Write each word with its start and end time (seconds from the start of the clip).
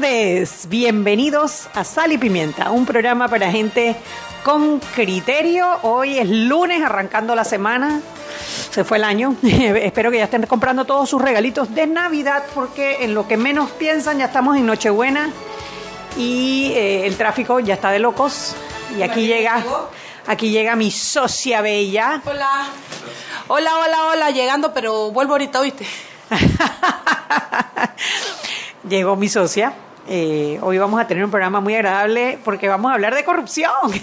Tardes, 0.00 0.68
bienvenidos 0.68 1.70
a 1.72 1.82
Sal 1.82 2.12
y 2.12 2.18
Pimienta, 2.18 2.70
un 2.70 2.84
programa 2.84 3.28
para 3.28 3.50
gente 3.50 3.96
con 4.44 4.78
criterio. 4.78 5.66
Hoy 5.82 6.18
es 6.18 6.28
lunes, 6.28 6.82
arrancando 6.82 7.34
la 7.34 7.44
semana. 7.44 8.02
Se 8.70 8.84
fue 8.84 8.98
el 8.98 9.04
año. 9.04 9.36
Espero 9.42 10.10
que 10.10 10.18
ya 10.18 10.24
estén 10.24 10.44
comprando 10.44 10.84
todos 10.84 11.08
sus 11.08 11.22
regalitos 11.22 11.74
de 11.74 11.86
Navidad, 11.86 12.42
porque 12.54 13.04
en 13.04 13.14
lo 13.14 13.26
que 13.26 13.38
menos 13.38 13.70
piensan 13.70 14.18
ya 14.18 14.26
estamos 14.26 14.58
en 14.58 14.66
Nochebuena 14.66 15.30
y 16.18 16.72
eh, 16.74 17.06
el 17.06 17.16
tráfico 17.16 17.58
ya 17.60 17.74
está 17.74 17.90
de 17.90 17.98
locos. 17.98 18.54
Y 18.98 19.02
aquí 19.02 19.26
llega, 19.26 19.64
aquí 20.26 20.50
llega 20.50 20.76
mi 20.76 20.90
socia 20.90 21.62
bella. 21.62 22.20
Hola. 22.26 22.66
Hola, 23.48 23.70
hola, 23.78 23.98
hola, 24.12 24.30
llegando, 24.30 24.74
pero 24.74 25.10
vuelvo 25.10 25.32
ahorita, 25.32 25.60
¿oíste? 25.60 25.86
llegó 28.88 29.16
mi 29.16 29.28
socia. 29.28 29.72
Eh, 30.08 30.58
hoy 30.62 30.78
vamos 30.78 31.00
a 31.00 31.06
tener 31.06 31.24
un 31.24 31.30
programa 31.30 31.60
muy 31.60 31.74
agradable 31.74 32.38
porque 32.44 32.68
vamos 32.68 32.90
a 32.90 32.94
hablar 32.94 33.14
de 33.14 33.24
corrupción. 33.24 33.72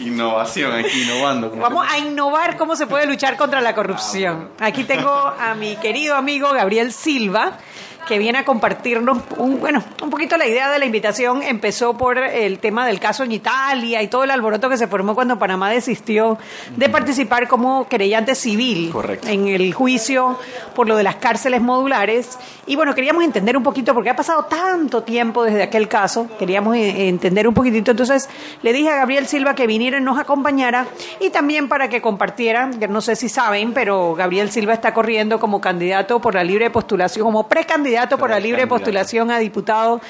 Innovación, 0.00 0.72
aquí 0.72 1.02
innovando. 1.02 1.50
Vamos 1.50 1.86
a 1.88 1.98
innovar 1.98 2.56
cómo 2.56 2.74
se 2.74 2.86
puede 2.86 3.06
luchar 3.06 3.36
contra 3.36 3.60
la 3.60 3.74
corrupción. 3.74 4.48
Aquí 4.58 4.84
tengo 4.84 5.10
a 5.10 5.54
mi 5.54 5.76
querido 5.76 6.16
amigo 6.16 6.50
Gabriel 6.52 6.92
Silva, 6.92 7.58
que 8.06 8.18
viene 8.18 8.38
a 8.38 8.44
compartirnos 8.44 9.18
un, 9.36 9.60
bueno, 9.60 9.82
un 10.02 10.10
poquito 10.10 10.36
la 10.36 10.46
idea 10.46 10.70
de 10.70 10.78
la 10.78 10.84
invitación. 10.84 11.42
Empezó 11.42 11.96
por 11.96 12.18
el 12.18 12.58
tema 12.58 12.86
del 12.86 12.98
caso 12.98 13.24
en 13.24 13.32
Italia 13.32 14.02
y 14.02 14.08
todo 14.08 14.24
el 14.24 14.30
alboroto 14.30 14.68
que 14.68 14.76
se 14.76 14.86
formó 14.86 15.14
cuando 15.14 15.38
Panamá 15.38 15.70
desistió 15.70 16.38
de 16.76 16.88
participar 16.88 17.48
como 17.48 17.88
querellante 17.88 18.34
civil 18.34 18.92
en 19.26 19.48
el 19.48 19.72
juicio 19.74 20.38
por 20.74 20.88
lo 20.88 20.96
de 20.96 21.02
las 21.02 21.16
cárceles 21.16 21.60
modulares. 21.60 22.38
Y 22.66 22.76
bueno, 22.76 22.94
queríamos 22.94 23.24
entender 23.24 23.56
un 23.56 23.62
poquito, 23.62 23.94
porque 23.94 24.10
ha 24.10 24.16
pasado 24.16 24.44
tanto 24.44 25.02
tiempo 25.02 25.44
desde 25.44 25.62
aquel 25.62 25.88
caso, 25.88 26.28
queríamos 26.38 26.76
eh, 26.76 27.08
entender 27.08 27.46
un 27.46 27.54
poquitito. 27.54 27.90
Entonces 27.90 28.28
le 28.62 28.72
dije 28.72 28.90
a 28.90 28.96
Gabriel 28.96 29.26
Silva 29.26 29.54
que 29.54 29.66
viniera 29.66 29.98
y 29.98 30.00
nos 30.00 30.18
acompañara 30.18 30.86
y 31.20 31.30
también 31.30 31.68
para 31.68 31.88
que 31.88 32.00
compartiera, 32.00 32.70
que 32.78 32.88
no 32.88 33.00
sé 33.00 33.16
si 33.16 33.28
saben, 33.28 33.72
pero 33.72 34.14
Gabriel 34.14 34.50
Silva 34.50 34.72
está 34.72 34.94
corriendo 34.94 35.38
como 35.38 35.60
candidato 35.60 36.20
por 36.20 36.34
la 36.34 36.44
libre 36.44 36.70
postulación, 36.70 37.24
como 37.24 37.48
precandidato 37.48 37.89
por 38.18 38.30
la 38.30 38.40
libre 38.40 38.66
postulación 38.66 39.30
a 39.30 39.38
diputado 39.38 40.00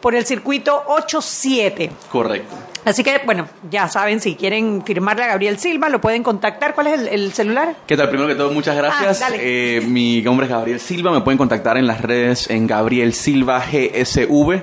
por 0.00 0.14
el 0.14 0.26
circuito 0.26 0.84
8-7. 0.86 1.90
Correcto. 2.10 2.54
Así 2.84 3.02
que, 3.02 3.22
bueno, 3.24 3.48
ya 3.70 3.88
saben, 3.88 4.20
si 4.20 4.34
quieren 4.34 4.84
firmarle 4.84 5.24
a 5.24 5.28
Gabriel 5.28 5.58
Silva, 5.58 5.88
lo 5.88 5.98
pueden 6.00 6.22
contactar. 6.22 6.74
¿Cuál 6.74 6.88
es 6.88 7.00
el, 7.10 7.32
celular? 7.32 7.74
¿Qué 7.86 7.96
tal? 7.96 8.10
Primero 8.10 8.28
que 8.28 8.34
todo, 8.34 8.50
muchas 8.50 8.76
gracias. 8.76 9.22
Ah, 9.22 9.30
eh, 9.32 9.82
mi 9.88 10.20
nombre 10.20 10.44
es 10.44 10.52
Gabriel 10.52 10.78
Silva. 10.78 11.10
Me 11.10 11.22
pueden 11.22 11.38
contactar 11.38 11.78
en 11.78 11.86
las 11.86 12.02
redes 12.02 12.50
en 12.50 12.66
Gabriel 12.66 13.14
Silva 13.14 13.60
GSV. 13.60 14.60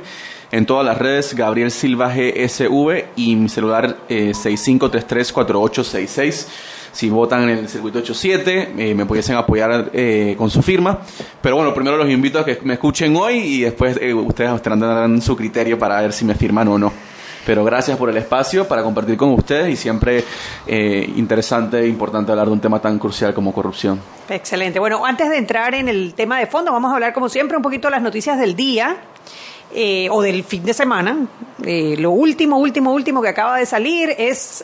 En 0.51 0.67
todas 0.67 0.85
las 0.85 0.99
redes, 0.99 1.33
Gabriel 1.33 1.71
Silva 1.71 2.13
GSV 2.13 3.05
y 3.15 3.35
mi 3.35 3.49
celular 3.49 3.97
eh, 4.09 4.33
65334866 4.33 6.45
si 6.91 7.09
votan 7.09 7.43
en 7.43 7.59
el 7.59 7.69
circuito 7.69 7.99
87, 7.99 8.73
eh, 8.77 8.93
me 8.93 9.05
pudiesen 9.05 9.35
apoyar 9.35 9.89
eh, 9.93 10.35
con 10.37 10.49
su 10.49 10.61
firma. 10.61 10.99
Pero 11.41 11.55
bueno, 11.55 11.73
primero 11.73 11.97
los 11.97 12.09
invito 12.09 12.39
a 12.39 12.45
que 12.45 12.59
me 12.63 12.73
escuchen 12.73 13.15
hoy 13.15 13.37
y 13.37 13.61
después 13.61 13.97
eh, 14.01 14.13
ustedes 14.13 14.61
tendrán 14.61 15.21
su 15.21 15.35
criterio 15.35 15.79
para 15.79 16.01
ver 16.01 16.13
si 16.13 16.25
me 16.25 16.35
firman 16.35 16.67
o 16.67 16.77
no. 16.77 16.91
Pero 17.45 17.63
gracias 17.63 17.97
por 17.97 18.09
el 18.09 18.17
espacio 18.17 18.67
para 18.67 18.83
compartir 18.83 19.17
con 19.17 19.29
ustedes 19.31 19.67
y 19.69 19.75
siempre 19.75 20.23
interesante 20.67 21.79
e 21.79 21.87
importante 21.87 22.31
hablar 22.31 22.45
de 22.45 22.53
un 22.53 22.59
tema 22.59 22.79
tan 22.79 22.99
crucial 22.99 23.33
como 23.33 23.51
corrupción. 23.51 23.99
Excelente. 24.29 24.77
Bueno, 24.77 25.03
antes 25.03 25.27
de 25.27 25.37
entrar 25.37 25.73
en 25.73 25.89
el 25.89 26.13
tema 26.13 26.37
de 26.37 26.45
fondo, 26.45 26.71
vamos 26.71 26.91
a 26.91 26.93
hablar 26.93 27.13
como 27.13 27.29
siempre 27.29 27.57
un 27.57 27.63
poquito 27.63 27.87
de 27.87 27.93
las 27.93 28.03
noticias 28.03 28.37
del 28.37 28.55
día. 28.55 28.95
o 30.11 30.21
del 30.21 30.43
fin 30.43 30.63
de 30.63 30.73
semana. 30.75 31.17
lo 31.63 32.11
último, 32.11 32.59
último, 32.59 32.93
último 32.93 33.23
que 33.23 33.29
acaba 33.29 33.57
de 33.57 33.65
salir 33.65 34.13
es 34.19 34.63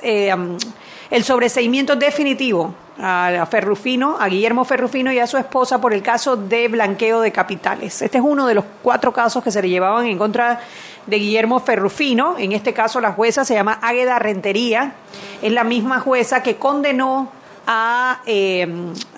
el 1.09 1.23
sobreseimiento 1.23 1.95
definitivo 1.95 2.73
a 2.99 3.47
Ferrufino, 3.49 4.17
a 4.19 4.27
Guillermo 4.27 4.65
Ferrufino 4.65 5.11
y 5.11 5.19
a 5.19 5.27
su 5.27 5.37
esposa 5.37 5.79
por 5.79 5.93
el 5.93 6.01
caso 6.01 6.35
de 6.35 6.67
blanqueo 6.67 7.21
de 7.21 7.31
capitales. 7.31 8.01
Este 8.01 8.17
es 8.17 8.23
uno 8.23 8.47
de 8.47 8.55
los 8.55 8.65
cuatro 8.81 9.13
casos 9.13 9.43
que 9.43 9.51
se 9.51 9.61
le 9.61 9.69
llevaban 9.69 10.07
en 10.07 10.17
contra 10.17 10.59
de 11.05 11.17
Guillermo 11.17 11.59
Ferrufino. 11.59 12.35
En 12.37 12.51
este 12.51 12.73
caso 12.73 12.99
la 12.99 13.13
jueza 13.13 13.45
se 13.45 13.53
llama 13.53 13.79
Águeda 13.81 14.19
Rentería. 14.19 14.93
Es 15.41 15.51
la 15.51 15.63
misma 15.63 15.99
jueza 15.99 16.41
que 16.41 16.55
condenó 16.55 17.31
a 17.67 18.21
eh, 18.25 18.67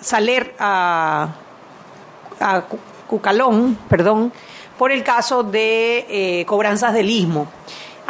Saler, 0.00 0.54
a, 0.58 1.28
Cucalón, 3.06 3.76
perdón, 3.88 4.32
por 4.78 4.92
el 4.92 5.02
caso 5.02 5.42
de 5.42 6.06
eh, 6.08 6.44
cobranzas 6.46 6.94
del 6.94 7.10
istmo. 7.10 7.48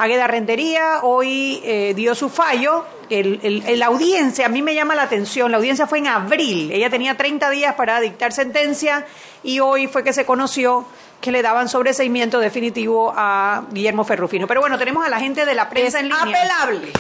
Águeda 0.00 0.27
Rentería 0.27 1.00
hoy 1.03 1.61
eh, 1.62 1.93
dio 1.94 2.15
su 2.15 2.31
fallo. 2.31 2.87
El, 3.11 3.78
la 3.78 3.87
audiencia, 3.87 4.47
a 4.47 4.49
mí 4.49 4.62
me 4.62 4.75
llama 4.75 4.94
la 4.94 5.03
atención, 5.03 5.50
la 5.50 5.59
audiencia 5.59 5.87
fue 5.87 5.99
en 5.99 6.06
abril, 6.06 6.71
ella 6.71 6.88
tenía 6.88 7.16
30 7.16 7.50
días 7.50 7.75
para 7.75 8.00
dictar 8.00 8.33
sentencia 8.33 9.05
y 9.43 9.59
hoy 9.59 9.89
fue 9.89 10.05
que 10.05 10.12
se 10.12 10.25
conoció 10.25 10.87
que 11.21 11.33
le 11.33 11.43
daban 11.43 11.69
sobreseimiento 11.69 12.39
definitivo 12.39 13.12
a 13.15 13.65
Guillermo 13.72 14.05
Ferrufino. 14.05 14.47
Pero 14.47 14.60
bueno, 14.60 14.78
tenemos 14.78 15.05
a 15.05 15.10
la 15.10 15.19
gente 15.19 15.44
de 15.44 15.55
la 15.55 15.69
prensa 15.69 15.99
en 16.00 16.09
línea. 16.09 16.22
Apelable. 16.22 16.93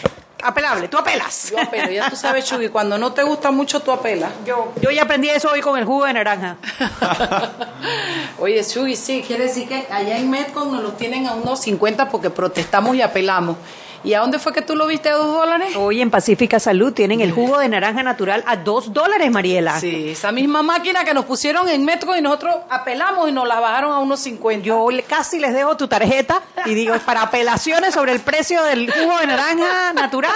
Apelable, 0.42 0.88
tú 0.88 0.98
apelas. 0.98 1.50
Yo 1.50 1.60
apelo, 1.60 1.90
ya 1.90 2.08
tú 2.10 2.16
sabes, 2.16 2.44
Chugi, 2.44 2.68
cuando 2.68 2.98
no 2.98 3.12
te 3.12 3.22
gusta 3.22 3.50
mucho, 3.50 3.80
tú 3.80 3.92
apelas. 3.92 4.30
Yo, 4.44 4.72
yo 4.80 4.90
ya 4.90 5.02
aprendí 5.02 5.28
eso 5.28 5.50
hoy 5.50 5.60
con 5.60 5.78
el 5.78 5.84
jugo 5.84 6.06
de 6.06 6.14
naranja. 6.14 6.56
Oye, 8.38 8.64
Chugi, 8.64 8.96
sí, 8.96 9.24
quiere 9.26 9.44
decir 9.44 9.68
que 9.68 9.86
allá 9.90 10.16
en 10.16 10.30
Metcon 10.30 10.72
nos 10.72 10.82
lo 10.82 10.92
tienen 10.92 11.26
a 11.26 11.34
unos 11.34 11.60
50 11.60 12.08
porque 12.08 12.30
protestamos 12.30 12.96
y 12.96 13.02
apelamos. 13.02 13.56
¿Y 14.02 14.14
a 14.14 14.20
dónde 14.20 14.38
fue 14.38 14.54
que 14.54 14.62
tú 14.62 14.76
lo 14.76 14.86
viste 14.86 15.10
a 15.10 15.14
dos 15.14 15.26
dólares? 15.26 15.76
Hoy 15.76 16.00
en 16.00 16.10
Pacífica 16.10 16.58
Salud 16.58 16.94
tienen 16.94 17.20
el 17.20 17.32
jugo 17.32 17.58
de 17.58 17.68
naranja 17.68 18.02
natural 18.02 18.42
a 18.46 18.56
dos 18.56 18.94
dólares, 18.94 19.30
Mariela. 19.30 19.78
Sí, 19.78 20.10
esa 20.10 20.32
misma 20.32 20.62
máquina 20.62 21.04
que 21.04 21.12
nos 21.12 21.26
pusieron 21.26 21.68
en 21.68 21.84
Metro 21.84 22.16
y 22.16 22.22
nosotros 22.22 22.56
apelamos 22.70 23.28
y 23.28 23.32
nos 23.32 23.46
la 23.46 23.60
bajaron 23.60 23.92
a 23.92 23.98
unos 23.98 24.20
50. 24.20 24.64
Yo 24.64 24.88
casi 25.06 25.38
les 25.38 25.52
dejo 25.52 25.76
tu 25.76 25.86
tarjeta 25.86 26.42
y 26.64 26.72
digo, 26.72 26.94
para 27.04 27.22
apelaciones 27.22 27.92
sobre 27.92 28.12
el 28.12 28.20
precio 28.20 28.62
del 28.64 28.90
jugo 28.90 29.18
de 29.18 29.26
naranja 29.26 29.92
natural, 29.92 30.32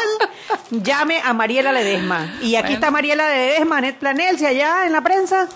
llame 0.71 1.23
a 1.25 1.33
Mariela 1.33 1.73
Ledesma. 1.73 2.35
Y 2.43 2.57
aquí 2.57 2.75
está 2.75 2.91
Mariela 2.91 3.29
Ledesma, 3.31 3.81
Net 3.81 3.97
Planelsi, 3.97 4.45
allá 4.45 4.85
en 4.85 4.93
la 4.93 5.01
prensa. 5.01 5.49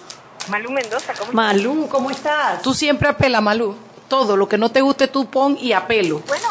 Malú 0.49 0.70
Mendoza, 0.70 1.12
¿cómo 1.12 1.31
estás? 1.31 1.34
Malú, 1.34 1.88
¿cómo 1.90 2.10
estás? 2.10 2.62
Tú 2.62 2.72
siempre 2.72 3.08
apelas, 3.08 3.43
Malú. 3.43 3.76
Todo 4.08 4.38
lo 4.38 4.49
que 4.49 4.56
no 4.56 4.70
te 4.70 4.81
guste 4.81 5.08
tú 5.08 5.26
pon 5.26 5.58
y 5.60 5.72
apelo. 5.72 6.22
Bueno, 6.26 6.49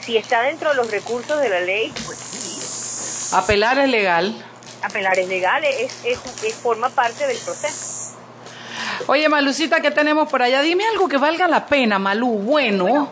si, 0.00 0.16
está 0.16 0.42
dentro 0.42 0.70
de 0.70 0.76
los 0.76 0.90
recursos 0.90 1.40
de 1.40 1.48
la 1.48 1.60
ley, 1.60 1.92
pues 2.06 2.18
sí. 2.18 3.36
Apelar 3.36 3.78
es 3.78 3.88
legal. 3.88 4.34
Apelar 4.82 5.18
es 5.18 5.28
legal, 5.28 5.62
es, 5.64 6.04
es, 6.04 6.54
forma 6.54 6.88
parte 6.88 7.26
del 7.26 7.36
proceso. 7.38 8.16
Oye, 9.06 9.28
Malucita, 9.28 9.80
¿qué 9.80 9.90
tenemos 9.90 10.28
por 10.28 10.42
allá? 10.42 10.62
Dime 10.62 10.84
algo 10.84 11.08
que 11.08 11.16
valga 11.16 11.48
la 11.48 11.66
pena, 11.66 11.98
Malú. 11.98 12.38
Bueno. 12.38 13.08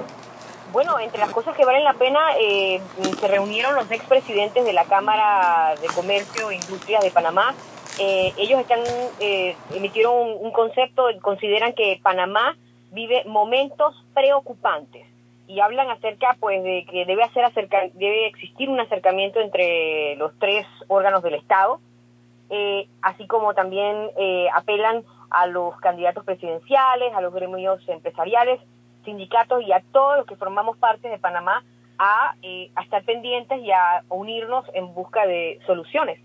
Bueno, 0.73 0.99
entre 0.99 1.19
las 1.19 1.31
cosas 1.31 1.57
que 1.57 1.65
valen 1.65 1.83
la 1.83 1.95
pena, 1.95 2.21
eh, 2.39 2.81
se 3.19 3.29
reunieron 3.29 3.75
los 3.75 3.91
expresidentes 3.91 4.65
de 4.65 4.73
la 4.73 4.85
Cámara 4.85 5.75
de 5.81 5.87
Comercio 5.89 6.51
e 6.51 6.57
Industrias 6.57 7.03
de 7.03 7.11
Panamá. 7.11 7.55
Eh, 7.99 8.33
ellos 8.37 8.61
están 8.61 8.81
eh, 9.19 9.57
emitieron 9.75 10.15
un, 10.15 10.47
un 10.47 10.53
concepto, 10.53 11.05
consideran 11.21 11.73
que 11.73 11.99
Panamá 12.03 12.57
vive 12.93 13.25
momentos 13.25 13.95
preocupantes 14.15 15.08
y 15.49 15.61
hablan 15.61 15.91
acerca 15.91 16.37
pues 16.39 16.63
de 16.63 16.85
que 16.89 17.07
debe 17.07 17.25
hacer 17.25 17.43
acerca, 17.45 17.79
debe 17.95 18.27
existir 18.29 18.69
un 18.69 18.79
acercamiento 18.79 19.41
entre 19.41 20.15
los 20.17 20.39
tres 20.39 20.67
órganos 20.89 21.23
del 21.23 21.35
Estado, 21.35 21.81
eh, 22.51 22.87
así 23.01 23.27
como 23.27 23.55
también 23.55 24.11
eh, 24.19 24.47
apelan 24.55 25.05
a 25.31 25.47
los 25.47 25.75
candidatos 25.81 26.25
presidenciales, 26.25 27.15
a 27.15 27.23
los 27.23 27.33
gremios 27.33 27.81
empresariales, 27.89 28.61
sindicatos 29.07 29.63
y 29.63 29.73
a 29.73 29.83
todos 29.91 30.19
los 30.19 30.27
que 30.27 30.37
formamos 30.37 30.77
parte 30.77 31.09
de 31.09 31.19
Panamá 31.19 31.65
a, 31.99 32.35
eh, 32.43 32.71
a 32.77 32.83
estar 32.83 33.03
pendientes 33.05 33.59
y 33.63 33.73
a 33.73 34.05
unirnos 34.11 34.67
en 34.75 34.93
busca 34.93 35.27
de 35.27 35.61
soluciones. 35.67 36.21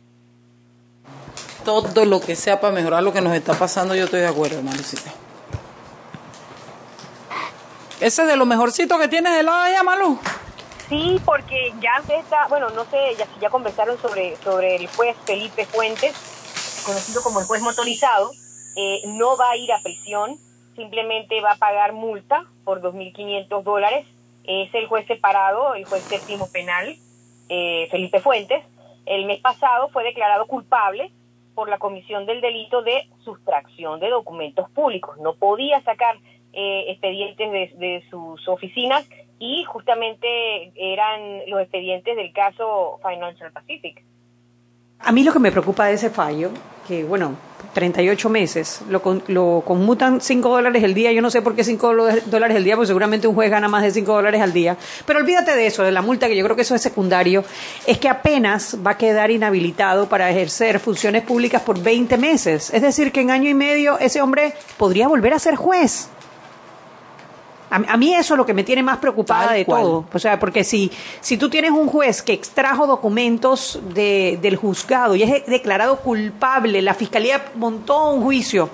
Todo 1.63 2.03
lo 2.03 2.19
que 2.19 2.35
sea 2.35 2.59
para 2.59 2.73
mejorar 2.73 3.01
lo 3.01 3.13
que 3.13 3.21
nos 3.21 3.33
está 3.33 3.53
pasando, 3.53 3.95
yo 3.95 4.03
estoy 4.03 4.19
de 4.19 4.27
acuerdo, 4.27 4.61
Malucita. 4.61 5.22
Ese 8.03 8.23
es 8.23 8.27
de 8.27 8.35
lo 8.35 8.45
mejorcito 8.45 8.99
que 8.99 9.07
tienes 9.07 9.33
de 9.33 9.43
lado 9.43 9.61
allá, 9.61 9.81
Malú. 9.81 10.19
Sí, 10.89 11.21
porque 11.23 11.71
ya 11.79 12.01
se 12.05 12.17
está, 12.17 12.47
bueno, 12.49 12.69
no 12.71 12.83
sé 12.83 12.97
ya, 13.17 13.25
ya 13.39 13.49
conversaron 13.49 13.97
sobre, 13.97 14.35
sobre 14.43 14.75
el 14.75 14.87
juez 14.87 15.15
Felipe 15.23 15.65
Fuentes, 15.65 16.11
conocido 16.85 17.23
como 17.23 17.39
el 17.39 17.45
juez 17.45 17.61
motorizado, 17.61 18.29
eh, 18.75 19.03
no 19.05 19.37
va 19.37 19.51
a 19.51 19.55
ir 19.55 19.71
a 19.71 19.81
prisión, 19.81 20.35
simplemente 20.75 21.39
va 21.39 21.51
a 21.51 21.55
pagar 21.55 21.93
multa 21.93 22.43
por 22.65 22.81
2.500 22.81 23.63
dólares. 23.63 24.05
Es 24.43 24.73
el 24.75 24.87
juez 24.87 25.07
separado, 25.07 25.73
el 25.73 25.85
juez 25.85 26.03
séptimo 26.03 26.51
penal, 26.51 26.97
eh, 27.47 27.87
Felipe 27.89 28.19
Fuentes. 28.19 28.65
El 29.05 29.25
mes 29.27 29.39
pasado 29.39 29.87
fue 29.93 30.03
declarado 30.03 30.45
culpable 30.47 31.13
por 31.55 31.69
la 31.69 31.77
comisión 31.77 32.25
del 32.25 32.41
delito 32.41 32.81
de 32.81 33.07
sustracción 33.23 34.01
de 34.01 34.09
documentos 34.09 34.69
públicos. 34.71 35.17
No 35.19 35.35
podía 35.35 35.81
sacar 35.83 36.17
eh, 36.53 36.85
expedientes 36.91 37.77
de, 37.79 38.03
sus 38.09 38.47
oficinas 38.47 39.05
y 39.39 39.63
justamente 39.65 40.71
eran 40.75 41.41
los 41.47 41.61
expedientes 41.61 42.15
del 42.15 42.31
caso 42.31 42.99
Financial 43.07 43.51
Pacific. 43.51 44.03
A 44.99 45.11
mí 45.11 45.23
lo 45.23 45.33
que 45.33 45.39
me 45.39 45.51
preocupa 45.51 45.87
de 45.87 45.93
ese 45.95 46.09
fallo, 46.09 46.51
que 46.87 47.03
bueno, 47.03 47.35
38 47.73 48.29
meses, 48.29 48.81
lo, 48.87 49.01
con- 49.01 49.23
lo 49.27 49.63
conmutan 49.65 50.21
5 50.21 50.47
dólares 50.47 50.83
el 50.83 50.93
día, 50.93 51.11
yo 51.11 51.21
no 51.21 51.29
sé 51.31 51.41
por 51.41 51.55
qué 51.55 51.63
5 51.63 51.93
dólares 52.27 52.55
el 52.55 52.63
día, 52.63 52.75
porque 52.75 52.87
seguramente 52.87 53.27
un 53.27 53.33
juez 53.35 53.49
gana 53.49 53.67
más 53.67 53.83
de 53.83 53.91
5 53.91 54.13
dólares 54.13 54.39
al 54.41 54.53
día, 54.53 54.77
pero 55.05 55.19
olvídate 55.19 55.55
de 55.55 55.65
eso, 55.65 55.83
de 55.83 55.91
la 55.91 56.01
multa, 56.01 56.27
que 56.27 56.35
yo 56.37 56.43
creo 56.43 56.55
que 56.55 56.61
eso 56.61 56.75
es 56.75 56.81
secundario, 56.81 57.43
es 57.87 57.97
que 57.97 58.07
apenas 58.09 58.77
va 58.85 58.91
a 58.91 58.97
quedar 58.97 59.31
inhabilitado 59.31 60.07
para 60.07 60.29
ejercer 60.29 60.79
funciones 60.79 61.23
públicas 61.23 61.61
por 61.63 61.81
20 61.81 62.17
meses, 62.17 62.71
es 62.73 62.81
decir, 62.81 63.11
que 63.11 63.21
en 63.21 63.31
año 63.31 63.49
y 63.49 63.55
medio 63.55 63.97
ese 63.99 64.21
hombre 64.21 64.53
podría 64.77 65.07
volver 65.07 65.33
a 65.33 65.39
ser 65.39 65.55
juez. 65.55 66.09
A, 67.73 67.93
a 67.93 67.97
mí 67.97 68.13
eso 68.13 68.35
es 68.35 68.37
lo 68.37 68.45
que 68.45 68.53
me 68.53 68.63
tiene 68.63 68.83
más 68.83 68.97
preocupada 68.97 69.47
Tal 69.47 69.55
de 69.57 69.65
cual. 69.65 69.81
todo. 69.81 70.05
O 70.13 70.19
sea, 70.19 70.39
porque 70.39 70.63
si, 70.63 70.91
si 71.21 71.37
tú 71.37 71.49
tienes 71.49 71.71
un 71.71 71.87
juez 71.87 72.21
que 72.21 72.33
extrajo 72.33 72.85
documentos 72.85 73.79
de, 73.93 74.37
del 74.41 74.55
juzgado 74.57 75.15
y 75.15 75.23
es 75.23 75.45
declarado 75.47 75.97
culpable, 75.97 76.81
la 76.81 76.93
fiscalía 76.93 77.43
montó 77.55 78.11
un 78.11 78.21
juicio, 78.21 78.69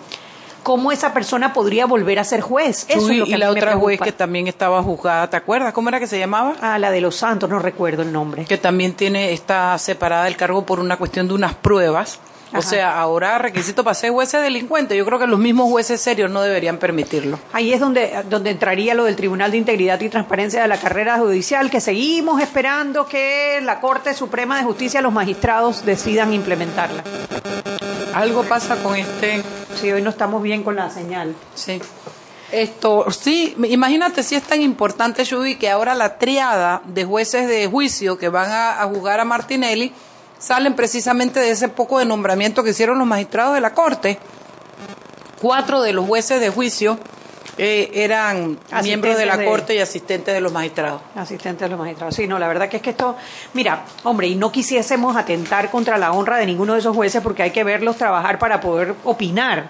¿cómo 0.63 0.91
esa 0.91 1.13
persona 1.13 1.53
podría 1.53 1.85
volver 1.85 2.19
a 2.19 2.23
ser 2.23 2.41
juez? 2.41 2.85
Eso 2.89 3.07
Chuy, 3.07 3.13
es 3.13 3.19
lo 3.19 3.25
que 3.25 3.31
y 3.31 3.37
la 3.37 3.49
otra 3.51 3.75
juez 3.77 3.99
que 4.01 4.11
también 4.11 4.47
estaba 4.47 4.83
juzgada, 4.83 5.29
¿te 5.29 5.37
acuerdas? 5.37 5.73
¿Cómo 5.73 5.89
era 5.89 5.99
que 5.99 6.07
se 6.07 6.19
llamaba? 6.19 6.55
Ah, 6.61 6.77
la 6.77 6.91
de 6.91 7.01
los 7.01 7.15
Santos, 7.15 7.49
no 7.49 7.59
recuerdo 7.59 8.01
el 8.01 8.11
nombre. 8.11 8.45
Que 8.45 8.57
también 8.57 8.93
tiene 8.93 9.31
está 9.31 9.77
separada 9.77 10.25
del 10.25 10.35
cargo 10.35 10.65
por 10.65 10.79
una 10.79 10.97
cuestión 10.97 11.27
de 11.27 11.33
unas 11.33 11.55
pruebas. 11.55 12.19
O 12.53 12.61
sea, 12.61 12.99
ahora 12.99 13.37
requisito 13.37 13.83
para 13.83 13.93
ser 13.93 14.11
juez 14.11 14.33
es 14.33 14.41
delincuente. 14.41 14.97
Yo 14.97 15.05
creo 15.05 15.19
que 15.19 15.27
los 15.27 15.39
mismos 15.39 15.69
jueces 15.69 16.01
serios 16.01 16.31
no 16.31 16.41
deberían 16.41 16.77
permitirlo. 16.77 17.39
Ahí 17.53 17.73
es 17.73 17.79
donde, 17.79 18.23
donde 18.29 18.49
entraría 18.49 18.95
lo 18.95 19.03
del 19.03 19.15
Tribunal 19.15 19.51
de 19.51 19.57
Integridad 19.57 19.99
y 20.01 20.09
Transparencia 20.09 20.61
de 20.61 20.67
la 20.67 20.77
carrera 20.77 21.17
judicial, 21.19 21.69
que 21.69 21.79
seguimos 21.79 22.41
esperando 22.41 23.05
que 23.05 23.59
la 23.61 23.79
Corte 23.79 24.13
Suprema 24.13 24.57
de 24.57 24.63
Justicia, 24.63 25.01
los 25.01 25.13
magistrados, 25.13 25.85
decidan 25.85 26.33
implementarla. 26.33 27.03
Algo 28.13 28.43
pasa 28.43 28.81
con 28.81 28.95
este 28.95 29.43
Sí, 29.79 29.89
hoy 29.91 30.01
no 30.01 30.09
estamos 30.09 30.43
bien 30.43 30.63
con 30.63 30.75
la 30.75 30.89
señal. 30.89 31.35
Sí. 31.55 31.81
Esto, 32.51 33.09
sí, 33.11 33.55
imagínate 33.69 34.23
si 34.23 34.35
es 34.35 34.43
tan 34.43 34.61
importante, 34.61 35.23
Shubi, 35.23 35.55
que 35.55 35.69
ahora 35.69 35.95
la 35.95 36.17
triada 36.17 36.81
de 36.85 37.05
jueces 37.05 37.47
de 37.47 37.67
juicio 37.67 38.17
que 38.17 38.27
van 38.27 38.51
a, 38.51 38.81
a 38.81 38.87
juzgar 38.87 39.19
a 39.19 39.25
Martinelli 39.25 39.93
salen 40.39 40.75
precisamente 40.75 41.39
de 41.39 41.51
ese 41.51 41.67
poco 41.69 41.99
de 41.99 42.05
nombramiento 42.05 42.63
que 42.63 42.71
hicieron 42.71 42.97
los 42.97 43.07
magistrados 43.07 43.53
de 43.53 43.61
la 43.61 43.73
Corte. 43.73 44.17
Cuatro 45.41 45.81
de 45.81 45.93
los 45.93 46.05
jueces 46.05 46.41
de 46.41 46.49
juicio 46.49 46.97
eh, 47.57 47.91
eran 47.93 48.57
Asistentes 48.71 48.83
miembros 48.83 49.17
de 49.17 49.25
la 49.25 49.37
de- 49.37 49.45
Corte 49.45 49.75
y 49.75 49.79
asistentes 49.79 50.33
de 50.33 50.41
los 50.41 50.51
magistrados. 50.51 51.01
Asistente 51.15 51.63
de 51.65 51.69
los 51.69 51.79
magistrados. 51.79 52.15
Sí, 52.15 52.27
no, 52.27 52.39
la 52.39 52.47
verdad 52.47 52.67
que 52.69 52.77
es 52.77 52.83
que 52.83 52.89
esto, 52.91 53.15
mira, 53.53 53.83
hombre, 54.03 54.27
y 54.27 54.35
no 54.35 54.51
quisiésemos 54.51 55.15
atentar 55.15 55.69
contra 55.71 55.97
la 55.97 56.11
honra 56.11 56.37
de 56.37 56.45
ninguno 56.45 56.73
de 56.73 56.79
esos 56.79 56.95
jueces 56.95 57.21
porque 57.21 57.43
hay 57.43 57.51
que 57.51 57.63
verlos 57.63 57.97
trabajar 57.97 58.39
para 58.39 58.59
poder 58.59 58.95
opinar. 59.03 59.69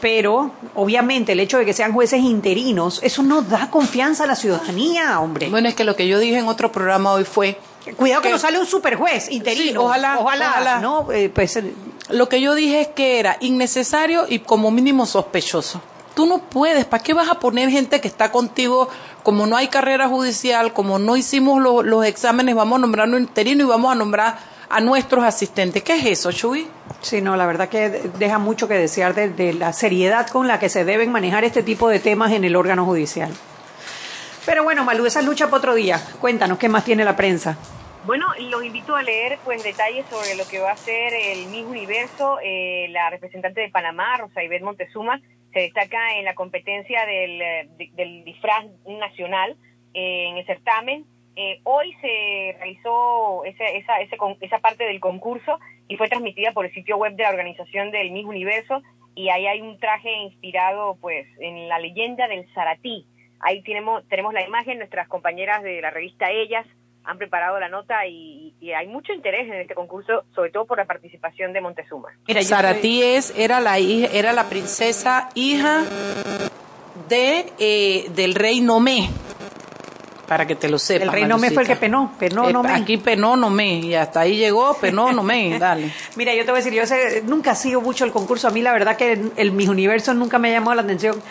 Pero, 0.00 0.50
obviamente, 0.74 1.32
el 1.32 1.40
hecho 1.40 1.56
de 1.56 1.64
que 1.64 1.72
sean 1.72 1.92
jueces 1.94 2.20
interinos, 2.20 3.00
eso 3.02 3.22
no 3.22 3.40
da 3.40 3.70
confianza 3.70 4.24
a 4.24 4.26
la 4.26 4.36
ciudadanía, 4.36 5.18
hombre. 5.20 5.48
Bueno, 5.48 5.68
es 5.68 5.74
que 5.74 5.84
lo 5.84 5.96
que 5.96 6.06
yo 6.06 6.18
dije 6.18 6.38
en 6.38 6.48
otro 6.48 6.70
programa 6.70 7.12
hoy 7.12 7.24
fue 7.24 7.58
Cuidado 7.94 8.22
que 8.22 8.28
que- 8.28 8.32
nos 8.32 8.40
sale 8.42 8.58
un 8.58 8.66
superjuez 8.66 9.30
interino. 9.30 9.70
Sí, 9.70 9.76
ojalá, 9.76 10.18
ojalá, 10.18 10.50
ojalá. 10.50 10.78
¿no? 10.80 11.10
Eh, 11.12 11.30
pues, 11.32 11.56
eh, 11.56 11.72
Lo 12.08 12.28
que 12.28 12.40
yo 12.40 12.54
dije 12.54 12.80
es 12.82 12.88
que 12.88 13.18
era 13.18 13.36
innecesario 13.40 14.26
y 14.28 14.38
como 14.40 14.70
mínimo 14.70 15.06
sospechoso. 15.06 15.80
Tú 16.14 16.24
no 16.26 16.38
puedes, 16.38 16.84
¿para 16.84 17.02
qué 17.02 17.12
vas 17.14 17.28
a 17.28 17.38
poner 17.40 17.68
gente 17.68 18.00
que 18.00 18.08
está 18.08 18.30
contigo? 18.32 18.88
Como 19.22 19.46
no 19.46 19.56
hay 19.56 19.68
carrera 19.68 20.08
judicial, 20.08 20.72
como 20.72 20.98
no 20.98 21.16
hicimos 21.16 21.60
lo- 21.60 21.82
los 21.82 22.04
exámenes, 22.06 22.54
vamos 22.54 22.76
a 22.76 22.80
nombrar 22.80 23.08
un 23.08 23.18
interino 23.20 23.64
y 23.64 23.66
vamos 23.66 23.90
a 23.92 23.94
nombrar 23.96 24.38
a 24.68 24.80
nuestros 24.80 25.24
asistentes. 25.24 25.82
¿Qué 25.82 25.94
es 25.96 26.06
eso, 26.06 26.32
Chuy? 26.32 26.68
Sí, 27.02 27.20
no, 27.20 27.36
la 27.36 27.44
verdad 27.46 27.68
que 27.68 27.88
deja 28.18 28.38
mucho 28.38 28.66
que 28.68 28.74
desear 28.74 29.14
de, 29.14 29.28
de 29.28 29.52
la 29.52 29.72
seriedad 29.72 30.26
con 30.28 30.46
la 30.48 30.58
que 30.58 30.68
se 30.68 30.84
deben 30.84 31.10
manejar 31.12 31.44
este 31.44 31.62
tipo 31.62 31.88
de 31.88 31.98
temas 32.00 32.32
en 32.32 32.44
el 32.44 32.56
órgano 32.56 32.84
judicial. 32.84 33.30
Pero 34.46 34.62
bueno, 34.62 34.84
Malú, 34.84 35.04
esa 35.06 35.20
es 35.20 35.26
lucha 35.26 35.46
para 35.46 35.58
otro 35.58 35.74
día. 35.74 35.98
Cuéntanos 36.20 36.58
qué 36.58 36.68
más 36.68 36.84
tiene 36.84 37.04
la 37.04 37.16
prensa. 37.16 37.58
Bueno, 38.06 38.26
los 38.38 38.64
invito 38.64 38.94
a 38.94 39.02
leer 39.02 39.38
pues 39.44 39.64
detalles 39.64 40.06
sobre 40.06 40.36
lo 40.36 40.46
que 40.48 40.60
va 40.60 40.70
a 40.70 40.76
ser 40.76 41.12
el 41.12 41.46
Miss 41.48 41.64
Universo. 41.64 42.38
Eh, 42.40 42.86
la 42.90 43.10
representante 43.10 43.60
de 43.60 43.68
Panamá, 43.68 44.16
Rosa 44.18 44.44
Ivette 44.44 44.62
Montezuma, 44.62 45.20
se 45.52 45.60
destaca 45.60 46.16
en 46.16 46.24
la 46.24 46.36
competencia 46.36 47.04
del, 47.04 47.42
eh, 47.42 47.68
del 47.94 48.22
disfraz 48.24 48.64
nacional 48.86 49.56
eh, 49.94 50.28
en 50.28 50.36
el 50.36 50.46
certamen. 50.46 51.04
Eh, 51.34 51.60
hoy 51.64 51.92
se 52.00 52.54
realizó 52.58 53.44
esa, 53.44 53.64
esa, 53.66 54.00
esa 54.40 54.58
parte 54.60 54.84
del 54.84 55.00
concurso 55.00 55.58
y 55.88 55.96
fue 55.96 56.08
transmitida 56.08 56.52
por 56.52 56.66
el 56.66 56.72
sitio 56.72 56.96
web 56.96 57.14
de 57.16 57.24
la 57.24 57.30
organización 57.30 57.90
del 57.90 58.10
Miss 58.12 58.24
Universo 58.24 58.82
y 59.14 59.30
ahí 59.30 59.46
hay 59.46 59.60
un 59.60 59.78
traje 59.80 60.12
inspirado 60.12 60.96
pues 61.00 61.26
en 61.40 61.68
la 61.68 61.78
leyenda 61.78 62.28
del 62.28 62.46
Zaratí. 62.54 63.06
Ahí 63.40 63.62
tenemos, 63.62 64.06
tenemos 64.08 64.32
la 64.32 64.42
imagen, 64.46 64.78
nuestras 64.78 65.08
compañeras 65.08 65.62
de 65.62 65.80
la 65.80 65.90
revista 65.90 66.30
Ellas 66.30 66.66
han 67.04 67.18
preparado 67.18 67.60
la 67.60 67.68
nota 67.68 68.04
y, 68.06 68.52
y 68.60 68.72
hay 68.72 68.88
mucho 68.88 69.12
interés 69.12 69.46
en 69.46 69.54
este 69.60 69.74
concurso, 69.74 70.24
sobre 70.34 70.50
todo 70.50 70.64
por 70.66 70.78
la 70.78 70.86
participación 70.86 71.52
de 71.52 71.60
Montezuma. 71.60 72.08
Mira, 72.26 72.40
yo 72.40 72.48
Saratí 72.48 73.02
es, 73.02 73.32
era 73.36 73.60
la 73.60 73.78
hija, 73.78 74.08
era 74.12 74.32
la 74.32 74.48
princesa 74.48 75.28
hija 75.34 75.84
de 77.08 77.46
eh, 77.58 78.06
del 78.10 78.34
rey 78.34 78.60
Nomé. 78.60 79.08
Para 80.26 80.44
que 80.44 80.56
te 80.56 80.68
lo 80.68 80.80
sepas. 80.80 81.06
El 81.06 81.12
rey 81.12 81.24
Nomé 81.26 81.52
fue 81.52 81.62
el 81.62 81.68
que 81.68 81.76
penó, 81.76 82.12
penó 82.18 82.48
Eh, 82.48 82.52
Nomé. 82.52 82.72
Aquí 82.72 82.96
penó 82.96 83.36
Nomé 83.36 83.78
y 83.78 83.94
hasta 83.94 84.20
ahí 84.20 84.36
llegó, 84.36 84.74
penó 84.74 85.12
Nomé, 85.12 85.56
dale. 85.60 85.92
Mira, 86.16 86.34
yo 86.34 86.44
te 86.44 86.50
voy 86.50 86.60
a 86.60 86.64
decir, 86.64 86.72
yo 86.72 86.84
sé, 86.86 87.22
nunca 87.24 87.54
sigo 87.54 87.80
mucho 87.80 88.04
el 88.04 88.10
concurso. 88.10 88.48
A 88.48 88.50
mí 88.50 88.60
la 88.62 88.72
verdad 88.72 88.96
que 88.96 89.12
el, 89.12 89.32
el 89.36 89.52
Mis 89.52 89.68
Universo 89.68 90.12
nunca 90.14 90.40
me 90.40 90.48
ha 90.48 90.54
llamado 90.54 90.74
la 90.74 90.82
atención. 90.82 91.22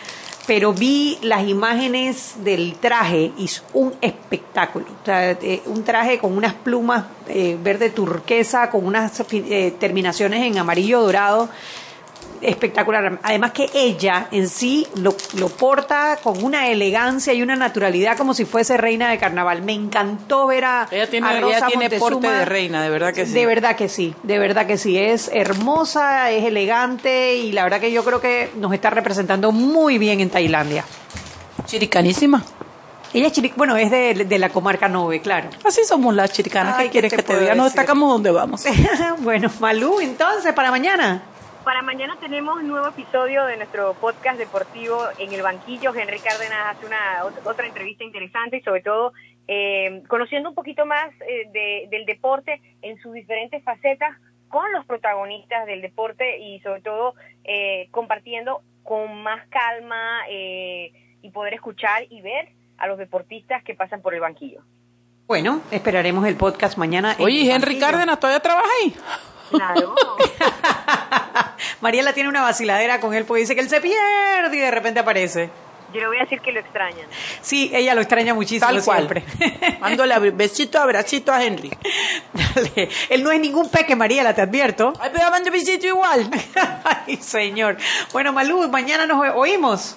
Pero 0.47 0.73
vi 0.73 1.17
las 1.21 1.47
imágenes 1.47 2.35
del 2.43 2.75
traje 2.75 3.31
y 3.37 3.45
es 3.45 3.63
un 3.73 3.93
espectáculo. 3.99 4.85
Eh, 5.07 5.61
un 5.65 5.83
traje 5.83 6.19
con 6.19 6.37
unas 6.37 6.53
plumas 6.53 7.05
eh, 7.27 7.57
verde 7.61 7.89
turquesa, 7.89 8.69
con 8.69 8.85
unas 8.85 9.23
eh, 9.31 9.73
terminaciones 9.79 10.43
en 10.43 10.57
amarillo 10.59 11.01
dorado. 11.01 11.49
Espectacular. 12.49 13.19
Además 13.23 13.51
que 13.51 13.69
ella 13.73 14.27
en 14.31 14.49
sí 14.49 14.87
lo, 14.95 15.15
lo, 15.37 15.49
porta 15.49 16.19
con 16.21 16.43
una 16.43 16.67
elegancia 16.69 17.33
y 17.33 17.41
una 17.41 17.55
naturalidad 17.55 18.17
como 18.17 18.33
si 18.33 18.45
fuese 18.45 18.77
reina 18.77 19.09
de 19.09 19.17
carnaval. 19.17 19.61
Me 19.61 19.73
encantó 19.73 20.47
ver 20.47 20.65
a 20.65 20.87
Ella 20.91 21.09
tiene, 21.09 21.27
a 21.27 21.39
Rosa 21.39 21.57
ella 21.57 21.67
tiene 21.67 21.89
porte 21.91 22.27
de 22.27 22.45
reina, 22.45 22.83
de 22.83 22.89
verdad 22.89 23.13
que 23.13 23.25
sí. 23.25 23.33
De 23.33 23.45
verdad 23.45 23.75
que 23.75 23.89
sí, 23.89 24.15
de 24.23 24.39
verdad 24.39 24.67
que 24.67 24.77
sí. 24.77 24.97
Es 24.97 25.29
hermosa, 25.33 26.31
es 26.31 26.45
elegante 26.45 27.35
y 27.35 27.51
la 27.51 27.63
verdad 27.63 27.79
que 27.79 27.91
yo 27.91 28.03
creo 28.03 28.21
que 28.21 28.51
nos 28.55 28.73
está 28.73 28.89
representando 28.89 29.51
muy 29.51 29.97
bien 29.97 30.19
en 30.19 30.29
Tailandia. 30.29 30.83
Chiricanísima. 31.65 32.43
Ella 33.15 33.27
es 33.27 33.55
bueno, 33.55 33.77
es 33.77 33.89
de, 33.91 34.25
de 34.25 34.39
la 34.39 34.49
comarca 34.49 34.89
Nove, 34.89 35.21
claro. 35.21 35.49
Así 35.63 35.85
somos 35.85 36.13
las 36.13 36.33
chiricanas. 36.33 36.75
Ay, 36.77 36.87
¿Qué 36.87 36.91
quieres 36.91 37.11
¿qué 37.11 37.15
que 37.15 37.23
te 37.23 37.33
te 37.33 37.39
diga? 37.39 37.55
Nos 37.55 37.67
destacamos 37.67 38.09
donde 38.09 38.29
vamos. 38.29 38.65
bueno, 39.19 39.49
Malú, 39.61 40.01
entonces, 40.01 40.51
para 40.51 40.69
mañana. 40.69 41.23
Para 41.65 41.81
mañana 41.81 42.15
tenemos 42.19 42.57
un 42.57 42.67
nuevo 42.67 42.87
episodio 42.87 43.43
de 43.45 43.57
nuestro 43.57 43.95
podcast 43.95 44.37
deportivo 44.37 44.99
en 45.17 45.33
el 45.33 45.41
banquillo. 45.41 45.93
Henry 45.95 46.19
Cárdenas 46.19 46.75
hace 46.77 46.85
una 46.85 47.23
ot- 47.23 47.41
otra 47.43 47.65
entrevista 47.65 48.03
interesante 48.03 48.57
y 48.57 48.61
sobre 48.61 48.81
todo 48.81 49.13
eh, 49.47 50.03
conociendo 50.07 50.49
un 50.49 50.55
poquito 50.55 50.85
más 50.85 51.09
eh, 51.27 51.49
de- 51.51 51.87
del 51.89 52.05
deporte 52.05 52.61
en 52.83 52.99
sus 53.01 53.13
diferentes 53.13 53.63
facetas 53.63 54.15
con 54.47 54.71
los 54.73 54.85
protagonistas 54.85 55.65
del 55.65 55.81
deporte 55.81 56.37
y 56.39 56.59
sobre 56.59 56.81
todo 56.81 57.15
eh, 57.43 57.87
compartiendo 57.89 58.61
con 58.83 59.23
más 59.23 59.47
calma 59.49 60.19
eh, 60.29 60.91
y 61.23 61.31
poder 61.31 61.55
escuchar 61.55 62.03
y 62.11 62.21
ver 62.21 62.49
a 62.77 62.85
los 62.87 62.99
deportistas 62.99 63.63
que 63.63 63.73
pasan 63.73 64.03
por 64.03 64.13
el 64.13 64.19
banquillo. 64.21 64.61
Bueno, 65.25 65.61
esperaremos 65.71 66.27
el 66.27 66.35
podcast 66.37 66.77
mañana. 66.77 67.15
Oye, 67.19 67.41
Henry 67.51 67.73
banquillo. 67.73 67.79
Cárdenas 67.87 68.19
todavía 68.19 68.39
trabaja 68.41 68.67
ahí. 68.83 68.95
Claro. 69.49 69.95
Mariela 71.81 72.13
tiene 72.13 72.29
una 72.29 72.41
vaciladera 72.41 72.99
con 72.99 73.13
él 73.13 73.25
porque 73.25 73.41
dice 73.41 73.55
que 73.55 73.61
él 73.61 73.69
se 73.69 73.81
pierde 73.81 74.55
y 74.55 74.59
de 74.59 74.71
repente 74.71 74.99
aparece. 74.99 75.49
Yo 75.93 76.01
le 76.01 76.07
voy 76.07 76.17
a 76.17 76.21
decir 76.21 76.41
que 76.41 76.51
lo 76.51 76.59
extrañan. 76.59 77.05
Sí, 77.41 77.71
ella 77.73 77.95
lo 77.95 78.01
extraña 78.01 78.33
muchísimo 78.33 78.69
Tal 78.69 78.83
cual. 78.83 79.07
siempre. 79.07 79.77
Mándole 79.79 80.31
besito, 80.31 80.79
abracito 80.79 81.31
a 81.31 81.41
Henry. 81.43 81.71
Dale. 82.33 82.89
Él 83.09 83.23
no 83.23 83.31
es 83.31 83.39
ningún 83.39 83.69
peque, 83.69 83.95
Mariela, 83.95 84.33
te 84.33 84.41
advierto. 84.41 84.91
Ay, 84.99 85.11
pero 85.13 85.29
mande 85.31 85.51
besito 85.51 85.85
igual. 85.87 86.29
Ay, 87.07 87.17
señor. 87.17 87.77
Bueno, 88.11 88.33
Malú, 88.33 88.67
mañana 88.67 89.05
nos 89.05 89.25
oímos. 89.35 89.95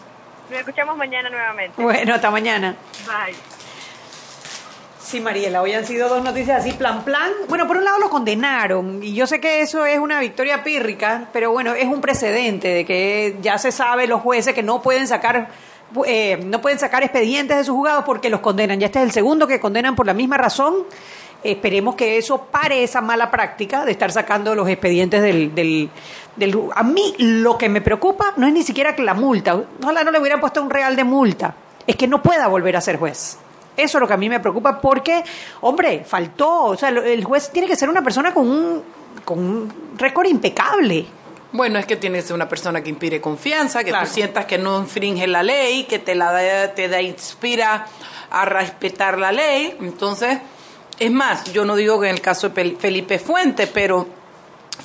Nos 0.51 0.61
escuchamos 0.61 0.97
mañana 0.97 1.31
nuevamente. 1.31 1.83
Bueno, 1.83 2.15
hasta 2.15 2.31
mañana. 2.31 2.77
Bye. 3.07 3.58
Sí, 5.09 5.23
Mariela, 5.23 5.63
hoy 5.63 5.73
han 5.73 5.87
sido 5.87 6.07
dos 6.07 6.23
noticias 6.23 6.61
así, 6.61 6.73
plan, 6.73 7.03
plan. 7.03 7.33
Bueno, 7.49 7.67
por 7.67 7.79
un 7.79 7.85
lado 7.85 7.99
lo 7.99 8.11
condenaron, 8.11 9.03
y 9.03 9.15
yo 9.15 9.27
sé 9.27 9.41
que 9.41 9.63
eso 9.63 9.87
es 9.87 9.99
una 9.99 10.21
victoria 10.21 10.63
pírrica, 10.63 11.29
pero 11.33 11.51
bueno, 11.51 11.73
es 11.73 11.87
un 11.87 12.03
precedente 12.03 12.69
de 12.69 12.85
que 12.85 13.39
ya 13.41 13.57
se 13.57 13.73
sabe 13.73 14.07
los 14.07 14.21
jueces 14.21 14.53
que 14.53 14.63
no 14.63 14.83
pueden 14.83 15.09
sacar 15.09 15.49
eh, 16.05 16.39
no 16.45 16.61
pueden 16.61 16.79
sacar 16.79 17.03
expedientes 17.03 17.57
de 17.57 17.65
sus 17.65 17.75
juzgados 17.75 18.05
porque 18.05 18.29
los 18.29 18.41
condenan. 18.41 18.79
Ya 18.79 18.85
este 18.85 18.99
es 18.99 19.07
el 19.07 19.13
segundo 19.13 19.47
que 19.47 19.59
condenan 19.59 19.97
por 19.97 20.05
la 20.05 20.13
misma 20.13 20.37
razón. 20.37 20.75
Esperemos 21.43 21.95
que 21.95 22.19
eso 22.19 22.43
pare 22.43 22.83
esa 22.83 23.01
mala 23.01 23.31
práctica 23.31 23.87
de 23.87 23.93
estar 23.93 24.13
sacando 24.13 24.55
los 24.55 24.69
expedientes 24.69 25.23
del, 25.23 25.55
del, 25.55 25.89
del... 26.37 26.55
A 26.75 26.83
mí 26.83 27.15
lo 27.17 27.57
que 27.57 27.71
me 27.71 27.81
preocupa 27.81 28.35
no 28.37 28.47
es 28.47 28.53
ni 28.53 28.63
siquiera 28.63 28.95
que 28.95 29.03
la 29.03 29.15
multa. 29.15 29.59
Ojalá 29.83 30.05
no 30.05 30.11
le 30.11 30.19
hubieran 30.21 30.39
puesto 30.39 30.61
un 30.61 30.69
real 30.69 30.97
de 30.97 31.05
multa. 31.05 31.55
Es 31.87 31.97
que 31.97 32.07
no 32.07 32.23
pueda 32.23 32.47
volver 32.49 32.77
a 32.77 32.83
ser 32.83 32.99
juez. 32.99 33.39
Eso 33.79 33.99
es 33.99 34.01
lo 34.03 34.07
que 34.09 34.15
a 34.15 34.19
mí 34.19 34.29
me 34.29 34.41
preocupa 34.41 34.81
porque, 34.81 35.23
hombre, 35.63 36.05
faltó. 36.05 36.65
O 36.65 36.77
sea, 36.77 36.91
el 36.91 37.25
juez 37.25 37.51
tiene 37.51 37.67
que 37.69 37.77
ser 37.77 37.89
una 37.89 38.03
persona 38.03 38.35
con 38.35 38.49
un, 38.51 38.83
con 39.25 39.39
un 39.39 39.73
récord 39.97 40.27
impecable. 40.27 41.07
Bueno, 41.53 41.79
es 41.79 41.87
que 41.87 41.97
tienes 41.97 42.25
que 42.25 42.27
ser 42.29 42.35
una 42.37 42.49
persona 42.49 42.83
que 42.83 42.91
inspire 42.91 43.21
confianza, 43.23 43.83
que 43.83 43.91
Claro. 43.91 44.07
tú 44.07 44.13
sientas 44.13 44.45
que 44.45 44.59
no 44.59 44.81
infringe 44.81 45.27
la 45.27 45.43
ley, 45.43 45.85
que 45.85 45.99
te 45.99 46.15
la 46.15 46.31
da- 46.33 46.75
te 46.75 46.89
da, 46.89 47.01
inspira 47.01 47.87
a 48.31 48.45
respetar 48.45 49.19
la 49.19 49.33
ley. 49.33 49.75
Entonces, 49.81 50.39
es 50.99 51.11
más, 51.11 51.45
yo 51.53 51.65
no 51.65 51.75
digo 51.77 51.99
que 52.01 52.09
en 52.09 52.15
el 52.17 52.21
caso 52.21 52.51
de 52.51 52.77
Felipe 52.79 53.19
Fuente, 53.19 53.67
pero 53.67 54.07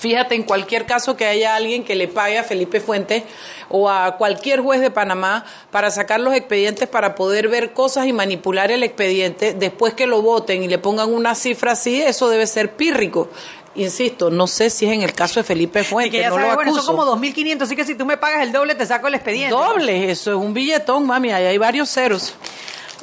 fíjate 0.04 0.36
en 0.36 0.44
cualquier 0.44 0.86
caso 0.86 1.16
que 1.16 1.26
haya 1.26 1.56
alguien 1.56 1.86
que 1.86 1.96
le 1.96 2.10
pague 2.10 2.38
a 2.38 2.44
Felipe 2.44 2.82
Fuente 2.82 3.24
o 3.70 3.90
a 3.90 4.18
cualquier 4.18 4.60
juez 4.60 4.82
de 4.82 4.92
Panamá 4.92 5.46
para 5.72 5.92
sacar 5.92 6.20
los 6.20 6.34
expedientes 6.34 6.90
para 6.90 7.16
poder 7.16 7.48
ver 7.48 7.72
cosas 7.72 8.06
y 8.06 8.12
manipular 8.12 8.70
el 8.70 8.84
expediente, 8.84 9.54
después 9.54 9.94
que 9.94 10.06
lo 10.06 10.22
voten 10.22 10.62
y 10.62 10.68
le 10.68 10.78
pongan 10.78 11.14
una 11.14 11.36
cifra 11.36 11.72
así, 11.72 12.02
eso 12.02 12.30
debe 12.30 12.48
ser 12.48 12.76
pírrico. 12.76 13.30
Insisto, 13.76 14.30
no 14.30 14.46
sé 14.46 14.70
si 14.70 14.86
es 14.86 14.92
en 14.92 15.04
el 15.04 15.14
caso 15.14 15.40
de 15.40 15.46
Felipe 15.46 15.80
Y 15.80 15.84
Fuente, 15.86 16.12
que 16.12 16.20
ya 16.20 16.30
no 16.30 16.36
sabes, 16.36 16.50
lo 16.50 16.56
bueno, 16.56 16.72
acuso. 16.72 16.86
son 16.86 16.98
como 16.98 17.10
2.500, 17.16 17.62
así 17.62 17.76
que 17.78 17.86
si 17.86 17.96
tú 17.96 18.06
me 18.06 18.18
pagas 18.18 18.44
el 18.44 18.52
doble 18.52 18.76
te 18.76 18.86
saco 18.86 19.08
el 19.08 19.14
expediente. 19.14 19.56
Doble, 19.56 20.12
eso 20.12 20.32
es 20.32 20.38
un 20.38 20.54
billetón, 20.54 21.08
mami, 21.08 21.32
ahí 21.32 21.46
hay 21.46 21.58
varios 21.58 21.90
ceros. 21.90 22.36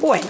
Bueno, 0.01 0.27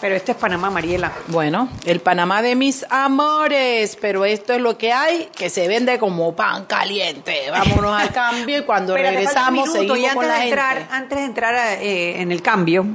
pero 0.00 0.14
este 0.14 0.32
es 0.32 0.38
Panamá, 0.38 0.70
Mariela. 0.70 1.12
Bueno, 1.28 1.68
el 1.84 2.00
Panamá 2.00 2.42
de 2.42 2.54
mis 2.54 2.84
amores, 2.90 3.96
pero 4.00 4.24
esto 4.24 4.52
es 4.52 4.60
lo 4.60 4.78
que 4.78 4.92
hay, 4.92 5.28
que 5.34 5.50
se 5.50 5.68
vende 5.68 5.98
como 5.98 6.34
pan 6.34 6.66
caliente. 6.66 7.50
Vámonos 7.50 8.00
al 8.00 8.12
cambio 8.12 8.58
y 8.58 8.62
cuando 8.62 8.96
regresamos 8.96 9.68
minuto, 9.68 9.94
seguimos 9.94 9.98
y 9.98 10.04
antes 10.06 10.14
con 10.14 10.28
la 10.28 10.38
de 10.38 10.44
entrar, 10.44 10.78
gente. 10.78 10.94
Antes 10.94 11.18
de 11.18 11.24
entrar 11.24 11.54
eh, 11.80 12.20
en 12.20 12.32
el 12.32 12.42
cambio, 12.42 12.86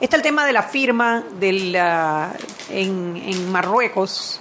está 0.00 0.16
el 0.16 0.22
tema 0.22 0.46
de 0.46 0.52
la 0.52 0.62
firma 0.62 1.24
del, 1.38 1.76
ah, 1.76 2.32
en, 2.70 3.16
en 3.24 3.52
Marruecos 3.52 4.40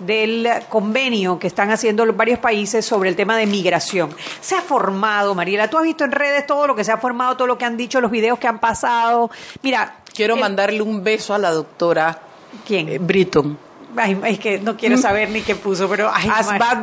del 0.00 0.48
convenio 0.68 1.38
que 1.38 1.46
están 1.46 1.70
haciendo 1.70 2.04
los 2.04 2.16
varios 2.16 2.38
países 2.38 2.84
sobre 2.84 3.10
el 3.10 3.16
tema 3.16 3.36
de 3.36 3.46
migración. 3.46 4.10
Se 4.40 4.56
ha 4.56 4.62
formado, 4.62 5.34
Mariela, 5.34 5.68
tú 5.68 5.78
has 5.78 5.84
visto 5.84 6.04
en 6.04 6.12
redes 6.12 6.46
todo 6.46 6.66
lo 6.66 6.74
que 6.74 6.84
se 6.84 6.90
ha 6.90 6.96
formado, 6.96 7.36
todo 7.36 7.46
lo 7.46 7.58
que 7.58 7.66
han 7.66 7.76
dicho, 7.76 8.00
los 8.00 8.10
videos 8.10 8.38
que 8.38 8.48
han 8.48 8.58
pasado. 8.58 9.30
Mira, 9.62 9.99
Quiero 10.14 10.34
el- 10.34 10.40
mandarle 10.40 10.82
un 10.82 11.02
beso 11.04 11.34
a 11.34 11.38
la 11.38 11.50
doctora 11.50 12.20
¿Quién? 12.66 12.88
eh, 12.88 12.98
Britton. 12.98 13.58
Ay, 13.96 14.20
es 14.24 14.38
que 14.38 14.58
no 14.60 14.76
quiero 14.76 14.96
saber 14.96 15.30
ni 15.30 15.42
qué 15.42 15.56
puso, 15.56 15.88
pero 15.88 16.10
ay, 16.14 16.30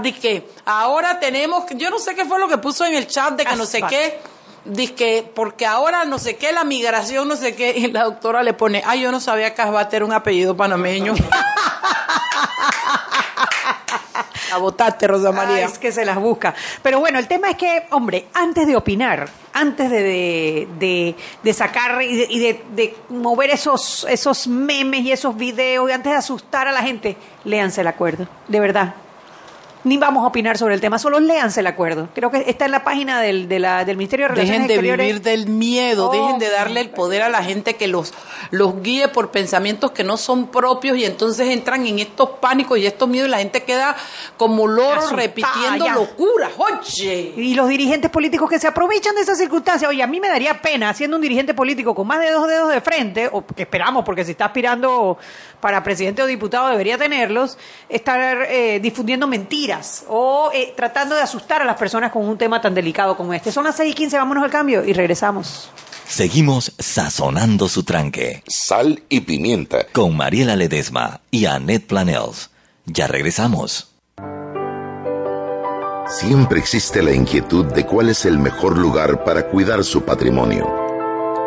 de 0.01 0.13
que 0.13 0.47
ahora 0.65 1.19
tenemos, 1.19 1.63
yo 1.75 1.89
no 1.89 1.99
sé 1.99 2.15
qué 2.15 2.25
fue 2.25 2.37
lo 2.37 2.49
que 2.49 2.57
puso 2.57 2.85
en 2.85 2.95
el 2.95 3.07
chat 3.07 3.33
de 3.37 3.45
que 3.45 3.55
no 3.55 3.65
sé 3.65 3.81
qué, 3.83 4.19
dice 4.65 4.93
que 4.93 5.31
porque 5.33 5.65
ahora 5.65 6.03
no 6.03 6.19
sé 6.19 6.35
qué, 6.35 6.51
la 6.51 6.65
migración, 6.65 7.27
no 7.29 7.37
sé 7.37 7.55
qué, 7.55 7.71
y 7.77 7.87
la 7.91 8.03
doctora 8.03 8.43
le 8.43 8.53
pone, 8.53 8.83
ay, 8.85 9.01
yo 9.01 9.11
no 9.13 9.21
sabía 9.21 9.53
que 9.55 9.61
Asbat 9.61 9.93
era 9.93 10.03
un 10.03 10.11
apellido 10.11 10.57
panameño. 10.57 11.13
A 14.53 14.57
votarte, 14.57 15.07
Rosa 15.07 15.31
María. 15.31 15.55
Ay, 15.57 15.63
es 15.63 15.77
que 15.79 15.91
se 15.91 16.05
las 16.05 16.17
busca. 16.17 16.53
Pero 16.81 16.99
bueno, 16.99 17.19
el 17.19 17.27
tema 17.27 17.49
es 17.49 17.57
que, 17.57 17.83
hombre, 17.91 18.27
antes 18.33 18.65
de 18.67 18.75
opinar, 18.75 19.27
antes 19.53 19.89
de, 19.89 20.01
de, 20.03 20.67
de- 20.79 21.15
de 21.43 21.53
sacar 21.53 22.01
y, 22.01 22.15
de, 22.15 22.27
y 22.29 22.39
de- 22.39 22.63
de 22.75 22.95
mover 23.09 23.49
esos, 23.49 24.05
esos 24.09 24.47
memes 24.47 25.01
y 25.01 25.11
esos 25.11 25.35
videos, 25.35 25.89
y 25.89 25.93
antes 25.93 26.11
de 26.11 26.17
asustar 26.17 26.67
a 26.67 26.71
la 26.71 26.81
gente, 26.81 27.17
léanse 27.43 27.81
el 27.81 27.87
acuerdo, 27.87 28.27
de 28.47 28.59
verdad. 28.59 28.95
Ni 29.87 29.97
vamos 29.97 30.23
a 30.23 30.27
opinar 30.27 30.57
sobre 30.57 30.73
el 30.75 30.81
tema, 30.81 30.99
solo 30.99 31.19
léanse 31.19 31.61
el 31.61 31.67
acuerdo. 31.67 32.09
Creo 32.13 32.29
que 32.29 32.43
está 32.49 32.65
en 32.65 32.71
la 32.71 32.83
página 32.83 33.21
del, 33.21 33.47
de 33.47 33.59
la- 33.59 33.85
del 33.85 33.95
Ministerio 33.97 34.25
de 34.25 34.35
Relaciones 34.35 34.53
Dejen 34.63 34.67
de 34.67 34.73
Exteriores. 34.73 35.05
vivir 35.07 35.21
del 35.21 35.47
miedo, 35.47 36.09
Oh, 36.09 36.11
dejen 36.11 36.39
de 36.39 36.49
darle 36.49 36.81
el 36.81 36.89
poder 36.89 37.21
a 37.21 37.29
la 37.29 37.43
gente 37.43 37.75
que 37.75 37.87
los, 37.87 38.13
los 38.51 38.81
guíe 38.81 39.07
por 39.07 39.31
pensamientos 39.31 39.91
que 39.91 40.03
no 40.03 40.17
son 40.17 40.47
propios 40.47 40.97
y 40.97 41.05
entonces 41.05 41.49
entran 41.49 41.87
en 41.87 41.99
estos 41.99 42.31
pánicos 42.41 42.77
y 42.79 42.85
estos 42.85 43.07
miedos 43.07 43.27
y 43.29 43.31
la 43.31 43.37
gente 43.39 43.63
queda 43.63 43.95
como 44.35 44.67
loro 44.67 44.99
Asustada 44.99 45.21
repitiendo 45.21 45.85
ya. 45.85 45.93
locuras. 45.95 46.51
Oye. 46.57 47.33
Y 47.37 47.53
los 47.55 47.69
dirigentes 47.69 48.11
políticos 48.11 48.49
que 48.49 48.59
se 48.59 48.67
aprovechan 48.67 49.15
de 49.15 49.21
esas 49.21 49.37
circunstancias. 49.37 49.89
Oye, 49.89 50.03
a 50.03 50.07
mí 50.07 50.19
me 50.19 50.27
daría 50.27 50.61
pena, 50.61 50.93
siendo 50.93 51.15
un 51.17 51.21
dirigente 51.21 51.53
político 51.53 51.95
con 51.95 52.07
más 52.07 52.19
de 52.19 52.31
dos 52.31 52.47
dedos 52.47 52.71
de 52.71 52.81
frente, 52.81 53.29
o 53.31 53.45
que 53.45 53.61
esperamos, 53.63 54.03
porque 54.03 54.25
si 54.25 54.31
está 54.31 54.45
aspirando 54.45 55.17
para 55.61 55.81
presidente 55.83 56.21
o 56.21 56.25
diputado 56.25 56.67
debería 56.69 56.97
tenerlos, 56.97 57.57
estar 57.89 58.43
eh, 58.49 58.79
difundiendo 58.81 59.27
mentiras 59.27 59.76
o 60.07 60.51
eh, 60.53 60.73
tratando 60.75 61.15
de 61.15 61.21
asustar 61.21 61.61
a 61.61 61.65
las 61.65 61.77
personas 61.77 62.11
con 62.11 62.27
un 62.27 62.37
tema 62.37 62.61
tan 62.61 62.73
delicado 62.73 63.15
como 63.15 63.33
este. 63.33 63.51
Son 63.51 63.63
las 63.63 63.75
6 63.75 63.91
y 63.91 63.95
15, 63.95 64.17
vámonos 64.17 64.43
al 64.43 64.49
cambio 64.51 64.83
y 64.83 64.93
regresamos. 64.93 65.69
Seguimos 66.07 66.71
sazonando 66.79 67.67
su 67.67 67.83
tranque 67.83 68.43
Sal 68.47 69.03
y 69.09 69.21
pimienta. 69.21 69.85
con 69.91 70.15
Mariela 70.15 70.55
Ledesma 70.55 71.21
y 71.31 71.45
Annette 71.45 71.85
Planels. 71.87 72.49
Ya 72.85 73.07
regresamos. 73.07 73.93
Siempre 76.07 76.59
existe 76.59 77.03
la 77.03 77.11
inquietud 77.11 77.65
de 77.65 77.85
cuál 77.85 78.07
es 78.09 78.25
el 78.25 78.39
mejor 78.39 78.77
lugar 78.77 79.25
para 79.25 79.47
cuidar 79.47 79.83
su 79.83 80.03
patrimonio. 80.03 80.65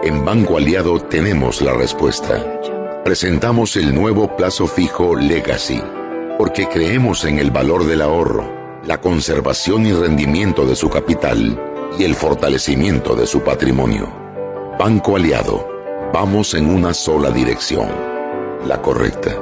En 0.02 0.22
Banco 0.24 0.58
Aliado 0.58 1.00
tenemos 1.00 1.62
la 1.62 1.72
respuesta. 1.72 2.60
Presentamos 3.02 3.76
el 3.76 3.94
nuevo 3.94 4.36
plazo 4.36 4.66
fijo 4.66 5.16
Legacy, 5.16 5.82
porque 6.40 6.66
creemos 6.66 7.26
en 7.26 7.38
el 7.38 7.50
valor 7.50 7.84
del 7.84 8.00
ahorro, 8.00 8.50
la 8.86 8.98
conservación 8.98 9.84
y 9.84 9.92
rendimiento 9.92 10.64
de 10.64 10.74
su 10.74 10.88
capital 10.88 11.62
y 11.98 12.04
el 12.04 12.14
fortalecimiento 12.14 13.14
de 13.14 13.26
su 13.26 13.42
patrimonio. 13.42 14.10
Banco 14.78 15.16
Aliado, 15.16 15.68
vamos 16.14 16.54
en 16.54 16.70
una 16.70 16.94
sola 16.94 17.30
dirección, 17.30 17.90
la 18.66 18.80
correcta. 18.80 19.36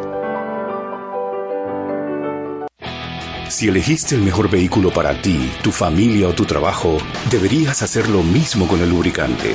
Si 3.48 3.68
elegiste 3.68 4.16
el 4.16 4.22
mejor 4.22 4.50
vehículo 4.50 4.90
para 4.90 5.22
ti, 5.22 5.52
tu 5.62 5.70
familia 5.70 6.26
o 6.26 6.32
tu 6.32 6.46
trabajo, 6.46 6.98
deberías 7.30 7.80
hacer 7.80 8.08
lo 8.08 8.24
mismo 8.24 8.66
con 8.66 8.80
el 8.80 8.90
lubricante. 8.90 9.54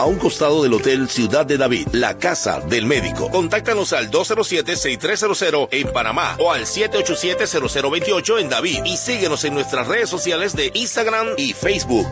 a 0.00 0.06
un 0.06 0.18
costado 0.18 0.62
del 0.62 0.72
Hotel 0.72 1.10
Ciudad 1.10 1.44
de 1.44 1.58
David, 1.58 1.88
la 1.92 2.16
casa 2.16 2.60
del 2.60 2.86
médico. 2.86 3.28
Contáctanos 3.30 3.92
al 3.92 4.10
207-6300 4.10 5.68
en 5.72 5.92
Panamá 5.92 6.36
o 6.38 6.50
al 6.50 6.64
787-0028 6.64 8.40
en 8.40 8.48
David 8.48 8.78
y 8.86 8.96
síguenos 8.96 9.44
en 9.44 9.52
nuestras 9.52 9.86
redes 9.86 10.08
sociales 10.08 10.56
de 10.56 10.70
Instagram 10.72 11.26
y 11.36 11.52
Facebook. 11.52 12.06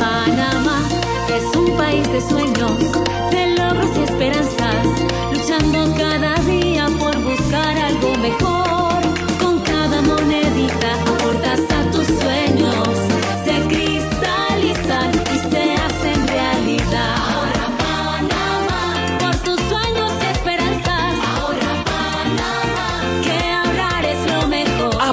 Panamá 0.00 0.88
es 1.28 1.54
un 1.54 1.76
país 1.76 2.10
de 2.10 2.20
sueños, 2.22 2.78
de 3.30 3.46
logros 3.54 3.90
y 3.98 4.02
esperanzas, 4.02 4.86
luchando 5.30 5.94
cada 5.98 6.37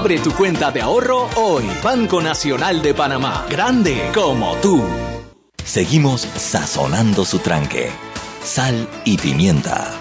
Abre 0.05 0.19
tu 0.19 0.33
cuenta 0.33 0.69
de 0.69 0.81
ahorro 0.83 1.27
hoy. 1.35 1.63
Banco 1.83 2.21
Nacional 2.21 2.79
de 2.83 2.93
Panamá. 2.93 3.43
Grande 3.49 4.11
como 4.13 4.55
tú. 4.57 4.83
Seguimos 5.63 6.21
sazonando 6.21 7.25
su 7.25 7.39
tranque. 7.39 7.89
Sal 8.43 8.87
y 9.03 9.17
pimienta. 9.17 9.91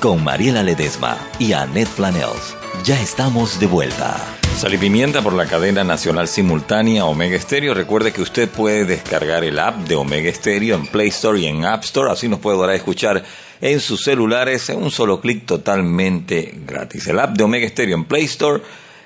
Con 0.00 0.22
Mariela 0.22 0.62
Ledesma 0.62 1.16
y 1.38 1.54
Annette 1.54 1.88
Planels. 1.96 2.54
Ya 2.84 3.00
estamos 3.00 3.58
de 3.58 3.66
vuelta. 3.66 4.18
Sal 4.54 4.74
y 4.74 4.76
pimienta 4.76 5.22
por 5.22 5.32
la 5.32 5.46
cadena 5.46 5.82
nacional 5.82 6.28
simultánea 6.28 7.06
Omega 7.06 7.40
Stereo. 7.40 7.72
Recuerde 7.72 8.12
que 8.12 8.20
usted 8.20 8.50
puede 8.50 8.84
descargar 8.84 9.44
el 9.44 9.58
app 9.58 9.78
de 9.88 9.96
Omega 9.96 10.30
Stereo 10.30 10.76
en 10.76 10.86
Play 10.86 11.08
Store 11.08 11.40
y 11.40 11.46
en 11.46 11.64
App 11.64 11.84
Store. 11.84 12.12
Así 12.12 12.28
nos 12.28 12.40
puede 12.40 12.60
dar 12.60 12.68
a 12.68 12.74
escuchar 12.74 13.24
en 13.62 13.80
sus 13.80 14.02
celulares 14.02 14.68
en 14.68 14.82
un 14.82 14.90
solo 14.90 15.22
clic 15.22 15.46
totalmente 15.46 16.54
gratis. 16.66 17.06
El 17.06 17.18
app 17.18 17.34
de 17.34 17.44
Omega 17.44 17.66
Stereo 17.66 17.96
en 17.96 18.04
Play 18.04 18.24
Store 18.24 18.60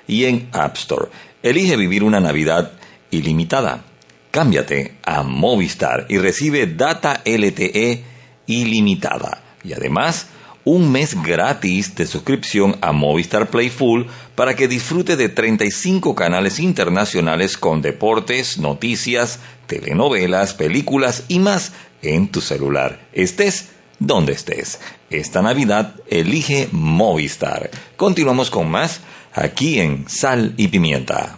y 0.09 0.25
en 0.25 0.49
App 0.51 0.75
Store. 0.75 1.07
Elige 1.41 1.77
vivir 1.77 2.03
una 2.03 2.19
Navidad 2.19 2.73
ilimitada. 3.11 3.85
Cámbiate 4.31 4.95
a 5.03 5.23
Movistar 5.23 6.05
y 6.09 6.17
recibe 6.17 6.67
data 6.67 7.21
LTE 7.25 8.03
ilimitada. 8.47 9.41
Y 9.63 9.73
además, 9.73 10.27
un 10.65 10.91
mes 10.91 11.21
gratis 11.23 11.95
de 11.95 12.05
suscripción 12.05 12.77
a 12.81 12.91
Movistar 12.91 13.49
Play 13.49 13.69
Full 13.69 14.03
para 14.35 14.55
que 14.55 14.67
disfrute 14.67 15.15
de 15.15 15.29
35 15.29 16.15
canales 16.15 16.59
internacionales 16.59 17.57
con 17.57 17.81
deportes, 17.81 18.57
noticias, 18.57 19.39
telenovelas, 19.67 20.53
películas 20.53 21.23
y 21.27 21.39
más 21.39 21.71
en 22.01 22.27
tu 22.27 22.41
celular. 22.41 22.99
Estés 23.13 23.69
donde 23.99 24.33
estés. 24.33 24.79
Esta 25.09 25.41
Navidad 25.41 25.95
elige 26.07 26.69
Movistar. 26.71 27.69
Continuamos 27.97 28.49
con 28.49 28.69
más 28.69 29.01
aquí 29.33 29.79
en 29.79 30.07
Sal 30.09 30.53
y 30.57 30.67
Pimienta. 30.67 31.35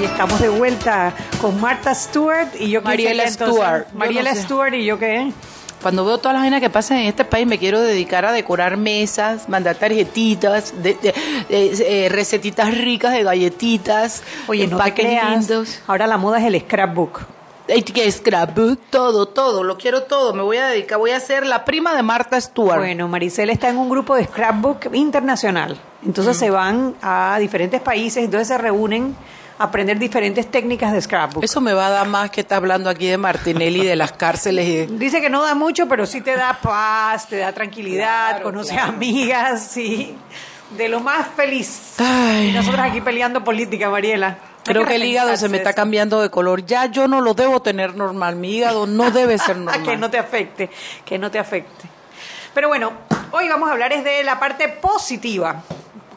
Y 0.00 0.04
estamos 0.04 0.40
de 0.40 0.48
vuelta 0.48 1.12
con 1.42 1.60
Marta 1.60 1.94
Stewart 1.94 2.48
y 2.58 2.70
yo 2.70 2.80
¿quién 2.80 2.84
Mariela 2.84 3.24
entonces? 3.24 3.54
Stewart. 3.54 3.92
Mariela 3.92 4.30
no 4.30 4.36
sé. 4.36 4.42
Stewart 4.44 4.74
y 4.74 4.84
yo 4.84 4.98
qué. 4.98 5.30
Cuando 5.82 6.04
veo 6.04 6.18
todas 6.18 6.34
las 6.34 6.42
vainas 6.42 6.60
que 6.60 6.68
pasan 6.70 6.98
en 6.98 7.06
este 7.06 7.24
país, 7.24 7.46
me 7.46 7.58
quiero 7.58 7.80
dedicar 7.80 8.24
a 8.26 8.32
decorar 8.32 8.76
mesas, 8.76 9.48
mandar 9.48 9.76
tarjetitas, 9.76 10.74
de, 10.82 10.94
de- 10.94 11.14
de- 11.48 12.04
eh, 12.04 12.08
recetitas 12.10 12.76
ricas 12.76 13.12
de 13.14 13.22
galletitas, 13.22 14.22
Oye, 14.46 14.64
no 14.66 14.76
te 14.76 14.82
empaques 14.82 15.06
creas. 15.06 15.38
lindos. 15.48 15.80
Ahora 15.86 16.06
la 16.06 16.18
moda 16.18 16.38
es 16.38 16.44
el 16.44 16.60
scrapbook. 16.60 17.20
Scrapbook, 18.10 18.78
todo, 18.90 19.26
todo, 19.26 19.62
lo 19.62 19.78
quiero 19.78 20.02
todo. 20.02 20.34
Me 20.34 20.42
voy 20.42 20.56
a 20.56 20.66
dedicar, 20.66 20.98
voy 20.98 21.12
a 21.12 21.20
ser 21.20 21.46
la 21.46 21.64
prima 21.64 21.94
de 21.94 22.02
Marta 22.02 22.40
Stewart. 22.40 22.78
Bueno, 22.78 23.06
Maricela 23.08 23.52
está 23.52 23.68
en 23.68 23.78
un 23.78 23.88
grupo 23.88 24.16
de 24.16 24.24
scrapbook 24.24 24.92
internacional. 24.94 25.78
Entonces 26.04 26.36
se 26.36 26.50
van 26.50 26.94
a 27.02 27.36
diferentes 27.40 27.80
países, 27.80 28.24
entonces 28.24 28.48
se 28.48 28.58
reúnen 28.58 29.14
aprender 29.60 29.98
diferentes 29.98 30.50
técnicas 30.50 30.92
de 30.92 31.00
scrapbook. 31.02 31.44
Eso 31.44 31.60
me 31.60 31.74
va 31.74 31.88
a 31.88 31.90
dar 31.90 32.08
más 32.08 32.30
que 32.30 32.40
está 32.40 32.56
hablando 32.56 32.88
aquí 32.88 33.06
de 33.08 33.18
Martinelli, 33.18 33.84
de 33.84 33.94
las 33.94 34.12
cárceles 34.12 34.66
y 34.66 34.76
de... 34.76 34.86
Dice 34.86 35.20
que 35.20 35.28
no 35.28 35.42
da 35.42 35.54
mucho, 35.54 35.86
pero 35.86 36.06
sí 36.06 36.22
te 36.22 36.34
da 36.34 36.58
paz, 36.62 37.28
te 37.28 37.36
da 37.36 37.52
tranquilidad, 37.52 38.30
Claro, 38.30 38.44
conoces 38.44 38.72
claro. 38.72 38.92
amigas, 38.92 39.62
sí. 39.70 40.16
De 40.76 40.88
lo 40.88 41.00
más 41.00 41.26
feliz. 41.36 41.94
Ay. 41.98 42.48
Y 42.48 42.52
nosotros 42.52 42.80
aquí 42.80 43.00
peleando 43.02 43.44
política, 43.44 43.90
Mariela. 43.90 44.38
Creo 44.64 44.86
que 44.86 44.94
el 44.96 45.04
hígado 45.04 45.36
se 45.36 45.48
me 45.48 45.58
está 45.58 45.72
cambiando 45.74 46.22
de 46.22 46.30
color. 46.30 46.64
Ya 46.64 46.86
yo 46.86 47.06
no 47.08 47.20
lo 47.20 47.34
debo 47.34 47.60
tener 47.60 47.94
normal. 47.96 48.36
Mi 48.36 48.56
hígado 48.56 48.86
no 48.86 49.10
debe 49.10 49.36
ser 49.36 49.56
normal. 49.58 49.82
que 49.82 49.96
no 49.96 50.10
te 50.10 50.18
afecte, 50.18 50.70
que 51.04 51.18
no 51.18 51.30
te 51.30 51.38
afecte. 51.38 51.88
Pero 52.54 52.68
bueno, 52.68 52.92
hoy 53.32 53.48
vamos 53.48 53.68
a 53.68 53.72
hablar 53.72 53.92
es 53.92 54.04
de 54.04 54.22
la 54.24 54.38
parte 54.40 54.68
positiva. 54.68 55.62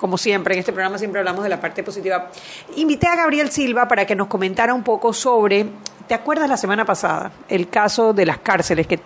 Como 0.04 0.18
siempre, 0.18 0.54
en 0.54 0.60
este 0.60 0.74
programa 0.74 0.98
siempre 0.98 1.20
hablamos 1.20 1.46
de 1.46 1.50
la 1.50 1.62
parte 1.62 1.82
positiva. 1.82 2.28
Invité 2.76 3.08
a 3.08 3.16
Gabriel 3.16 3.50
Silva 3.50 3.88
para 3.88 4.06
que 4.06 4.18
nos 4.18 4.28
comentara 4.28 4.74
un 4.74 4.84
poco 4.84 5.14
sobre, 5.14 5.66
¿te 6.10 6.14
acuerdas 6.14 6.50
la 6.50 6.58
semana 6.58 6.84
pasada? 6.84 7.32
El 7.48 7.70
caso 7.70 8.12
de 8.12 8.26
las 8.26 8.40
cárceles, 8.40 8.86
que 8.86 9.00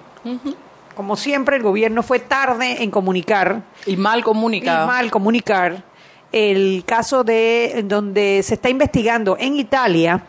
como 0.95 1.15
siempre 1.15 1.55
el 1.57 1.61
gobierno 1.61 2.01
fue 2.01 2.17
tarde 2.17 2.81
en 2.81 2.89
comunicar 2.89 3.61
Y 3.85 3.95
mal 3.95 4.23
comunicado. 4.23 4.85
y 4.85 4.87
mal 4.87 5.11
comunicar 5.11 5.83
el 6.31 6.83
caso 6.83 7.23
de 7.23 7.83
donde 7.85 8.41
se 8.41 8.55
está 8.55 8.69
investigando 8.69 9.37
en 9.39 9.55
Italia 9.55 10.23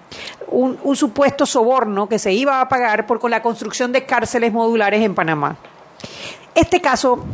un, 0.48 0.78
un 0.82 0.96
supuesto 0.96 1.46
soborno 1.46 2.10
que 2.10 2.18
se 2.18 2.34
iba 2.34 2.60
a 2.60 2.68
pagar 2.68 3.06
por 3.06 3.20
con 3.20 3.30
la 3.30 3.40
construcción 3.40 3.90
de 3.90 4.04
cárceles 4.04 4.52
modulares 4.52 5.02
en 5.02 5.14
Panamá. 5.14 5.56
Este 6.58 6.80
caso 6.80 7.24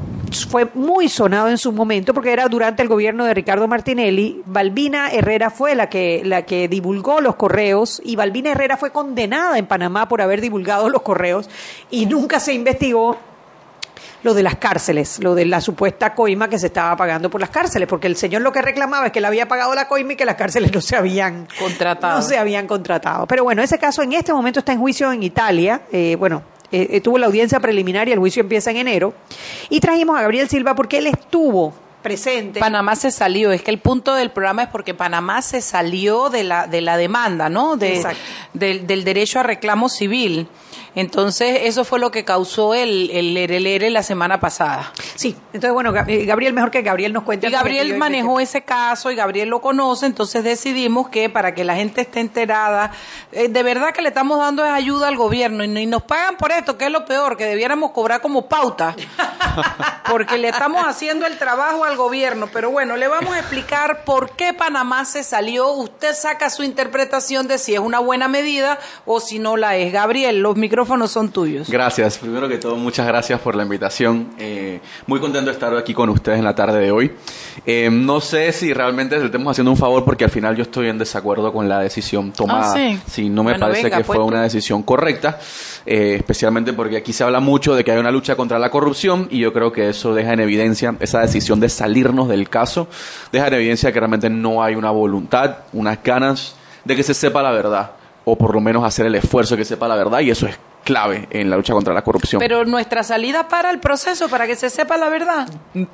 fue 0.51 0.69
muy 0.75 1.09
sonado 1.09 1.49
en 1.49 1.57
su 1.57 1.73
momento 1.73 2.13
porque 2.13 2.31
era 2.31 2.47
durante 2.47 2.83
el 2.83 2.89
gobierno 2.89 3.25
de 3.25 3.33
Ricardo 3.33 3.67
Martinelli. 3.67 4.43
Balbina 4.45 5.11
Herrera 5.11 5.49
fue 5.49 5.75
la 5.75 5.89
que, 5.89 6.21
la 6.27 6.43
que 6.43 6.69
divulgó 6.69 7.23
los 7.23 7.35
correos 7.37 8.03
y 8.05 8.17
Balbina 8.17 8.51
Herrera 8.51 8.77
fue 8.77 8.91
condenada 8.91 9.57
en 9.57 9.65
Panamá 9.65 10.09
por 10.09 10.21
haber 10.21 10.43
divulgado 10.43 10.91
los 10.91 11.01
correos 11.01 11.49
y 11.91 12.05
nunca 12.05 12.39
se 12.39 12.53
investigó 12.53 13.17
lo 14.25 14.35
de 14.35 14.43
las 14.43 14.57
cárceles, 14.57 15.19
lo 15.21 15.35
de 15.35 15.47
la 15.47 15.63
supuesta 15.63 16.15
coima 16.15 16.51
que 16.51 16.59
se 16.59 16.67
estaba 16.67 16.95
pagando 16.95 17.31
por 17.31 17.41
las 17.41 17.49
cárceles, 17.49 17.89
porque 17.89 18.09
el 18.09 18.17
señor 18.17 18.43
lo 18.43 18.53
que 18.53 18.61
reclamaba 18.61 19.07
es 19.07 19.13
que 19.13 19.23
le 19.23 19.27
había 19.27 19.49
pagado 19.49 19.75
la 19.75 19.89
coima 19.89 20.13
y 20.13 20.17
que 20.17 20.27
las 20.27 20.37
cárceles 20.37 20.71
no 20.71 20.83
se 20.83 20.97
habían 20.97 21.49
Contratado. 21.59 22.17
No 22.17 22.23
se 22.23 22.37
habían 22.37 22.67
contratado. 22.67 23.27
Pero 23.27 23.43
bueno, 23.43 23.63
ese 23.63 23.79
caso 23.79 24.03
en 24.03 24.13
este 24.13 24.35
momento 24.35 24.59
está 24.59 24.73
en 24.73 24.81
juicio 24.81 25.11
en 25.13 25.23
Italia. 25.23 25.81
Eh, 25.91 26.15
bueno, 26.19 26.43
eh, 26.75 26.97
eh, 26.97 27.01
tuvo 27.01 27.19
la 27.19 27.27
audiencia 27.27 27.61
preliminar 27.61 28.09
y 28.09 28.13
el 28.13 28.19
juicio 28.19 28.41
empieza 28.41 28.71
en 28.73 28.79
enero. 28.79 29.15
Y 29.69 29.79
trajimos 29.79 30.19
a 30.19 30.23
Gabriel 30.23 30.49
Silva 30.49 30.75
porque 30.75 30.99
él 30.99 31.07
estuvo 31.07 31.73
presente. 32.03 32.59
Panamá 32.59 32.97
se 32.97 33.13
salió, 33.13 33.53
es 33.53 33.63
que 33.63 33.71
el 33.71 33.79
punto 33.79 34.15
del 34.15 34.31
programa 34.31 34.65
es 34.65 34.69
porque 34.71 34.93
Panamá 34.93 35.41
se 35.41 35.61
salió 35.61 36.31
de 36.31 36.43
la, 36.43 36.67
de 36.67 36.81
la 36.81 36.97
demanda, 36.97 37.49
¿no? 37.49 37.77
De, 37.77 38.05
del, 38.53 38.89
del 38.89 39.05
derecho 39.05 39.39
a 39.39 39.45
reclamo 39.45 39.89
civil. 39.89 40.49
Entonces, 40.95 41.61
eso 41.63 41.85
fue 41.85 41.99
lo 41.99 42.11
que 42.11 42.25
causó 42.25 42.75
el, 42.75 43.11
el 43.11 43.93
la 43.93 44.03
semana 44.03 44.41
pasada. 44.41 44.93
Sí, 45.17 45.37
entonces 45.53 45.73
bueno, 45.73 45.93
eh, 46.07 46.25
Gabriel, 46.25 46.53
mejor 46.53 46.71
que 46.71 46.83
Gabriel 46.83 47.13
nos 47.13 47.25
cuente. 47.25 47.49
Y 47.49 47.51
Gabriel 47.51 47.97
manejó 47.97 48.41
ese 48.41 48.63
caso 48.63 49.11
y 49.11 49.17
Gabriel 49.17 49.49
lo 49.49 49.61
conoce, 49.61 50.07
entonces 50.07 50.45
decidimos 50.45 51.09
que 51.09 51.29
para 51.29 51.55
que 51.55 51.65
la 51.65 51.75
gente 51.75 52.03
esté 52.03 52.21
enterada, 52.21 52.93
eh, 53.33 53.49
de 53.49 53.63
verdad 53.63 53.93
que 53.93 54.03
le 54.03 54.09
estamos 54.09 54.39
dando 54.39 54.63
ayuda 54.63 55.09
al 55.09 55.17
gobierno 55.17 55.65
y, 55.65 55.79
y 55.79 55.87
nos 55.87 56.03
pagan 56.03 56.37
por 56.37 56.53
esto, 56.53 56.79
que 56.79 56.87
es 56.87 56.91
lo 56.91 57.05
peor, 57.05 57.37
que 57.37 57.45
debiéramos 57.45 57.91
cobrar 57.91 58.21
como 58.21 58.49
pauta, 58.49 58.95
porque 60.11 60.39
le 60.39 60.49
estamos 60.49 60.83
haciendo 60.87 61.27
el 61.27 61.39
trabajo 61.39 61.85
al 61.85 61.97
gobierno. 61.97 62.49
Pero 62.53 62.71
bueno, 62.71 62.97
le 62.97 63.09
vamos 63.09 63.35
a 63.35 63.39
explicar 63.41 64.05
por 64.05 64.31
qué 64.31 64.53
Panamá 64.53 65.05
se 65.05 65.23
salió. 65.23 65.71
Usted 65.73 66.15
saca 66.15 66.51
su 66.51 66.63
interpretación 66.63 67.47
de 67.49 67.59
si 67.59 67.75
es 67.75 67.81
una 67.81 67.99
buena 67.99 68.29
medida 68.29 68.79
o 69.07 69.21
si 69.21 69.39
no 69.39 69.57
la 69.57 69.77
es. 69.77 69.93
Gabriel, 69.93 70.41
los 70.41 70.57
micrófonos 70.57 71.11
son 71.11 71.31
tuyos. 71.31 71.69
Gracias. 71.69 72.19
Primero 72.19 72.49
que 72.49 72.59
todo, 72.59 72.77
muchas 72.77 73.07
gracias 73.07 73.41
por 73.41 73.55
la 73.55 73.63
invitación. 73.63 74.31
Eh, 74.39 74.81
muy 75.07 75.21
contento 75.21 75.51
de 75.51 75.53
estar 75.55 75.75
aquí 75.77 75.95
con 75.95 76.09
ustedes 76.11 76.39
en 76.39 76.45
la 76.45 76.55
tarde 76.55 76.81
de 76.81 76.91
hoy. 76.91 77.13
Eh, 77.67 77.89
no 77.91 78.21
sé 78.21 78.53
si 78.53 78.73
realmente 78.73 79.19
le 79.19 79.27
estamos 79.27 79.51
haciendo 79.51 79.71
un 79.71 79.77
favor 79.77 80.05
porque 80.05 80.25
al 80.25 80.31
final 80.31 80.57
yo 80.57 80.63
estoy 80.63 80.89
en 80.89 80.99
desacuerdo 80.99 81.53
con 81.53 81.69
la 81.69 81.81
decisión 81.81 82.33
tomada. 82.33 82.75
Ah, 82.77 82.97
sí. 83.07 83.29
no 83.29 83.43
me 83.43 83.53
Bueno, 83.53 83.67
parece 83.67 83.85
venga, 83.85 83.99
que 83.99 84.05
fue 84.05 84.17
pues. 84.17 84.29
una 84.29 84.43
decisión 84.43 84.83
correcta, 84.83 85.39
eh, 85.87 86.17
especialmente 86.19 86.73
porque 86.73 86.97
aquí 86.97 87.13
se 87.13 87.25
habla 87.25 87.41
mucho 87.41 87.75
de 87.75 87.85
que 87.85 87.93
hay 87.93 87.99
una 87.99 88.11
lucha 88.11 88.37
contra 88.37 88.59
la 88.59 88.71
corrupción 88.71 89.29
y 89.31 89.44
yo 89.45 89.53
creo 89.53 89.73
que 89.73 89.89
eso 89.89 90.15
deja 90.15 90.33
en 90.33 90.41
evidencia 90.41 90.95
esa 91.01 91.21
decisión 91.21 91.61
de 91.61 91.69
salirnos 91.69 92.29
del 92.29 92.49
caso, 92.49 92.89
deja 93.31 93.49
en 93.49 93.55
evidencia 93.55 93.93
que 93.93 94.01
realmente 94.01 94.29
no 94.29 94.63
hay 94.63 94.75
una 94.75 94.91
voluntad, 94.91 95.59
unas 95.73 96.03
ganas 96.03 96.57
de 96.85 96.97
que 96.97 97.03
se 97.03 97.15
sepa 97.15 97.43
la 97.43 97.53
verdad 97.53 97.93
o 98.25 98.37
por 98.37 98.55
lo 98.55 98.61
menos 98.61 98.85
hacer 98.85 99.07
el 99.07 99.15
esfuerzo 99.15 99.55
de 99.55 99.61
que 99.61 99.65
sepa 99.65 99.87
la 99.87 99.97
verdad 99.97 100.21
y 100.21 100.31
eso 100.31 100.47
es 100.47 100.59
clave 100.85 101.27
en 101.31 101.51
la 101.51 101.57
lucha 101.57 101.73
contra 101.73 101.93
la 101.95 102.03
corrupción. 102.03 102.39
Pero 102.41 102.65
nuestra 102.65 103.03
salida 103.03 103.49
para 103.49 103.71
el 103.71 103.81
proceso, 103.81 104.29
para 104.29 104.47
que 104.47 104.55
se 104.55 104.71
sepa 104.71 104.97
la 104.97 105.09
verdad. 105.09 105.49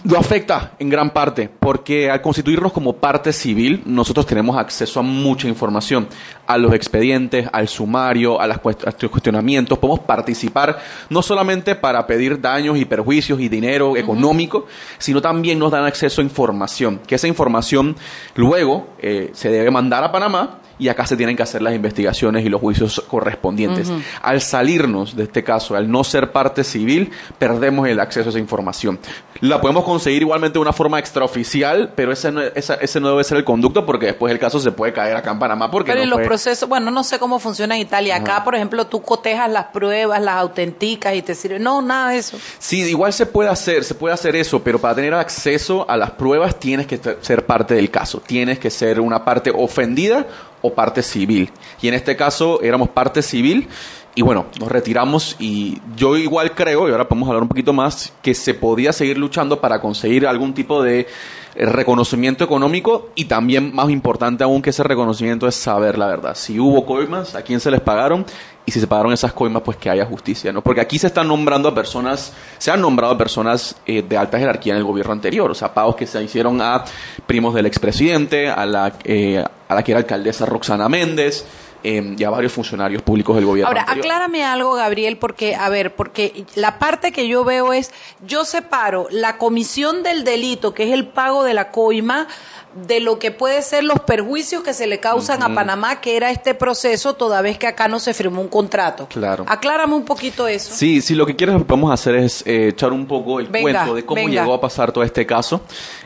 Lo 0.04 0.18
afecta 0.18 0.72
en 0.78 0.88
gran 0.90 1.10
parte, 1.10 1.48
porque 1.60 2.10
al 2.10 2.20
constituirnos 2.20 2.72
como 2.72 2.94
parte 2.94 3.32
civil, 3.32 3.82
nosotros 3.86 4.26
tenemos 4.26 4.56
acceso 4.58 5.00
a 5.00 5.02
mucha 5.02 5.48
información, 5.48 6.08
a 6.46 6.58
los 6.58 6.74
expedientes, 6.74 7.48
al 7.52 7.68
sumario, 7.68 8.40
a, 8.40 8.46
las 8.46 8.60
cuest- 8.60 8.86
a 8.86 8.94
los 9.00 9.10
cuestionamientos. 9.10 9.78
Podemos 9.78 10.00
participar 10.00 10.78
no 11.08 11.22
solamente 11.22 11.74
para 11.76 12.06
pedir 12.06 12.40
daños 12.40 12.76
y 12.76 12.84
perjuicios 12.84 13.40
y 13.40 13.48
dinero 13.48 13.96
económico, 13.96 14.66
sino 14.98 15.22
también 15.22 15.58
nos 15.58 15.70
dan 15.70 15.84
acceso 15.84 16.20
a 16.20 16.24
información, 16.24 17.00
que 17.06 17.14
esa 17.14 17.28
información 17.28 17.94
luego 18.34 18.88
eh, 18.98 19.30
se 19.34 19.50
debe 19.50 19.70
mandar 19.70 20.02
a 20.02 20.10
Panamá 20.10 20.58
y 20.78 20.88
acá 20.88 21.06
se 21.06 21.14
tienen 21.16 21.36
que 21.36 21.42
hacer 21.42 21.60
las 21.60 21.74
investigaciones 21.74 22.44
y 22.44 22.48
los 22.48 22.58
juicios 22.60 23.04
correspondientes. 23.06 23.92
Al 24.22 24.40
salirnos 24.80 25.16
de 25.16 25.24
este 25.24 25.44
caso, 25.44 25.76
al 25.76 25.90
no 25.90 26.04
ser 26.04 26.32
parte 26.32 26.64
civil, 26.64 27.10
perdemos 27.38 27.86
el 27.88 28.00
acceso 28.00 28.28
a 28.28 28.30
esa 28.30 28.38
información. 28.38 28.98
La 29.40 29.60
podemos 29.60 29.84
conseguir 29.84 30.22
igualmente 30.22 30.54
de 30.54 30.62
una 30.62 30.72
forma 30.72 30.98
extraoficial, 30.98 31.92
pero 31.94 32.12
ese 32.12 32.30
no, 32.32 32.40
esa- 32.42 32.74
ese 32.74 33.00
no 33.00 33.10
debe 33.10 33.24
ser 33.24 33.38
el 33.38 33.44
conducto 33.44 33.84
porque 33.86 34.06
después 34.06 34.32
el 34.32 34.38
caso 34.38 34.58
se 34.60 34.72
puede 34.72 34.92
caer 34.92 35.16
acá 35.16 35.30
en 35.32 35.38
Panamá 35.38 35.70
porque 35.70 35.92
Pero 35.92 36.00
no 36.00 36.04
en 36.04 36.10
los 36.10 36.20
procesos, 36.26 36.68
bueno, 36.68 36.90
no 36.90 37.04
sé 37.04 37.18
cómo 37.18 37.38
funciona 37.38 37.74
en 37.76 37.82
Italia. 37.82 38.16
Acá, 38.16 38.36
Ajá. 38.36 38.44
por 38.44 38.54
ejemplo, 38.54 38.86
tú 38.86 39.02
cotejas 39.02 39.50
las 39.50 39.66
pruebas, 39.66 40.20
las 40.22 40.36
autenticas 40.36 41.14
y 41.14 41.22
te 41.22 41.34
sirve. 41.34 41.58
No, 41.58 41.80
nada 41.82 42.10
de 42.10 42.18
eso. 42.18 42.38
Sí, 42.58 42.80
igual 42.82 43.12
se 43.12 43.26
puede 43.26 43.48
hacer, 43.50 43.84
se 43.84 43.94
puede 43.94 44.14
hacer 44.14 44.36
eso, 44.36 44.62
pero 44.62 44.78
para 44.78 44.94
tener 44.94 45.14
acceso 45.14 45.86
a 45.88 45.96
las 45.96 46.10
pruebas 46.12 46.58
tienes 46.58 46.86
que 46.86 46.98
ser 47.20 47.46
parte 47.46 47.74
del 47.74 47.90
caso, 47.90 48.20
tienes 48.26 48.58
que 48.58 48.70
ser 48.70 49.00
una 49.00 49.24
parte 49.24 49.50
ofendida 49.54 50.26
o 50.62 50.74
parte 50.74 51.02
civil. 51.02 51.50
Y 51.80 51.88
en 51.88 51.94
este 51.94 52.16
caso 52.16 52.60
éramos 52.62 52.90
parte 52.90 53.22
civil 53.22 53.68
y 54.14 54.22
bueno, 54.22 54.46
nos 54.58 54.68
retiramos 54.68 55.36
y 55.38 55.80
yo 55.96 56.16
igual 56.16 56.52
creo, 56.54 56.88
y 56.88 56.92
ahora 56.92 57.08
podemos 57.08 57.28
hablar 57.28 57.42
un 57.42 57.48
poquito 57.48 57.72
más, 57.72 58.12
que 58.22 58.34
se 58.34 58.54
podía 58.54 58.92
seguir 58.92 59.16
luchando 59.18 59.60
para 59.60 59.80
conseguir 59.80 60.26
algún 60.26 60.52
tipo 60.52 60.82
de 60.82 61.06
eh, 61.54 61.66
reconocimiento 61.66 62.42
económico 62.42 63.10
y 63.14 63.26
también 63.26 63.74
más 63.74 63.88
importante 63.88 64.42
aún 64.42 64.62
que 64.62 64.70
ese 64.70 64.82
reconocimiento 64.82 65.46
es 65.46 65.54
saber 65.54 65.96
la 65.96 66.08
verdad. 66.08 66.34
Si 66.34 66.58
hubo 66.58 66.84
coimas, 66.84 67.36
a 67.36 67.42
quién 67.42 67.60
se 67.60 67.70
les 67.70 67.80
pagaron 67.80 68.26
y 68.66 68.72
si 68.72 68.80
se 68.80 68.86
pagaron 68.88 69.12
esas 69.12 69.32
coimas, 69.32 69.62
pues 69.62 69.76
que 69.76 69.88
haya 69.88 70.04
justicia, 70.04 70.52
¿no? 70.52 70.60
Porque 70.60 70.80
aquí 70.80 70.98
se 70.98 71.06
están 71.06 71.28
nombrando 71.28 71.68
a 71.68 71.74
personas, 71.74 72.32
se 72.58 72.70
han 72.72 72.80
nombrado 72.80 73.14
a 73.14 73.18
personas 73.18 73.76
eh, 73.86 74.02
de 74.02 74.16
alta 74.16 74.38
jerarquía 74.38 74.72
en 74.72 74.78
el 74.78 74.84
gobierno 74.84 75.12
anterior, 75.12 75.50
o 75.50 75.54
sea, 75.54 75.72
pagos 75.72 75.94
que 75.94 76.06
se 76.06 76.22
hicieron 76.22 76.60
a 76.60 76.84
primos 77.26 77.54
del 77.54 77.66
expresidente, 77.66 78.48
a 78.48 78.66
la, 78.66 78.92
eh, 79.04 79.42
a 79.68 79.74
la 79.74 79.82
que 79.84 79.92
era 79.92 80.00
alcaldesa 80.00 80.46
Roxana 80.46 80.88
Méndez 80.88 81.46
eh, 81.82 82.14
y 82.18 82.24
a 82.24 82.30
varios 82.30 82.52
funcionarios 82.52 83.02
públicos 83.02 83.36
del 83.36 83.44
gobierno 83.46 83.68
Ahora, 83.68 83.82
anterior. 83.82 84.04
aclárame 84.06 84.44
algo, 84.44 84.74
Gabriel, 84.74 85.16
porque, 85.16 85.54
a 85.54 85.68
ver, 85.68 85.94
porque 85.94 86.44
la 86.54 86.78
parte 86.78 87.12
que 87.12 87.28
yo 87.28 87.44
veo 87.44 87.72
es, 87.72 87.90
yo 88.26 88.44
separo 88.44 89.06
la 89.10 89.38
comisión 89.38 90.02
del 90.02 90.24
delito, 90.24 90.74
que 90.74 90.84
es 90.84 90.92
el 90.92 91.06
pago 91.06 91.44
de 91.44 91.54
la 91.54 91.70
coima, 91.70 92.26
de 92.86 93.00
lo 93.00 93.18
que 93.18 93.32
puede 93.32 93.62
ser 93.62 93.82
los 93.82 93.98
perjuicios 94.00 94.62
que 94.62 94.72
se 94.74 94.86
le 94.86 95.00
causan 95.00 95.42
a. 95.42 95.54
Panamá, 95.54 96.00
que 96.00 96.16
era 96.16 96.30
este 96.30 96.54
proceso, 96.54 97.14
toda 97.14 97.42
vez 97.42 97.58
que 97.58 97.66
acá 97.66 97.88
no 97.88 97.98
se 97.98 98.14
firmó 98.14 98.40
un 98.40 98.46
contrato. 98.48 99.08
Claro. 99.08 99.44
Aclárame 99.48 99.94
un 99.94 100.04
poquito 100.04 100.46
eso. 100.46 100.72
Sí, 100.72 101.00
sí, 101.00 101.16
lo 101.16 101.26
que 101.26 101.34
quieres 101.34 101.56
que 101.56 101.64
podemos 101.64 101.92
hacer 101.92 102.14
es 102.14 102.46
eh, 102.46 102.68
echar 102.68 102.92
un 102.92 103.06
poco 103.06 103.40
el 103.40 103.48
Venga, 103.48 103.62
cuento 103.80 103.94
de 103.96 104.04
cómo 104.04 104.24
venga. 104.24 104.42
llegó 104.42 104.54
a 104.54 104.60
pasar 104.60 104.92
todo 104.92 105.02
este 105.02 105.26
caso. 105.26 105.62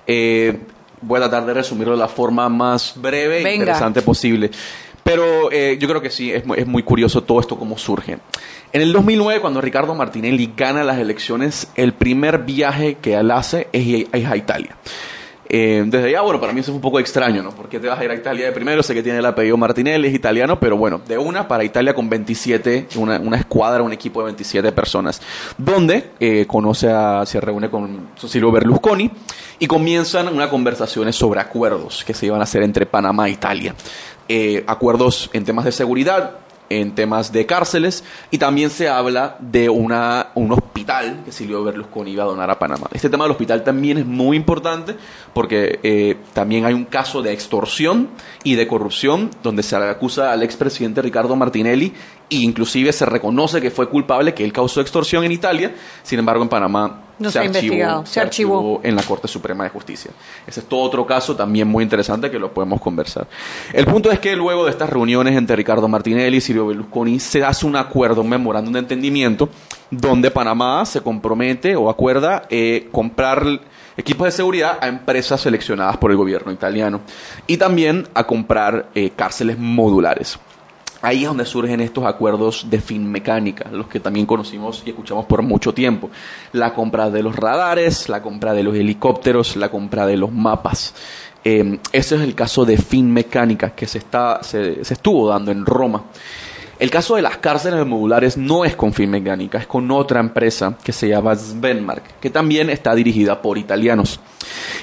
Eh, 0.06 0.58
voy 1.02 1.18
a 1.18 1.28
tratar 1.28 1.44
de 1.44 1.52
resumirlo 1.54 1.92
de 1.92 1.98
la 2.00 2.08
forma 2.08 2.48
más 2.48 2.94
breve 2.96 3.42
e 3.46 3.54
interesante 3.54 4.00
posible. 4.00 4.50
Pero 5.05 5.53
eh, 5.53 5.77
yo 5.79 5.87
creo 5.87 6.01
que 6.01 6.11
sí, 6.11 6.33
es, 6.33 6.45
mu- 6.47 6.55
es 6.55 6.67
muy 6.67 6.83
curioso 6.83 7.23
todo 7.23 7.38
esto 7.40 7.57
cómo 7.59 7.77
surge. 7.79 8.19
En 8.73 8.83
el 8.83 8.93
2009, 8.93 9.40
cuando 9.40 9.61
Ricardo 9.61 9.95
Martinelli 9.95 10.53
gana 10.57 10.83
las 10.83 10.99
elecciones, 10.99 11.69
el 11.77 11.93
primer 11.93 12.38
viaje 12.38 12.97
que 12.97 13.14
él 13.14 13.31
hace 13.31 13.69
es, 13.73 14.07
a 14.25 14.37
Italia. 14.37 14.77
Eh, 15.47 15.85
desde 15.87 16.09
allá, 16.09 16.23
bueno, 16.23 16.40
para 16.40 16.55
mí 16.55 16.61
eso 16.61 16.71
es 16.71 16.75
un 16.75 16.81
poco 16.81 16.99
extraño, 16.99 17.43
¿no? 17.43 17.51
¿Por 17.51 17.69
qué 17.69 17.79
te 17.79 17.87
vas 17.87 18.01
a 18.01 18.05
ir 18.05 18.11
a 18.11 18.14
Italia 18.14 18.47
de 18.47 18.53
primero? 18.53 18.83
Sé 18.83 18.95
que 18.95 19.03
tiene 19.03 19.19
el 19.19 19.27
apellido 19.27 19.59
Martinelli, 19.59 20.09
es 20.09 20.14
italiano, 20.14 20.59
pero 20.59 20.77
bueno, 20.79 21.03
de 21.07 21.19
una 21.19 21.47
para 21.47 21.62
Italia 21.62 21.95
con 21.95 22.09
27, 22.09 22.88
una, 22.97 23.19
una 23.21 23.37
escuadra, 23.37 23.83
un 23.83 23.93
equipo 23.93 24.21
de 24.21 24.25
27 24.25 24.73
personas, 24.73 25.21
donde 25.59 26.12
eh, 26.19 26.47
conoce 26.49 26.88
a, 26.90 27.25
se 27.27 27.40
reúne 27.43 27.69
con 27.69 28.09
Silvio 28.17 28.51
Berlusconi 28.51 29.11
y 29.59 29.67
comienzan 29.67 30.29
unas 30.29 30.49
conversaciones 30.49 31.14
sobre 31.14 31.40
acuerdos 31.40 32.05
que 32.05 32.14
se 32.14 32.25
iban 32.27 32.40
a 32.40 32.45
hacer 32.45 32.62
entre 32.62 32.87
Panamá 32.87 33.29
e 33.29 33.33
Italia. 33.33 33.75
Eh, 34.28 34.64
acuerdos 34.66 35.28
en 35.32 35.44
temas 35.44 35.64
de 35.64 35.72
seguridad, 35.72 36.38
en 36.70 36.94
temas 36.94 37.32
de 37.32 37.46
cárceles 37.46 38.04
y 38.30 38.38
también 38.38 38.70
se 38.70 38.88
habla 38.88 39.37
de 39.40 39.68
una, 39.68 40.28
un 40.34 40.52
hospital 40.52 41.22
que 41.24 41.32
Silvio 41.32 41.62
Berlusconi 41.62 42.12
iba 42.12 42.24
a 42.24 42.26
donar 42.26 42.50
a 42.50 42.58
Panamá. 42.58 42.88
Este 42.92 43.10
tema 43.10 43.24
del 43.24 43.32
hospital 43.32 43.62
también 43.64 43.98
es 43.98 44.06
muy 44.06 44.37
importante 44.37 44.96
porque 45.32 45.78
eh, 45.82 46.16
también 46.32 46.64
hay 46.64 46.74
un 46.74 46.84
caso 46.84 47.22
de 47.22 47.32
extorsión 47.32 48.08
y 48.42 48.54
de 48.54 48.66
corrupción 48.66 49.30
donde 49.42 49.62
se 49.62 49.76
acusa 49.76 50.32
al 50.32 50.42
expresidente 50.42 51.02
Ricardo 51.02 51.37
Martinelli 51.37 51.92
e 52.40 52.44
inclusive 52.44 52.92
se 52.92 53.07
reconoce 53.07 53.61
que 53.61 53.70
fue 53.70 53.88
culpable, 53.88 54.35
que 54.35 54.44
él 54.44 54.53
causó 54.53 54.81
extorsión 54.81 55.25
en 55.25 55.33
Italia, 55.33 55.75
sin 56.03 56.18
embargo 56.18 56.42
en 56.42 56.49
Panamá 56.49 57.03
No 57.18 57.31
se 57.31 57.38
archivó. 58.20 58.81
en 58.83 58.97
la 58.97 59.03
Corte 59.03 59.29
Suprema 59.29 59.64
de 59.64 59.70
Justicia. 59.70 60.11
Ese 60.47 60.61
es 60.61 60.66
todo 60.66 60.81
otro 60.83 61.07
caso 61.07 61.37
también 61.37 61.68
muy 61.68 61.85
interesante 61.85 62.31
que 62.31 62.38
lo 62.38 62.53
podemos 62.53 62.81
conversar. 62.81 63.27
El 63.73 63.87
punto 63.87 64.11
es 64.11 64.18
que 64.18 64.35
luego 64.37 64.64
de 64.64 64.70
estas 64.70 64.90
reuniones 64.90 65.37
entre 65.37 65.57
Ricardo 65.57 65.88
Martinelli 65.88 66.38
y 66.38 66.40
Silvio 66.40 66.66
Berlusconi 66.66 67.20
se 67.20 67.44
hace 67.44 67.66
un 67.66 67.77
acuerdo, 67.77 68.23
un 68.23 68.29
memorándum 68.29 68.73
de 68.73 68.81
entendimiento, 68.81 69.49
donde 69.90 70.31
Panamá 70.31 70.85
se 70.85 71.01
compromete 71.01 71.77
o 71.77 71.88
acuerda 71.88 72.44
eh, 72.51 72.88
comprar 72.90 73.61
equipos 73.97 74.27
de 74.27 74.33
seguridad 74.33 74.79
a 74.81 74.88
empresas 74.88 75.40
seleccionadas 75.40 75.97
por 75.99 76.11
el 76.11 76.16
gobierno 76.16 76.53
italiano 76.53 77.01
y 77.47 77.57
también 77.57 78.09
a 78.14 78.25
comprar 78.25 78.88
eh, 78.94 79.11
cárceles 79.14 79.59
modulares. 79.59 80.38
Ahí 81.05 81.25
es 81.25 81.29
donde 81.29 81.45
surgen 81.45 81.83
estos 81.83 82.07
acuerdos 82.07 82.67
de 82.71 82.81
fin 82.81 83.07
mecánica, 83.07 83.69
los 83.71 83.88
que 83.88 84.01
también 84.01 84.25
conocimos 84.25 84.83
y 84.87 84.88
escuchamos 84.88 85.27
por 85.27 85.43
mucho 85.43 85.75
tiempo. 85.75 86.09
La 86.53 86.73
compra 86.73 87.11
de 87.11 87.23
los 87.23 87.37
radares, 87.37 88.09
la 88.09 88.23
compra 88.23 88.55
de 88.55 88.62
los 88.62 88.75
helicópteros, 88.75 89.55
la 89.57 89.69
compra 89.69 90.07
de 90.07 90.17
los 90.17 90.33
mapas. 90.33 90.95
Eh, 91.45 91.79
ese 91.93 92.17
es 92.17 92.23
el 92.23 92.35
caso 92.35 92.64
de 92.64 92.79
fin 92.79 93.12
mecánica 93.12 93.75
que 93.75 93.87
se, 93.87 93.99
está, 93.99 94.43
se, 94.43 94.81
estuvo 94.81 95.29
dando 95.29 95.51
en 95.53 95.67
Roma. 95.67 96.05
El 96.79 96.90
caso 96.90 97.17
de 97.17 97.23
las 97.23 97.37
cárceles 97.37 97.85
modulares 97.85 98.38
no 98.38 98.64
es 98.64 98.75
con 98.75 98.95
Finmeccanica, 98.95 99.59
es 99.59 99.67
con 99.67 99.90
otra 99.90 100.21
empresa 100.21 100.79
que 100.83 100.93
se 100.95 101.09
llama 101.09 101.37
Svenmark, 101.37 102.19
que 102.19 102.31
también 102.31 102.71
está 102.71 102.95
dirigida 102.95 103.43
por 103.43 103.59
italianos. 103.59 104.21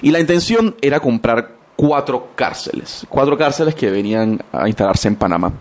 Y 0.03 0.11
la 0.11 0.19
intención 0.19 0.75
era 0.81 0.99
comprar 0.99 1.60
cuatro 1.81 2.29
cárceles, 2.35 3.07
cuatro 3.09 3.35
cárceles 3.35 3.73
que 3.73 3.89
venían 3.89 4.39
a 4.51 4.67
instalarse 4.67 5.07
en 5.07 5.15
Panamá, 5.15 5.51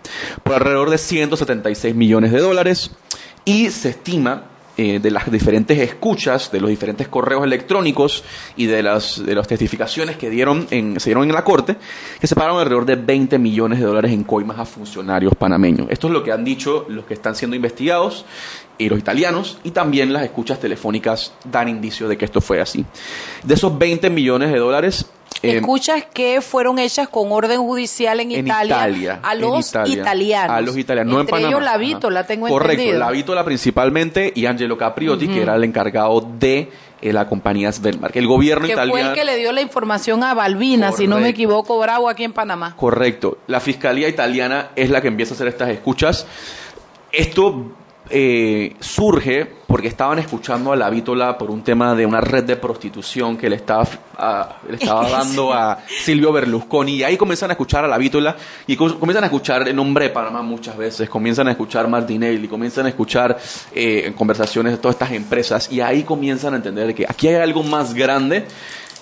por 0.43 0.53
alrededor 0.53 0.91
de 0.91 0.99
176 0.99 1.95
millones 1.95 2.31
de 2.31 2.39
dólares 2.39 2.91
y 3.43 3.71
se 3.71 3.89
estima 3.89 4.43
eh, 4.77 4.99
de 4.99 5.09
las 5.09 5.31
diferentes 5.31 5.79
escuchas, 5.79 6.51
de 6.51 6.61
los 6.61 6.69
diferentes 6.69 7.07
correos 7.07 7.43
electrónicos 7.43 8.23
y 8.55 8.67
de 8.67 8.83
las, 8.83 9.25
de 9.25 9.33
las 9.33 9.47
testificaciones 9.47 10.15
que 10.15 10.29
dieron 10.29 10.67
en, 10.69 10.99
se 10.99 11.09
dieron 11.09 11.23
en 11.23 11.33
la 11.33 11.43
corte, 11.43 11.77
que 12.19 12.27
se 12.27 12.35
pagaron 12.35 12.59
alrededor 12.59 12.85
de 12.85 12.97
20 12.97 13.39
millones 13.39 13.79
de 13.79 13.85
dólares 13.85 14.11
en 14.11 14.23
coimas 14.23 14.59
a 14.59 14.65
funcionarios 14.65 15.33
panameños. 15.33 15.87
Esto 15.89 16.05
es 16.05 16.13
lo 16.13 16.23
que 16.23 16.31
han 16.31 16.45
dicho 16.45 16.85
los 16.87 17.05
que 17.05 17.15
están 17.15 17.33
siendo 17.33 17.55
investigados 17.55 18.25
y 18.77 18.89
los 18.89 18.99
italianos, 18.99 19.57
y 19.63 19.71
también 19.71 20.13
las 20.13 20.23
escuchas 20.23 20.59
telefónicas 20.59 21.33
dan 21.43 21.67
indicios 21.67 22.09
de 22.09 22.17
que 22.17 22.25
esto 22.25 22.41
fue 22.41 22.61
así. 22.61 22.85
De 23.43 23.55
esos 23.55 23.75
20 23.75 24.09
millones 24.11 24.51
de 24.51 24.59
dólares, 24.59 25.07
eh, 25.07 25.20
Escuchas 25.41 26.05
que 26.13 26.39
fueron 26.41 26.77
hechas 26.77 27.09
con 27.09 27.31
orden 27.31 27.59
judicial 27.61 28.19
en, 28.19 28.31
en 28.31 28.45
Italia, 28.45 28.75
Italia, 28.75 29.19
a 29.23 29.33
los 29.35 29.69
Italia. 29.69 29.93
italianos. 30.01 30.55
A 30.57 30.61
los 30.61 30.77
italianos, 30.77 31.11
no 31.13 31.19
en 31.19 31.21
Entre 31.21 31.31
Panamá. 31.31 31.49
ellos 31.49 32.11
la 32.11 32.27
tengo 32.27 32.47
Correcto, 32.47 32.71
entendido. 32.73 32.99
la 32.99 33.11
Vítola 33.11 33.43
principalmente 33.43 34.31
y 34.35 34.45
Angelo 34.45 34.77
Capriotti, 34.77 35.27
que 35.27 35.41
era 35.41 35.55
el 35.55 35.63
encargado 35.63 36.21
de 36.39 36.69
eh, 37.01 37.11
la 37.13 37.27
compañía 37.27 37.71
Svelmark. 37.71 38.15
El 38.15 38.27
gobierno 38.27 38.67
que 38.67 38.73
fue 38.75 38.83
italiano... 38.85 39.09
el 39.09 39.15
que 39.15 39.25
le 39.25 39.37
dio 39.37 39.51
la 39.51 39.61
información 39.61 40.23
a 40.23 40.35
Balbina, 40.35 40.91
si 40.91 41.07
no 41.07 41.15
me 41.15 41.21
Correcto. 41.21 41.29
equivoco, 41.41 41.79
Bravo, 41.79 42.07
aquí 42.09 42.23
en 42.23 42.33
Panamá. 42.33 42.75
Correcto. 42.77 43.39
La 43.47 43.59
fiscalía 43.59 44.07
italiana 44.07 44.69
es 44.75 44.91
la 44.91 45.01
que 45.01 45.07
empieza 45.07 45.33
a 45.33 45.35
hacer 45.35 45.47
estas 45.47 45.69
escuchas. 45.69 46.27
Esto 47.11 47.71
eh, 48.11 48.75
surge 48.79 49.45
porque 49.67 49.87
estaban 49.87 50.19
escuchando 50.19 50.73
a 50.73 50.75
la 50.75 50.89
Vítola 50.89 51.37
por 51.37 51.49
un 51.49 51.63
tema 51.63 51.95
de 51.95 52.05
una 52.05 52.19
red 52.19 52.43
de 52.43 52.57
prostitución 52.57 53.37
que 53.37 53.49
le 53.49 53.55
estaba, 53.55 53.87
a- 54.17 54.57
le 54.67 54.75
estaba 54.75 55.09
dando 55.09 55.53
a 55.53 55.79
Silvio 55.87 56.31
Berlusconi. 56.33 56.95
Y 56.97 57.03
ahí 57.03 57.15
comienzan 57.17 57.49
a 57.51 57.53
escuchar 57.53 57.85
a 57.85 57.87
la 57.87 57.97
Vítola 57.97 58.35
y 58.67 58.75
com- 58.75 58.99
comienzan 58.99 59.23
a 59.23 59.27
escuchar 59.27 59.67
el 59.67 59.75
nombre 59.75 60.05
de 60.05 60.11
Panamá 60.11 60.41
muchas 60.41 60.75
veces. 60.77 61.09
Comienzan 61.09 61.47
a 61.47 61.51
escuchar 61.51 61.87
Martinelli, 61.87 62.47
comienzan 62.47 62.85
a 62.85 62.89
escuchar 62.89 63.37
eh, 63.73 64.03
en 64.07 64.13
conversaciones 64.13 64.73
de 64.73 64.77
todas 64.77 64.95
estas 64.95 65.11
empresas. 65.11 65.71
Y 65.71 65.79
ahí 65.79 66.03
comienzan 66.03 66.53
a 66.53 66.57
entender 66.57 66.93
que 66.93 67.05
aquí 67.07 67.29
hay 67.29 67.35
algo 67.35 67.63
más 67.63 67.93
grande. 67.93 68.45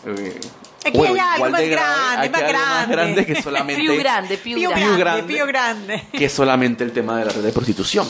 eh, 0.05 0.39
Aquí 0.85 0.97
bueno, 0.97 1.13
hay 1.15 1.19
algo 1.19 1.49
más 1.49 1.59
de 1.59 1.67
grande, 1.69 2.29
más 2.29 3.15
más 3.17 3.25
que 3.25 3.41
solamente 3.43 3.97
grande, 3.97 4.37
più 4.37 4.55
Pío 4.55 4.69
grande. 4.69 4.85
grande, 4.97 4.99
grande. 5.03 5.33
Pío 5.33 5.45
grande. 5.45 6.03
que 6.13 6.29
solamente 6.29 6.83
el 6.85 6.91
tema 6.93 7.17
de 7.19 7.25
la 7.25 7.31
red 7.33 7.41
de 7.41 7.51
prostitución. 7.51 8.07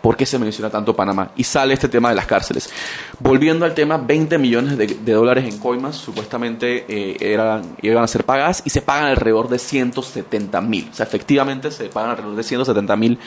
¿Por 0.00 0.16
qué 0.16 0.24
se 0.24 0.38
menciona 0.38 0.70
tanto 0.70 0.96
Panamá? 0.96 1.30
Y 1.36 1.44
sale 1.44 1.74
este 1.74 1.88
tema 1.88 2.08
de 2.08 2.14
las 2.14 2.26
cárceles. 2.26 2.70
Volviendo 3.18 3.66
al 3.66 3.74
tema, 3.74 3.98
20 3.98 4.38
millones 4.38 4.78
de, 4.78 4.86
de 4.86 5.12
dólares 5.12 5.44
en 5.44 5.58
coimas 5.58 5.96
supuestamente 5.96 6.86
eh, 6.88 7.16
eran, 7.20 7.76
iban 7.82 8.02
a 8.02 8.06
ser 8.06 8.24
pagadas 8.24 8.62
y 8.64 8.70
se 8.70 8.80
pagan 8.80 9.06
alrededor 9.08 9.48
de 9.48 9.58
170 9.58 10.60
mil. 10.62 10.88
O 10.90 10.94
sea, 10.94 11.04
efectivamente 11.04 11.70
se 11.70 11.84
pagan 11.90 12.10
alrededor 12.10 12.36
de 12.36 12.42
170 12.42 12.96
mil 12.96 13.18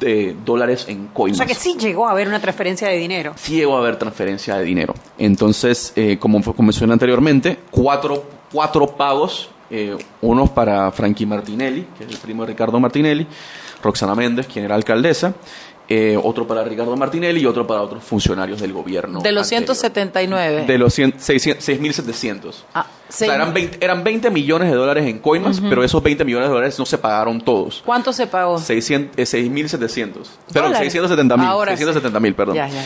de 0.00 0.36
dólares 0.44 0.86
en 0.88 1.06
O 1.12 1.14
coimas. 1.14 1.38
sea 1.38 1.46
que 1.46 1.54
sí 1.54 1.76
llegó 1.78 2.08
a 2.08 2.10
haber 2.10 2.26
una 2.26 2.40
transferencia 2.40 2.88
de 2.88 2.96
dinero. 2.96 3.32
Sí 3.36 3.54
llegó 3.56 3.76
a 3.76 3.80
haber 3.80 3.96
transferencia 3.96 4.56
de 4.56 4.64
dinero. 4.64 4.94
Entonces, 5.18 5.92
eh, 5.94 6.18
como, 6.18 6.42
como 6.42 6.62
mencioné 6.66 6.92
anteriormente, 6.92 7.58
cuatro, 7.70 8.24
cuatro 8.52 8.86
pagos, 8.96 9.48
eh, 9.70 9.96
unos 10.22 10.50
para 10.50 10.90
Frankie 10.92 11.26
Martinelli, 11.26 11.86
que 11.96 12.04
es 12.04 12.10
el 12.10 12.18
primo 12.18 12.42
de 12.44 12.48
Ricardo 12.52 12.78
Martinelli, 12.80 13.26
Roxana 13.82 14.14
Méndez, 14.14 14.46
quien 14.46 14.64
era 14.64 14.74
alcaldesa, 14.74 15.34
eh, 15.88 16.18
otro 16.20 16.46
para 16.48 16.64
Ricardo 16.64 16.96
Martinelli 16.96 17.40
y 17.42 17.46
otro 17.46 17.66
para 17.66 17.80
otros 17.82 18.02
funcionarios 18.02 18.60
del 18.60 18.72
gobierno. 18.72 19.20
de 19.20 19.30
los 19.32 19.44
anterior. 19.52 19.76
179. 19.76 20.64
De 20.66 20.78
los 20.78 20.92
100 20.94 21.14
600 21.18 21.68
6.700. 21.68 22.54
Ah, 22.74 22.86
O 23.08 23.12
sea, 23.12 23.34
eran 23.36 23.54
20, 23.54 23.78
eran 23.84 24.02
20 24.02 24.30
millones 24.30 24.68
de 24.70 24.76
dólares 24.76 25.06
en 25.06 25.20
coimas, 25.20 25.60
pero 25.60 25.84
esos 25.84 26.02
20 26.02 26.24
millones 26.24 26.48
de 26.48 26.54
dólares 26.54 26.76
no 26.78 26.86
se 26.86 26.98
pagaron 26.98 27.40
todos. 27.40 27.82
¿Cuánto 27.86 28.12
se 28.12 28.26
pagó? 28.26 28.58
600, 28.58 29.16
eh, 29.16 29.22
6.700. 29.22 30.12
Perdón, 30.52 30.72
Dólares. 30.72 30.78
670 30.92 31.36
mil. 31.36 31.46
Ahora 31.46 31.72
sí. 31.72 31.78
670 31.78 32.20
mil, 32.20 32.34
perdón. 32.34 32.56
Ya, 32.56 32.68
ya. 32.68 32.82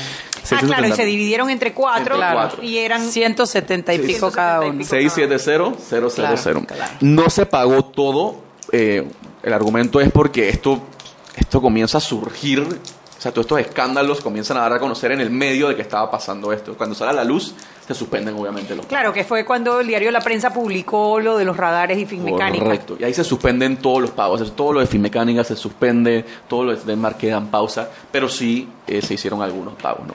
Ah, 0.53 0.61
claro, 0.67 0.87
y 0.89 0.93
se 0.93 1.05
dividieron 1.05 1.49
entre 1.49 1.73
cuatro, 1.73 2.17
Entre 2.17 2.33
cuatro. 2.33 2.63
y 2.63 2.79
eran 2.79 3.03
170 3.03 3.95
y 3.95 3.99
pico 4.01 4.31
cada 4.31 4.61
170 4.63 4.67
y 4.97 5.07
uno. 5.07 5.09
pico. 5.09 5.37
670-000. 5.79 6.15
Claro, 6.15 6.35
claro. 6.67 6.93
No 7.01 7.31
se 7.31 7.47
pagó 7.47 7.85
todo. 7.85 8.37
eh, 8.73 9.07
el 9.43 9.53
argumento 9.55 10.01
es 10.03 10.13
porque 10.13 10.51
esto, 10.51 10.83
esto 11.41 11.61
comienza 11.61 11.99
a 11.99 12.01
surgir. 12.01 12.61
O 12.61 13.23
sea, 13.23 13.33
todos 13.33 13.45
estos 13.45 13.61
escándalos 13.61 14.23
comienzan 14.23 14.57
a 14.57 14.61
dar 14.61 14.73
a 14.75 14.79
conocer 14.79 15.13
en 15.13 15.21
el 15.21 15.29
medio 15.31 15.69
de 15.69 15.77
que 15.77 15.83
estaba 15.83 16.11
pasando 16.11 16.55
esto. 16.55 16.75
Cuando 16.75 16.95
sale 16.95 17.11
a 17.11 17.15
la 17.15 17.25
luz, 17.25 17.55
se 17.87 17.93
suspenden 17.95 18.35
obviamente 18.35 18.75
los 18.75 18.87
Claro, 18.87 19.13
que 19.13 19.25
fue 19.25 19.45
cuando 19.45 19.81
el 19.81 19.87
diario 19.89 20.11
La 20.11 20.21
Prensa 20.23 20.55
publicó 20.55 21.21
lo 21.21 21.37
de 21.37 21.45
los 21.45 21.55
radares 21.55 21.99
y 21.99 22.07
Finmecánica. 22.07 22.65
Correcto. 22.65 22.97
Y 22.99 23.05
ahí 23.05 23.13
se 23.13 23.23
suspenden 23.25 23.77
todos 23.77 24.01
los 24.01 24.11
pagos. 24.13 24.41
Es- 24.41 24.53
Todo 24.57 24.73
lo 24.73 24.81
de 24.81 24.87
Finmecánica 24.87 25.45
se 25.45 25.55
suspende, 25.55 26.25
todo 26.49 26.65
lo 26.65 26.75
de 26.77 26.83
Denmark 26.83 27.19
queda 27.19 27.37
en 27.37 27.49
pausa, 27.49 27.91
pero 28.11 28.27
sí 28.27 28.67
eh, 28.87 29.03
se 29.03 29.13
hicieron 29.15 29.43
algunos 29.43 29.75
pagos. 29.75 30.07
¿no? 30.07 30.15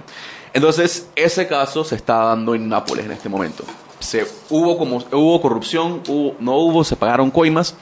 Entonces, 0.53 1.09
ese 1.15 1.47
caso 1.47 1.83
se 1.83 1.95
está 1.95 2.15
dando 2.23 2.55
en 2.55 2.67
Nápoles 2.67 3.05
en 3.05 3.11
este 3.11 3.29
momento. 3.29 3.63
Se, 3.99 4.25
hubo, 4.49 4.79
como, 4.79 4.97
hubo 5.11 5.41
corrupción, 5.41 6.01
hubo- 6.07 6.33
no 6.39 6.55
hubo, 6.55 6.83
se 6.83 6.95
pagaron 6.95 7.29
coimas. 7.29 7.75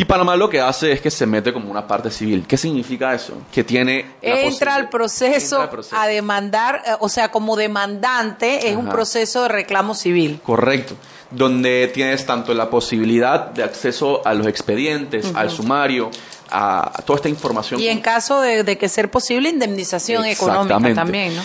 Y 0.00 0.06
Panamá 0.06 0.34
lo 0.34 0.48
que 0.48 0.58
hace 0.58 0.92
es 0.92 1.02
que 1.02 1.10
se 1.10 1.26
mete 1.26 1.52
como 1.52 1.70
una 1.70 1.86
parte 1.86 2.10
civil. 2.10 2.46
¿Qué 2.48 2.56
significa 2.56 3.12
eso? 3.12 3.34
Que 3.52 3.64
tiene... 3.64 4.12
Entra 4.22 4.74
al 4.74 4.88
proceso, 4.88 5.56
entra 5.56 5.64
al 5.64 5.68
proceso. 5.68 5.94
a 5.94 6.06
demandar, 6.06 6.82
eh, 6.86 6.92
o 7.00 7.10
sea, 7.10 7.30
como 7.30 7.54
demandante 7.54 8.70
es 8.70 8.78
un 8.78 8.88
proceso 8.88 9.42
de 9.42 9.48
reclamo 9.48 9.94
civil. 9.94 10.40
Correcto. 10.42 10.94
Donde 11.30 11.90
tienes 11.92 12.24
tanto 12.24 12.54
la 12.54 12.70
posibilidad 12.70 13.50
de 13.50 13.62
acceso 13.62 14.26
a 14.26 14.32
los 14.32 14.46
expedientes, 14.46 15.32
al 15.34 15.50
sumario, 15.50 16.10
a, 16.50 16.98
a 16.98 17.02
toda 17.02 17.18
esta 17.18 17.28
información. 17.28 17.78
Y 17.78 17.88
en 17.88 18.00
caso 18.00 18.40
de, 18.40 18.64
de 18.64 18.78
que 18.78 18.88
ser 18.88 19.10
posible, 19.10 19.50
indemnización 19.50 20.24
económica 20.24 20.94
también, 20.94 21.36
¿no? 21.36 21.42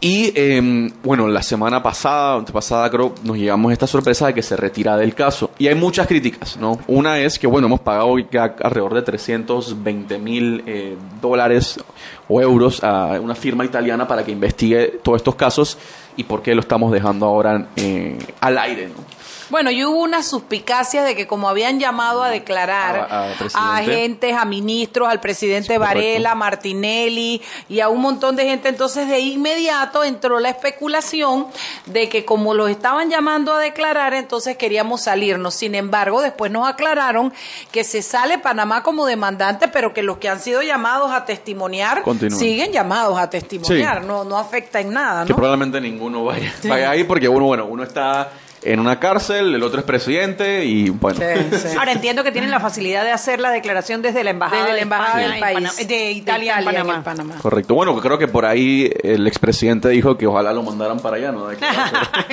Y 0.00 0.32
eh, 0.34 0.90
bueno, 1.02 1.26
la 1.26 1.42
semana 1.42 1.82
pasada, 1.82 2.44
pasada 2.44 2.90
creo, 2.90 3.14
nos 3.24 3.36
llevamos 3.38 3.72
esta 3.72 3.86
sorpresa 3.86 4.26
de 4.26 4.34
que 4.34 4.42
se 4.42 4.56
retira 4.56 4.96
del 4.96 5.14
caso. 5.14 5.50
Y 5.58 5.68
hay 5.68 5.74
muchas 5.74 6.06
críticas, 6.06 6.58
¿no? 6.58 6.78
Una 6.86 7.18
es 7.18 7.38
que, 7.38 7.46
bueno, 7.46 7.66
hemos 7.66 7.80
pagado 7.80 8.18
ya 8.18 8.54
alrededor 8.62 8.94
de 8.94 9.02
320 9.02 10.18
mil 10.18 10.62
eh, 10.66 10.96
dólares 11.20 11.80
o 12.28 12.40
euros 12.42 12.84
a 12.84 13.18
una 13.20 13.34
firma 13.34 13.64
italiana 13.64 14.06
para 14.06 14.22
que 14.24 14.32
investigue 14.32 15.00
todos 15.02 15.16
estos 15.16 15.34
casos 15.34 15.78
y 16.16 16.24
por 16.24 16.42
qué 16.42 16.54
lo 16.54 16.60
estamos 16.60 16.92
dejando 16.92 17.26
ahora 17.26 17.68
eh, 17.76 18.18
al 18.40 18.58
aire, 18.58 18.88
¿no? 18.88 19.15
Bueno, 19.48 19.70
y 19.70 19.84
hubo 19.84 20.00
una 20.02 20.22
suspicacia 20.22 21.02
de 21.04 21.14
que 21.14 21.26
como 21.26 21.48
habían 21.48 21.78
llamado 21.78 22.22
a 22.22 22.28
declarar 22.30 22.96
A- 22.96 23.04
a 23.04 23.32
a, 23.32 23.34
presidente. 23.36 23.58
agentes, 23.92 24.36
a 24.36 24.44
ministros, 24.44 25.08
al 25.08 25.20
presidente 25.20 25.74
Sí. 25.74 25.78
Varela, 25.78 26.34
Martinelli 26.34 27.40
y 27.68 27.80
a 27.80 27.88
un 27.88 28.00
montón 28.00 28.34
de 28.36 28.44
gente, 28.44 28.68
entonces 28.68 29.08
de 29.08 29.20
inmediato 29.20 30.02
entró 30.04 30.40
la 30.40 30.48
especulación 30.48 31.46
de 31.86 32.08
que 32.08 32.24
como 32.24 32.54
los 32.54 32.70
estaban 32.70 33.10
llamando 33.10 33.52
a 33.52 33.58
declarar, 33.60 34.14
entonces 34.14 34.56
queríamos 34.56 35.02
salirnos. 35.02 35.54
Sin 35.54 35.74
embargo, 35.74 36.22
después 36.22 36.50
nos 36.50 36.68
aclararon 36.68 37.32
que 37.70 37.84
se 37.84 38.02
sale 38.02 38.38
Panamá 38.38 38.82
como 38.82 39.06
demandante, 39.06 39.68
pero 39.68 39.92
que 39.94 40.02
los 40.02 40.18
que 40.18 40.28
han 40.28 40.40
sido 40.40 40.62
llamados 40.62 41.12
a 41.12 41.24
testimoniar 41.24 42.02
siguen 42.36 42.72
llamados 42.72 43.18
a 43.18 43.30
testimoniar, 43.30 44.00
Sí. 44.00 44.06
no, 44.06 44.24
no 44.24 44.38
afecta 44.38 44.80
en 44.80 44.92
nada, 44.92 45.24
Que 45.24 45.30
¿no? 45.30 45.36
probablemente 45.36 45.80
ninguno 45.80 46.24
vaya, 46.24 46.52
vaya 46.64 46.90
ahí 46.90 47.04
porque 47.04 47.28
uno, 47.28 47.46
bueno, 47.46 47.66
uno 47.66 47.82
está 47.82 48.30
en 48.62 48.80
una 48.80 48.98
cárcel, 48.98 49.54
el 49.54 49.62
otro 49.62 49.80
es 49.80 49.86
presidente 49.86 50.64
y 50.64 50.90
bueno. 50.90 51.20
Sí, 51.20 51.58
sí. 51.58 51.68
Ahora 51.78 51.92
entiendo 51.92 52.24
que 52.24 52.32
tienen 52.32 52.50
la 52.50 52.60
facilidad 52.60 53.04
de 53.04 53.12
hacer 53.12 53.40
la 53.40 53.50
declaración 53.50 54.02
desde 54.02 54.24
la 54.24 54.30
embajada, 54.30 54.66
Desde 54.66 54.72
la 54.72 54.76
de 54.76 54.82
España 54.82 55.28
del 55.28 55.40
país. 55.40 55.88
De 55.88 56.10
Italia, 56.12 56.58
en 56.60 56.76
en 56.76 57.02
Panamá. 57.02 57.34
Correcto. 57.40 57.74
Bueno, 57.74 57.96
creo 58.00 58.18
que 58.18 58.28
por 58.28 58.44
ahí 58.44 58.90
el 59.02 59.26
expresidente 59.26 59.88
dijo 59.88 60.16
que 60.16 60.26
ojalá 60.26 60.52
lo 60.52 60.62
mandaran 60.62 61.00
para 61.00 61.16
allá, 61.16 61.32
¿no? 61.32 61.46
De 61.48 61.56
que- 61.56 61.64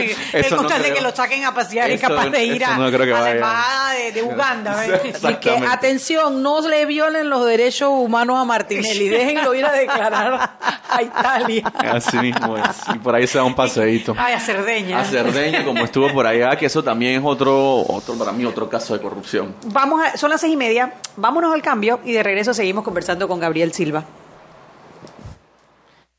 es 0.05 0.17
Eso 0.45 0.62
no 0.62 0.69
de 0.69 0.93
que 0.93 1.01
lo 1.01 1.15
saquen 1.15 1.45
a 1.45 1.53
pasear 1.53 1.89
es 1.89 2.01
Eso- 2.01 2.09
capaz 2.09 2.29
de 2.29 2.43
ir 2.45 2.63
a, 2.63 2.77
no 2.77 2.89
la 2.89 3.31
embajada 3.31 3.93
de, 3.93 4.12
de 4.12 4.23
Uganda. 4.23 4.86
Y 5.29 5.36
que, 5.36 5.49
atención, 5.51 6.41
no 6.41 6.62
le 6.67 6.86
violen 6.86 7.29
los 7.29 7.45
derechos 7.45 7.89
humanos 7.91 8.39
a 8.39 8.45
Martinelli, 8.45 9.09
déjenlo 9.09 9.53
ir 9.53 9.65
a 9.65 9.71
declarar 9.71 10.57
a 10.89 11.01
Italia. 11.01 11.71
Así 11.91 12.17
mismo 12.17 12.57
es. 12.57 12.63
Y 12.93 12.99
por 12.99 13.15
ahí 13.15 13.27
se 13.27 13.38
da 13.38 13.43
un 13.43 13.55
paseíto. 13.55 14.15
Ay, 14.17 14.33
a 14.33 14.39
Cerdeña. 14.39 14.99
A 14.99 15.05
Cerdeña, 15.05 15.63
como 15.63 15.83
estuvo 15.83 16.12
por 16.13 16.28
allá, 16.28 16.56
que 16.56 16.67
eso 16.67 16.84
también 16.84 17.19
es 17.19 17.21
otro, 17.26 17.82
otro 17.82 18.15
para 18.15 18.32
mí, 18.32 18.45
otro 18.45 18.69
caso 18.69 18.93
de 18.93 19.02
corrupción. 19.02 19.56
Vamos 19.67 20.02
a, 20.02 20.17
son 20.17 20.30
las 20.30 20.41
seis 20.41 20.54
y 20.54 20.58
media, 20.58 20.93
vámonos 21.17 21.54
al 21.54 21.62
cambio 21.62 21.99
y 22.06 22.13
de 22.13 22.23
regreso 22.23 22.54
seguimos 22.54 22.84
conversando 22.84 23.28
con 23.28 23.39
Gabriel 23.39 23.73
Silva. 23.73 24.06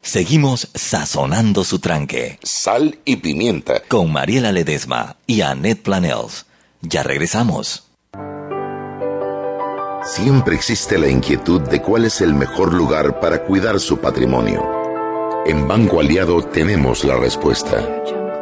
Seguimos 0.04 0.68
sazonando 0.74 1.64
su 1.64 1.78
tranque. 1.78 2.38
Sal 2.42 2.98
y 3.06 3.16
pimienta. 3.16 3.80
Con 3.88 4.12
Mariela 4.12 4.52
Ledesma 4.52 5.16
y 5.26 5.40
Annette 5.40 5.82
Planels. 5.82 6.44
Ya 6.82 7.02
regresamos. 7.02 7.88
Siempre 10.04 10.54
existe 10.56 10.98
la 10.98 11.08
inquietud 11.08 11.62
de 11.62 11.80
cuál 11.80 12.04
es 12.04 12.20
el 12.20 12.34
mejor 12.34 12.74
lugar 12.74 13.18
para 13.18 13.44
cuidar 13.44 13.80
su 13.80 13.96
patrimonio. 13.96 14.62
En 15.46 15.66
Banco 15.66 16.00
Aliado 16.00 16.42
tenemos 16.42 17.04
la 17.04 17.16
respuesta. 17.16 18.23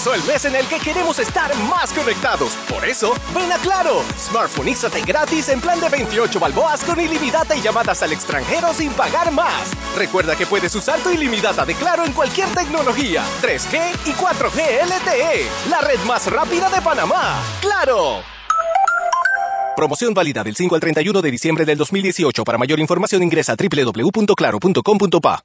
Empezó 0.00 0.14
el 0.14 0.32
mes 0.32 0.46
en 0.46 0.56
el 0.56 0.66
que 0.66 0.78
queremos 0.78 1.18
estar 1.18 1.54
más 1.68 1.92
conectados. 1.92 2.54
Por 2.70 2.82
eso, 2.86 3.12
ven 3.34 3.52
a 3.52 3.58
Claro. 3.58 4.02
Smartphoneízate 4.16 5.02
gratis 5.02 5.50
en 5.50 5.60
plan 5.60 5.78
de 5.78 5.90
28 5.90 6.40
balboas 6.40 6.82
con 6.84 6.98
ilimitada 6.98 7.54
y 7.54 7.60
llamadas 7.60 8.02
al 8.02 8.14
extranjero 8.14 8.72
sin 8.72 8.92
pagar 8.94 9.30
más. 9.30 9.72
Recuerda 9.98 10.36
que 10.36 10.46
puedes 10.46 10.74
usar 10.74 11.00
tu 11.00 11.10
ilimitada 11.10 11.66
de 11.66 11.74
Claro 11.74 12.06
en 12.06 12.12
cualquier 12.12 12.48
tecnología, 12.48 13.22
3G 13.42 13.78
y 14.06 14.12
4G 14.12 14.86
LTE. 14.86 15.46
La 15.68 15.82
red 15.82 16.00
más 16.06 16.32
rápida 16.32 16.70
de 16.70 16.80
Panamá. 16.80 17.38
¡Claro! 17.60 18.22
Promoción 19.76 20.14
válida 20.14 20.42
del 20.42 20.56
5 20.56 20.76
al 20.76 20.80
31 20.80 21.20
de 21.20 21.30
diciembre 21.30 21.66
del 21.66 21.76
2018. 21.76 22.42
Para 22.42 22.56
mayor 22.56 22.80
información 22.80 23.22
ingresa 23.22 23.52
a 23.52 23.56
www.claro.com.pa. 23.56 25.44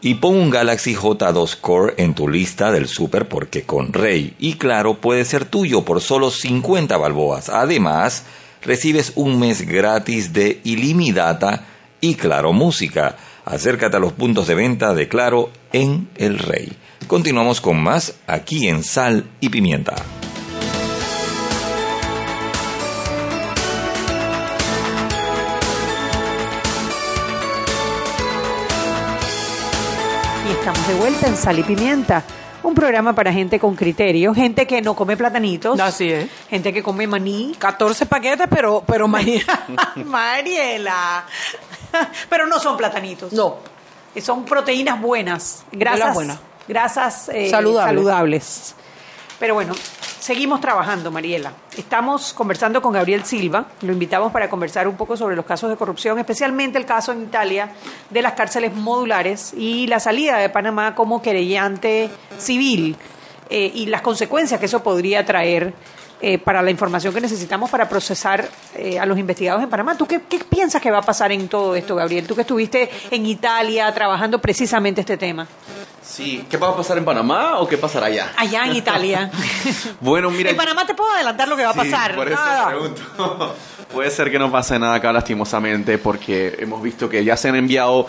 Y 0.00 0.14
pon 0.14 0.36
un 0.36 0.50
Galaxy 0.50 0.94
J2 0.94 1.60
Core 1.60 1.94
en 1.96 2.14
tu 2.14 2.28
lista 2.28 2.72
del 2.72 2.88
super 2.88 3.28
porque 3.28 3.62
con 3.62 3.92
Rey 3.92 4.34
y 4.38 4.54
Claro 4.54 5.00
puede 5.00 5.24
ser 5.24 5.46
tuyo 5.46 5.82
por 5.82 6.02
solo 6.02 6.30
50 6.30 6.96
balboas. 6.98 7.48
Además, 7.48 8.24
recibes 8.64 9.12
un 9.14 9.38
mes 9.38 9.62
gratis 9.62 10.32
de 10.32 10.60
ilimitada 10.64 11.66
y 12.00 12.14
Claro 12.14 12.52
Música. 12.52 13.16
Acércate 13.44 13.96
a 13.96 14.00
los 14.00 14.12
puntos 14.12 14.46
de 14.46 14.54
venta 14.54 14.94
de 14.94 15.08
Claro 15.08 15.50
en 15.72 16.08
El 16.16 16.38
Rey. 16.38 16.72
Continuamos 17.06 17.60
con 17.60 17.82
más 17.82 18.14
aquí 18.26 18.68
en 18.68 18.82
Sal 18.82 19.26
y 19.40 19.50
Pimienta. 19.50 19.94
Y 30.48 30.52
estamos 30.52 30.88
de 30.88 30.94
vuelta 30.94 31.26
en 31.26 31.36
Sal 31.36 31.58
y 31.58 31.62
Pimienta, 31.62 32.24
un 32.64 32.74
programa 32.74 33.14
para 33.14 33.32
gente 33.32 33.58
con 33.58 33.76
criterio, 33.76 34.34
gente 34.34 34.66
que 34.66 34.80
no 34.82 34.94
come 34.94 35.16
platanitos. 35.16 35.78
Así 35.78 36.10
es. 36.10 36.28
Gente 36.48 36.72
que 36.72 36.82
come 36.82 37.06
maní. 37.06 37.54
14 37.58 38.06
paquetes, 38.06 38.46
pero, 38.50 38.82
pero 38.86 39.06
maní. 39.06 39.40
Mariela. 40.04 41.24
Pero 42.28 42.46
no 42.46 42.58
son 42.58 42.76
platanitos. 42.76 43.32
No. 43.32 43.56
Son 44.20 44.44
proteínas 44.44 45.00
buenas, 45.00 45.64
grasas, 45.72 46.14
buenas. 46.14 46.38
grasas 46.68 47.28
eh, 47.30 47.50
Saludables. 47.50 47.94
saludables. 47.96 48.74
Pero 49.38 49.54
bueno, 49.54 49.74
seguimos 50.20 50.60
trabajando, 50.60 51.10
Mariela. 51.10 51.52
Estamos 51.76 52.32
conversando 52.32 52.80
con 52.80 52.92
Gabriel 52.92 53.24
Silva. 53.24 53.66
Lo 53.82 53.92
invitamos 53.92 54.32
para 54.32 54.48
conversar 54.48 54.86
un 54.86 54.96
poco 54.96 55.16
sobre 55.16 55.34
los 55.34 55.44
casos 55.44 55.70
de 55.70 55.76
corrupción, 55.76 56.18
especialmente 56.18 56.78
el 56.78 56.86
caso 56.86 57.12
en 57.12 57.22
Italia 57.22 57.70
de 58.10 58.22
las 58.22 58.34
cárceles 58.34 58.74
modulares 58.74 59.52
y 59.56 59.86
la 59.88 59.98
salida 59.98 60.38
de 60.38 60.48
Panamá 60.48 60.94
como 60.94 61.20
querellante 61.20 62.10
civil 62.38 62.96
eh, 63.50 63.70
y 63.74 63.86
las 63.86 64.02
consecuencias 64.02 64.60
que 64.60 64.66
eso 64.66 64.82
podría 64.82 65.24
traer 65.24 65.74
eh, 66.22 66.38
para 66.38 66.62
la 66.62 66.70
información 66.70 67.12
que 67.12 67.20
necesitamos 67.20 67.68
para 67.68 67.88
procesar 67.88 68.48
eh, 68.76 68.98
a 68.98 69.04
los 69.04 69.18
investigados 69.18 69.62
en 69.62 69.68
Panamá. 69.68 69.96
¿Tú 69.96 70.06
qué, 70.06 70.22
qué 70.28 70.38
piensas 70.38 70.80
que 70.80 70.90
va 70.90 70.98
a 70.98 71.02
pasar 71.02 71.32
en 71.32 71.48
todo 71.48 71.74
esto, 71.74 71.96
Gabriel? 71.96 72.26
Tú 72.26 72.34
que 72.34 72.42
estuviste 72.42 72.88
en 73.10 73.26
Italia 73.26 73.92
trabajando 73.92 74.40
precisamente 74.40 75.00
este 75.02 75.16
tema. 75.16 75.46
Sí, 76.04 76.44
¿qué 76.50 76.56
va 76.58 76.68
a 76.68 76.76
pasar 76.76 76.98
en 76.98 77.04
Panamá 77.04 77.58
o 77.58 77.66
qué 77.66 77.78
pasará 77.78 78.06
allá? 78.06 78.32
Allá 78.36 78.66
en 78.66 78.76
Italia. 78.76 79.30
Bueno, 80.00 80.30
mira. 80.30 80.50
En 80.50 80.56
Panamá 80.56 80.86
te 80.86 80.94
puedo 80.94 81.10
adelantar 81.12 81.48
lo 81.48 81.56
que 81.56 81.64
va 81.64 81.70
a 81.70 81.74
pasar. 81.74 82.14
por 82.14 82.28
eso 82.28 82.36
Nada. 82.36 82.68
pregunto. 82.68 83.02
Puede 83.92 84.10
ser 84.10 84.30
que 84.30 84.38
no 84.38 84.50
pase 84.52 84.78
nada 84.78 84.94
acá 84.94 85.12
lastimosamente 85.12 85.98
porque 85.98 86.56
hemos 86.58 86.82
visto 86.82 87.08
que 87.08 87.24
ya 87.24 87.36
se 87.36 87.48
han 87.48 87.56
enviado 87.56 88.06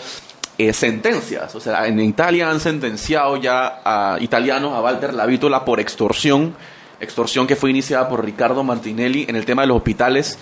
eh, 0.58 0.72
sentencias. 0.72 1.54
O 1.54 1.60
sea, 1.60 1.86
en 1.86 1.98
Italia 2.00 2.50
han 2.50 2.60
sentenciado 2.60 3.36
ya 3.38 3.80
a 3.84 4.18
italianos 4.20 4.74
a 4.74 4.80
Walter 4.80 5.14
Lavítola 5.14 5.64
por 5.64 5.80
extorsión. 5.80 6.54
Extorsión 7.00 7.46
que 7.46 7.56
fue 7.56 7.70
iniciada 7.70 8.08
por 8.08 8.24
Ricardo 8.24 8.62
Martinelli 8.62 9.26
en 9.28 9.36
el 9.36 9.44
tema 9.44 9.62
de 9.62 9.68
los 9.68 9.78
hospitales. 9.78 10.38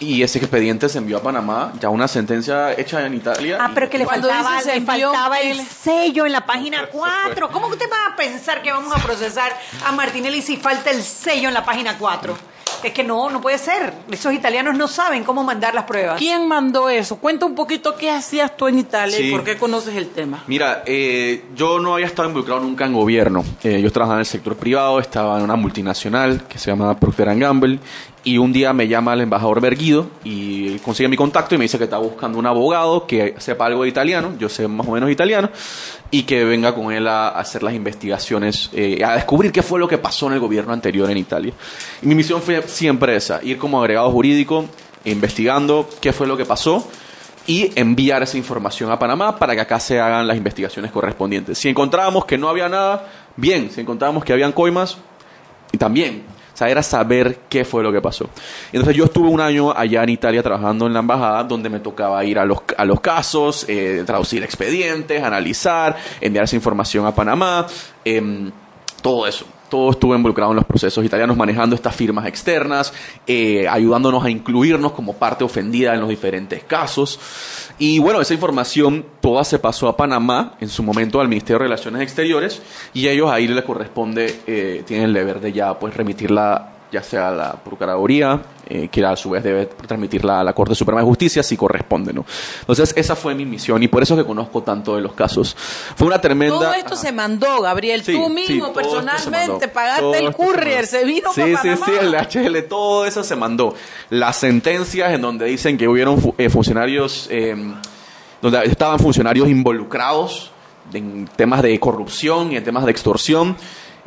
Y 0.00 0.22
ese 0.22 0.38
expediente 0.38 0.88
se 0.88 0.98
envió 0.98 1.18
a 1.18 1.22
Panamá, 1.22 1.72
ya 1.80 1.88
una 1.90 2.08
sentencia 2.08 2.72
hecha 2.72 3.04
en 3.06 3.14
Italia. 3.14 3.58
Ah, 3.60 3.70
pero 3.74 3.88
que 3.90 3.98
le 3.98 4.06
faltaba, 4.06 4.56
dice 4.56 4.80
le 4.80 4.86
faltaba 4.86 5.38
el 5.40 5.60
el- 5.60 5.66
sello 5.66 6.26
en 6.26 6.32
la 6.32 6.44
página 6.46 6.86
4. 6.90 7.50
¿Cómo 7.50 7.68
que 7.68 7.74
usted 7.74 7.86
va 7.90 8.12
a 8.12 8.16
pensar 8.16 8.62
que 8.62 8.72
vamos 8.72 8.92
a 8.96 8.98
procesar 9.02 9.52
a 9.86 9.92
Martinelli 9.92 10.42
si 10.42 10.56
falta 10.56 10.90
el 10.90 11.02
sello 11.02 11.48
en 11.48 11.54
la 11.54 11.64
página 11.64 11.96
4? 11.98 12.34
Es 12.82 12.92
que 12.94 13.04
no, 13.04 13.28
no 13.28 13.42
puede 13.42 13.58
ser. 13.58 13.92
Esos 14.10 14.32
italianos 14.32 14.74
no 14.74 14.88
saben 14.88 15.22
cómo 15.22 15.44
mandar 15.44 15.74
las 15.74 15.84
pruebas. 15.84 16.16
¿Quién 16.18 16.48
mandó 16.48 16.88
eso? 16.88 17.16
Cuenta 17.16 17.44
un 17.44 17.54
poquito 17.54 17.94
qué 17.94 18.10
hacías 18.10 18.56
tú 18.56 18.68
en 18.68 18.78
Italia 18.78 19.20
y 19.20 19.30
por 19.30 19.44
qué 19.44 19.58
conoces 19.58 19.94
el 19.96 20.08
tema. 20.08 20.44
Mira, 20.46 20.82
eh, 20.86 21.44
yo 21.54 21.78
no 21.78 21.92
había 21.94 22.06
estado 22.06 22.28
involucrado 22.28 22.62
nunca 22.62 22.86
en 22.86 22.94
gobierno. 22.94 23.44
Eh, 23.62 23.82
yo 23.82 23.92
trabajaba 23.92 24.16
en 24.16 24.20
el 24.20 24.26
sector 24.26 24.56
privado, 24.56 24.98
estaba 24.98 25.36
en 25.36 25.44
una 25.44 25.56
multinacional 25.56 26.44
que 26.48 26.58
se 26.58 26.70
llama 26.70 26.98
Procter 26.98 27.38
Gamble 27.38 27.80
Y 28.22 28.36
un 28.36 28.52
día 28.52 28.74
me 28.74 28.86
llama 28.86 29.14
el 29.14 29.22
embajador 29.22 29.62
Berguido 29.62 30.06
y 30.24 30.78
consigue 30.80 31.08
mi 31.08 31.16
contacto 31.16 31.54
y 31.54 31.58
me 31.58 31.64
dice 31.64 31.78
que 31.78 31.84
está 31.84 31.96
buscando 31.96 32.38
un 32.38 32.46
abogado 32.46 33.06
que 33.06 33.34
sepa 33.38 33.66
algo 33.66 33.84
de 33.84 33.88
italiano, 33.88 34.34
yo 34.38 34.50
sé 34.50 34.68
más 34.68 34.86
o 34.86 34.92
menos 34.92 35.10
italiano, 35.10 35.48
y 36.10 36.24
que 36.24 36.44
venga 36.44 36.74
con 36.74 36.92
él 36.92 37.08
a 37.08 37.28
hacer 37.28 37.62
las 37.62 37.72
investigaciones, 37.72 38.68
eh, 38.74 39.02
a 39.02 39.14
descubrir 39.14 39.52
qué 39.52 39.62
fue 39.62 39.80
lo 39.80 39.88
que 39.88 39.96
pasó 39.96 40.26
en 40.26 40.34
el 40.34 40.40
gobierno 40.40 40.72
anterior 40.74 41.10
en 41.10 41.16
Italia. 41.16 41.54
Y 42.02 42.06
mi 42.06 42.14
misión 42.14 42.42
fue 42.42 42.62
siempre 42.62 43.16
esa, 43.16 43.42
ir 43.42 43.56
como 43.56 43.80
agregado 43.80 44.10
jurídico, 44.10 44.66
investigando 45.04 45.88
qué 46.02 46.12
fue 46.12 46.26
lo 46.26 46.36
que 46.36 46.44
pasó 46.44 46.86
y 47.46 47.72
enviar 47.74 48.22
esa 48.22 48.36
información 48.36 48.90
a 48.90 48.98
Panamá 48.98 49.38
para 49.38 49.54
que 49.54 49.62
acá 49.62 49.80
se 49.80 49.98
hagan 49.98 50.26
las 50.26 50.36
investigaciones 50.36 50.92
correspondientes. 50.92 51.58
Si 51.58 51.70
encontrábamos 51.70 52.26
que 52.26 52.36
no 52.36 52.50
había 52.50 52.68
nada, 52.68 53.08
bien, 53.36 53.70
si 53.70 53.80
encontrábamos 53.80 54.24
que 54.24 54.34
habían 54.34 54.52
coimas, 54.52 54.98
y 55.72 55.78
también. 55.78 56.24
Sea, 56.60 56.68
era 56.68 56.82
saber 56.82 57.38
qué 57.48 57.64
fue 57.64 57.82
lo 57.82 57.90
que 57.90 58.02
pasó. 58.02 58.28
Entonces 58.70 58.94
yo 58.94 59.06
estuve 59.06 59.30
un 59.30 59.40
año 59.40 59.72
allá 59.74 60.02
en 60.02 60.10
Italia 60.10 60.42
trabajando 60.42 60.86
en 60.86 60.92
la 60.92 60.98
embajada, 60.98 61.42
donde 61.44 61.70
me 61.70 61.80
tocaba 61.80 62.22
ir 62.22 62.38
a 62.38 62.44
los, 62.44 62.58
a 62.76 62.84
los 62.84 63.00
casos, 63.00 63.64
eh, 63.66 64.02
traducir 64.04 64.42
expedientes, 64.42 65.22
analizar, 65.22 65.96
enviar 66.20 66.44
esa 66.44 66.56
información 66.56 67.06
a 67.06 67.14
Panamá, 67.14 67.66
em, 68.04 68.50
todo 69.00 69.26
eso. 69.26 69.46
Todo 69.70 69.92
estuvo 69.92 70.14
involucrado 70.14 70.52
en 70.52 70.56
los 70.56 70.64
procesos 70.66 71.04
italianos, 71.04 71.36
manejando 71.36 71.74
estas 71.74 71.94
firmas 71.94 72.26
externas, 72.26 72.92
eh, 73.26 73.66
ayudándonos 73.68 74.24
a 74.24 74.30
incluirnos 74.30 74.92
como 74.92 75.14
parte 75.14 75.44
ofendida 75.44 75.94
en 75.94 76.00
los 76.00 76.08
diferentes 76.08 76.64
casos. 76.64 77.18
Y 77.78 77.98
bueno, 77.98 78.20
esa 78.20 78.34
información 78.34 79.06
toda 79.20 79.44
se 79.44 79.58
pasó 79.58 79.88
a 79.88 79.96
Panamá, 79.96 80.56
en 80.60 80.68
su 80.68 80.82
momento 80.82 81.20
al 81.20 81.28
Ministerio 81.28 81.58
de 81.58 81.64
Relaciones 81.64 82.02
Exteriores, 82.02 82.60
y 82.92 83.08
ellos 83.08 83.30
ahí 83.30 83.48
les 83.48 83.64
corresponde, 83.64 84.40
eh, 84.46 84.82
tienen 84.86 85.06
el 85.06 85.14
deber 85.14 85.40
de 85.40 85.52
ya 85.52 85.78
pues 85.78 85.96
remitirla 85.96 86.79
ya 86.92 87.02
sea 87.02 87.30
la 87.30 87.52
Procuraduría, 87.52 88.40
eh, 88.68 88.88
que 88.88 89.04
a 89.04 89.14
su 89.16 89.30
vez 89.30 89.42
debe 89.44 89.66
transmitirla 89.66 90.40
a 90.40 90.44
la 90.44 90.52
Corte 90.52 90.74
Suprema 90.74 91.00
de 91.00 91.06
Justicia 91.06 91.42
si 91.42 91.56
corresponde, 91.56 92.12
¿no? 92.12 92.24
Entonces, 92.60 92.92
esa 92.96 93.14
fue 93.16 93.34
mi 93.34 93.44
misión 93.44 93.82
y 93.82 93.88
por 93.88 94.02
eso 94.02 94.14
es 94.14 94.20
que 94.20 94.26
conozco 94.26 94.62
tanto 94.62 94.96
de 94.96 95.02
los 95.02 95.12
casos. 95.12 95.56
Fue 95.96 96.06
una 96.06 96.20
tremenda... 96.20 96.56
Todo 96.58 96.74
esto 96.74 96.96
se 96.96 97.12
mandó, 97.12 97.60
Gabriel, 97.62 98.02
Sí, 98.02 98.12
tú 98.12 98.26
sí, 98.26 98.32
mismo 98.32 98.68
se 98.68 98.72
personalmente 98.74 99.68
pagaste 99.68 100.00
Todo 100.02 100.14
el 100.14 100.26
se 100.28 100.32
courier, 100.32 100.74
mandó. 100.76 100.86
se 100.88 101.04
vino 101.04 101.32
Sí, 101.32 101.40
para 101.42 101.62
sí, 101.62 101.68
Panamá. 101.80 101.86
sí, 101.86 101.92
el 102.42 102.46
HL, 102.64 102.68
todo 102.68 103.06
eso 103.06 103.22
se 103.24 103.36
mandó. 103.36 103.74
Las 104.10 104.36
sentencias 104.36 105.12
en 105.12 105.20
donde 105.22 105.46
dicen 105.46 105.78
que 105.78 105.86
hubieron 105.88 106.20
fu- 106.20 106.34
eh, 106.38 106.48
funcionarios, 106.50 107.28
eh, 107.30 107.56
donde 108.42 108.64
estaban 108.64 108.98
funcionarios 108.98 109.48
involucrados 109.48 110.50
en 110.92 111.28
temas 111.36 111.62
de 111.62 111.78
corrupción 111.78 112.52
y 112.52 112.56
en 112.56 112.64
temas 112.64 112.84
de 112.84 112.90
extorsión, 112.90 113.56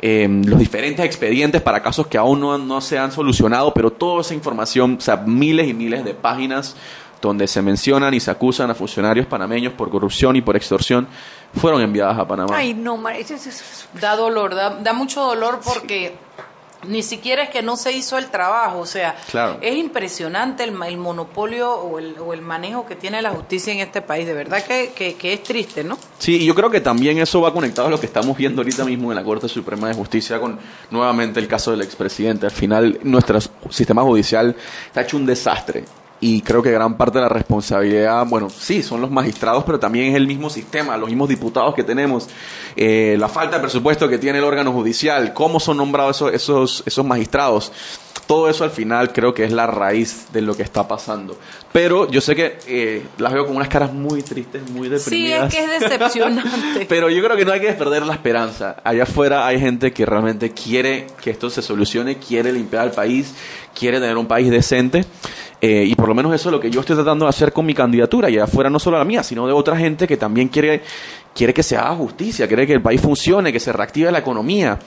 eh, 0.06 0.28
los 0.44 0.58
diferentes 0.58 1.02
expedientes 1.02 1.62
para 1.62 1.82
casos 1.82 2.08
que 2.08 2.18
aún 2.18 2.38
no, 2.38 2.58
no 2.58 2.82
se 2.82 2.98
han 2.98 3.10
solucionado, 3.10 3.72
pero 3.72 3.90
toda 3.90 4.20
esa 4.20 4.34
información, 4.34 4.96
o 4.98 5.00
sea, 5.00 5.16
miles 5.16 5.66
y 5.66 5.72
miles 5.72 6.04
de 6.04 6.12
páginas 6.12 6.76
donde 7.22 7.46
se 7.48 7.62
mencionan 7.62 8.12
y 8.12 8.20
se 8.20 8.30
acusan 8.30 8.70
a 8.70 8.74
funcionarios 8.74 9.24
panameños 9.26 9.72
por 9.72 9.88
corrupción 9.88 10.36
y 10.36 10.42
por 10.42 10.56
extorsión, 10.56 11.08
fueron 11.58 11.80
enviadas 11.80 12.18
a 12.18 12.28
Panamá. 12.28 12.54
Ay, 12.54 12.74
no, 12.74 12.98
Mar- 12.98 13.16
eso- 13.16 13.32
eso- 13.34 13.48
eso- 13.48 13.86
Da 13.98 14.14
dolor, 14.14 14.54
da, 14.54 14.70
da 14.78 14.92
mucho 14.92 15.22
dolor 15.22 15.60
porque 15.64 16.14
ni 16.88 17.02
siquiera 17.02 17.42
es 17.44 17.50
que 17.50 17.62
no 17.62 17.76
se 17.76 17.92
hizo 17.92 18.18
el 18.18 18.26
trabajo, 18.30 18.78
o 18.78 18.86
sea, 18.86 19.16
Claro. 19.30 19.58
es 19.60 19.76
impresionante 19.76 20.64
el, 20.64 20.74
el 20.82 20.96
monopolio 20.96 21.72
o 21.74 21.98
el, 21.98 22.16
o 22.18 22.32
el 22.32 22.42
manejo 22.42 22.86
que 22.86 22.94
tiene 22.96 23.20
la 23.22 23.30
justicia 23.30 23.72
en 23.72 23.80
este 23.80 24.02
país, 24.02 24.26
de 24.26 24.34
verdad 24.34 24.62
que, 24.64 24.92
que, 24.94 25.14
que 25.14 25.32
es 25.34 25.42
triste, 25.42 25.84
¿no? 25.84 25.98
Sí, 26.18 26.36
y 26.36 26.44
yo 26.46 26.54
creo 26.54 26.70
que 26.70 26.80
también 26.80 27.18
eso 27.18 27.40
va 27.40 27.52
conectado 27.52 27.88
a 27.88 27.90
lo 27.90 27.98
que 28.00 28.06
estamos 28.06 28.36
viendo 28.36 28.62
ahorita 28.62 28.84
mismo 28.84 29.10
en 29.12 29.16
la 29.16 29.24
Corte 29.24 29.48
Suprema 29.48 29.88
de 29.88 29.94
Justicia 29.94 30.40
con 30.40 30.58
nuevamente 30.90 31.40
el 31.40 31.48
caso 31.48 31.70
del 31.70 31.82
expresidente. 31.82 32.46
Al 32.46 32.52
final, 32.52 32.98
nuestro 33.02 33.38
sistema 33.70 34.02
judicial 34.02 34.54
está 34.86 35.02
hecho 35.02 35.16
un 35.16 35.26
desastre. 35.26 35.84
Y 36.20 36.40
creo 36.40 36.62
que 36.62 36.70
gran 36.70 36.96
parte 36.96 37.18
de 37.18 37.22
la 37.24 37.28
responsabilidad, 37.28 38.24
bueno, 38.26 38.48
sí, 38.48 38.82
son 38.82 39.00
los 39.02 39.10
magistrados, 39.10 39.64
pero 39.64 39.78
también 39.78 40.06
es 40.10 40.14
el 40.14 40.26
mismo 40.26 40.48
sistema, 40.48 40.96
los 40.96 41.08
mismos 41.08 41.28
diputados 41.28 41.74
que 41.74 41.82
tenemos, 41.84 42.28
eh, 42.76 43.16
la 43.18 43.28
falta 43.28 43.56
de 43.56 43.62
presupuesto 43.62 44.08
que 44.08 44.16
tiene 44.16 44.38
el 44.38 44.44
órgano 44.44 44.72
judicial, 44.72 45.34
cómo 45.34 45.60
son 45.60 45.76
nombrados 45.76 46.16
esos, 46.16 46.32
esos, 46.32 46.82
esos 46.86 47.04
magistrados. 47.04 47.72
Todo 48.26 48.48
eso 48.48 48.64
al 48.64 48.70
final 48.70 49.12
creo 49.12 49.34
que 49.34 49.44
es 49.44 49.52
la 49.52 49.66
raíz 49.66 50.28
de 50.32 50.40
lo 50.40 50.56
que 50.56 50.62
está 50.62 50.88
pasando. 50.88 51.36
Pero 51.72 52.10
yo 52.10 52.22
sé 52.22 52.34
que 52.34 52.58
eh, 52.66 53.02
las 53.18 53.34
veo 53.34 53.44
con 53.44 53.54
unas 53.56 53.68
caras 53.68 53.92
muy 53.92 54.22
tristes, 54.22 54.62
muy 54.70 54.88
Sí, 54.88 54.94
deprimidas. 54.94 55.52
es 55.52 55.54
que 55.54 55.64
es 55.74 55.80
decepcionante. 55.90 56.86
Pero 56.88 57.10
yo 57.10 57.22
creo 57.22 57.36
que 57.36 57.44
no 57.44 57.52
hay 57.52 57.60
que 57.60 57.72
perder 57.74 58.06
la 58.06 58.14
esperanza. 58.14 58.76
Allá 58.82 59.02
afuera 59.02 59.46
hay 59.46 59.60
gente 59.60 59.92
que 59.92 60.06
realmente 60.06 60.52
quiere 60.52 61.06
que 61.22 61.30
esto 61.32 61.50
se 61.50 61.60
solucione, 61.60 62.16
quiere 62.18 62.50
limpiar 62.50 62.84
al 62.84 62.92
país, 62.92 63.34
quiere 63.78 64.00
tener 64.00 64.16
un 64.16 64.26
país 64.26 64.50
decente. 64.50 65.04
Eh, 65.66 65.84
y 65.86 65.94
por 65.94 66.08
lo 66.08 66.14
menos 66.14 66.34
eso 66.34 66.50
es 66.50 66.52
lo 66.52 66.60
que 66.60 66.70
yo 66.70 66.80
estoy 66.80 66.94
tratando 66.94 67.24
de 67.24 67.30
hacer 67.30 67.50
con 67.52 67.64
mi 67.64 67.72
candidatura. 67.72 68.28
Y 68.28 68.38
afuera 68.38 68.68
no 68.68 68.78
solo 68.78 68.98
la 68.98 69.04
mía, 69.04 69.22
sino 69.22 69.46
de 69.46 69.52
otra 69.54 69.76
gente 69.78 70.06
que 70.06 70.18
también 70.18 70.48
quiere, 70.48 70.82
quiere 71.34 71.54
que 71.54 71.62
se 71.62 71.74
haga 71.76 71.94
justicia, 71.94 72.46
quiere 72.46 72.66
que 72.66 72.74
el 72.74 72.82
país 72.82 73.00
funcione, 73.00 73.50
que 73.50 73.58
se 73.60 73.72
reactive 73.72 74.12
la 74.12 74.18
economía. 74.18 74.78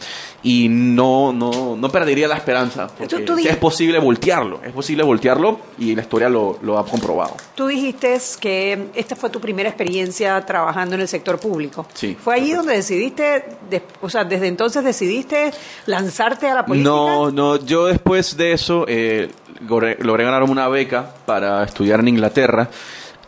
Y 0.43 0.67
no, 0.69 1.33
no, 1.33 1.75
no 1.75 1.89
perdería 1.89 2.27
la 2.27 2.35
esperanza. 2.35 2.87
Porque 2.95 3.15
Tú- 3.17 3.25
tú 3.25 3.37
es 3.39 3.57
posible 3.57 3.97
voltearlo. 3.97 4.59
Es 4.63 4.71
posible 4.71 5.03
voltearlo 5.03 5.59
y 5.79 5.95
la 5.95 6.03
historia 6.03 6.29
lo, 6.29 6.59
lo 6.61 6.77
ha 6.77 6.85
comprobado. 6.85 7.35
Tú 7.55 7.65
dijiste 7.67 8.15
que 8.39 8.89
esta 8.93 9.15
fue 9.15 9.31
tu 9.31 9.41
primera 9.41 9.69
experiencia 9.69 10.39
trabajando 10.45 10.93
en 10.93 11.01
el 11.01 11.07
sector 11.07 11.39
público. 11.39 11.87
Sí, 11.95 12.15
¿Fue 12.19 12.35
allí 12.35 12.53
donde 12.53 12.73
decidiste, 12.75 13.45
de- 13.69 13.81
o 14.01 14.09
sea, 14.09 14.23
desde 14.25 14.45
entonces 14.47 14.83
decidiste 14.83 15.51
lanzarte 15.87 16.47
a 16.47 16.53
la 16.53 16.65
política? 16.65 16.89
No, 16.89 17.31
no, 17.31 17.55
yo 17.65 17.87
después 17.87 18.37
de 18.37 18.51
eso 18.53 18.85
eh, 18.87 19.31
logré, 19.61 20.23
ganarme 20.23 20.51
una 20.51 20.67
beca 20.67 21.13
para 21.25 21.63
estudiar 21.63 21.99
en 21.99 22.09
Inglaterra 22.09 22.69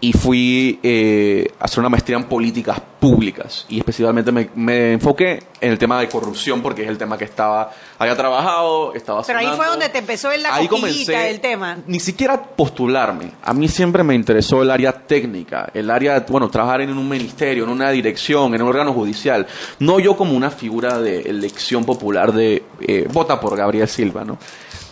y 0.02 0.14
fui 0.14 0.80
eh, 0.82 1.46
a 1.60 1.66
hacer 1.66 1.80
una 1.82 1.90
maestría 1.90 2.16
en 2.16 2.24
políticas 2.24 2.80
públicas 3.02 3.66
y 3.68 3.80
especialmente 3.80 4.32
me, 4.32 4.50
me 4.56 4.94
enfoqué 4.94 5.44
en 5.60 5.72
el 5.72 5.78
tema 5.78 6.00
de 6.00 6.08
corrupción 6.08 6.62
porque 6.62 6.84
es 6.84 6.88
el 6.88 6.98
tema 6.98 7.18
que 7.18 7.26
estaba, 7.26 7.70
había 7.98 8.16
trabajado, 8.16 8.94
estaba 8.96 9.24
Pero 9.24 9.40
ahí 9.40 9.50
fue 9.58 9.66
donde 9.68 9.90
te 9.90 9.98
empezó 9.98 10.32
en 10.32 10.44
la 10.44 10.56
Ahí 10.56 10.70
comencé- 10.70 11.12
del 11.12 11.42
tema. 11.42 11.80
Ni 11.86 12.00
siquiera 12.00 12.42
postularme. 12.42 13.32
A 13.44 13.54
mí 13.54 13.68
siempre 13.68 14.02
me 14.04 14.16
interesó 14.16 14.62
el 14.62 14.72
área 14.72 14.94
técnica, 14.94 15.70
el 15.74 15.90
área, 15.92 16.26
bueno, 16.30 16.48
trabajar 16.50 16.80
en 16.80 16.98
un 16.98 17.10
ministerio, 17.10 17.66
en 17.66 17.70
una 17.70 17.90
dirección, 17.92 18.56
en 18.56 18.62
un 18.62 18.70
órgano 18.70 18.94
judicial. 18.94 19.48
No 19.80 20.00
yo 20.00 20.16
como 20.16 20.32
una 20.34 20.50
figura 20.50 20.98
de 21.02 21.24
elección 21.24 21.84
popular 21.84 22.32
de 22.32 22.64
eh, 22.80 23.06
vota 23.12 23.38
por 23.42 23.58
Gabriel 23.58 23.90
Silva, 23.90 24.24
¿no? 24.24 24.38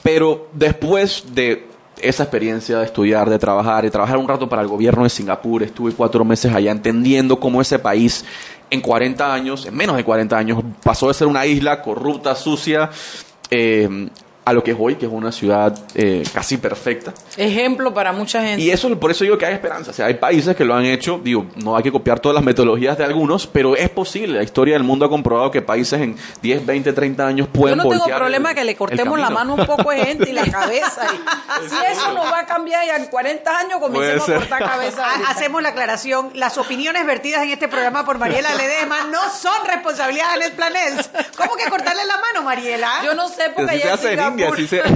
Pero 0.08 0.48
después 0.54 1.36
de 1.36 1.68
esa 2.02 2.24
experiencia 2.24 2.80
de 2.80 2.86
estudiar, 2.86 3.30
de 3.30 3.38
trabajar, 3.38 3.84
de 3.84 3.92
trabajar 3.92 4.16
un 4.16 4.26
rato 4.26 4.48
para 4.48 4.62
el 4.62 4.70
gobierno 4.70 5.04
de 5.04 5.10
Singapur, 5.10 5.64
estuve 5.64 5.92
cuatro 5.92 6.24
meses 6.24 6.56
allá 6.56 6.72
entendiendo 6.72 7.42
cómo 7.42 7.60
ese 7.60 7.78
país 7.78 8.24
en 8.70 8.80
40 8.80 9.34
años, 9.34 9.66
en 9.66 9.76
menos 9.76 9.98
de 9.98 10.06
40 10.06 10.38
años, 10.38 10.64
pasó 10.82 11.10
de 11.10 11.14
ser 11.14 11.28
una 11.28 11.46
isla 11.46 11.82
corrupta, 11.82 12.36
sucia, 12.36 12.90
eh, 13.52 14.08
a 14.48 14.54
lo 14.54 14.64
que 14.64 14.72
es 14.72 14.78
hoy, 14.80 14.96
que 14.96 15.06
es 15.06 15.12
una 15.12 15.32
ciudad 15.32 15.78
eh, 15.94 16.24
casi 16.34 16.58
perfecta. 16.58 17.14
Ejemplo 17.36 17.94
para 17.94 18.14
mucha 18.14 18.42
gente. 18.42 18.62
Y 18.64 18.70
eso, 18.72 18.98
por 19.00 19.12
eso 19.12 19.24
digo 19.24 19.38
que 19.38 19.46
hay 19.46 19.54
esperanza. 19.54 19.92
O 19.92 19.94
sea, 19.94 20.06
hay 20.06 20.14
países 20.14 20.56
que 20.56 20.64
lo 20.64 20.74
han 20.74 20.86
hecho. 20.86 21.20
Digo, 21.24 21.46
no 21.58 21.76
hay 21.76 21.84
que 21.84 21.92
copiar 21.92 22.20
todas 22.20 22.36
las 22.36 22.44
metodologías 22.44 22.98
de 22.98 23.04
algunos, 23.04 23.46
pero 23.46 23.76
es 23.76 23.90
posible. 23.90 24.38
La 24.38 24.44
historia 24.44 24.76
del 24.76 24.84
mundo 24.84 25.06
ha 25.06 25.10
comprobado 25.10 25.52
que 25.52 25.62
países 25.62 26.00
en 26.02 26.16
10, 26.42 26.66
20, 26.66 26.94
30 26.94 27.28
años 27.28 27.48
Yo 27.48 27.54
pueden 27.54 27.78
no 27.78 27.90
tengo 27.90 28.06
problema 28.06 28.50
el- 28.52 28.56
que 28.56 28.64
le 28.64 28.76
cortemos 28.76 29.20
la 29.20 29.30
mano 29.30 29.56
un 29.56 29.66
poco 29.66 29.92
de 29.92 30.06
gente 30.06 30.30
y 30.30 30.34
la 30.34 30.46
cabeza. 30.50 31.02
y- 31.14 31.68
si 31.70 31.76
eso 31.92 32.14
nos 32.14 32.26
va 32.32 32.40
a 32.40 32.46
cambiar 32.46 32.86
ya 32.86 32.96
en 32.96 33.08
40 33.08 33.60
años, 33.60 33.80
comencemos 33.80 34.30
a 34.30 34.36
cortar 34.36 34.60
cabeza. 34.64 35.06
Ha- 35.06 35.32
Hacemos 35.32 35.62
la 35.62 35.70
aclaración, 35.70 36.32
las 36.34 36.58
opiniones 36.58 37.06
vertidas 37.06 37.44
en 37.44 37.50
este 37.52 37.68
programa 37.68 38.06
por 38.06 38.18
Mariela 38.18 38.56
Ledesma 38.56 39.04
no 39.12 39.30
son 39.30 39.54
responsabilidad 39.68 40.34
de 40.34 40.40
Net 40.40 40.56
Planels. 40.56 41.10
¿Cómo 41.36 41.56
que 41.58 41.70
cortarle 41.70 42.06
la 42.06 42.18
mano, 42.18 42.44
Mariela? 42.44 42.90
Yo 43.04 43.14
no 43.14 43.28
sé 43.28 43.52
porque 43.56 43.74
sí 43.74 43.78
se 43.80 43.84
allá 43.84 43.94
hace 43.94 44.14
en 44.14 44.37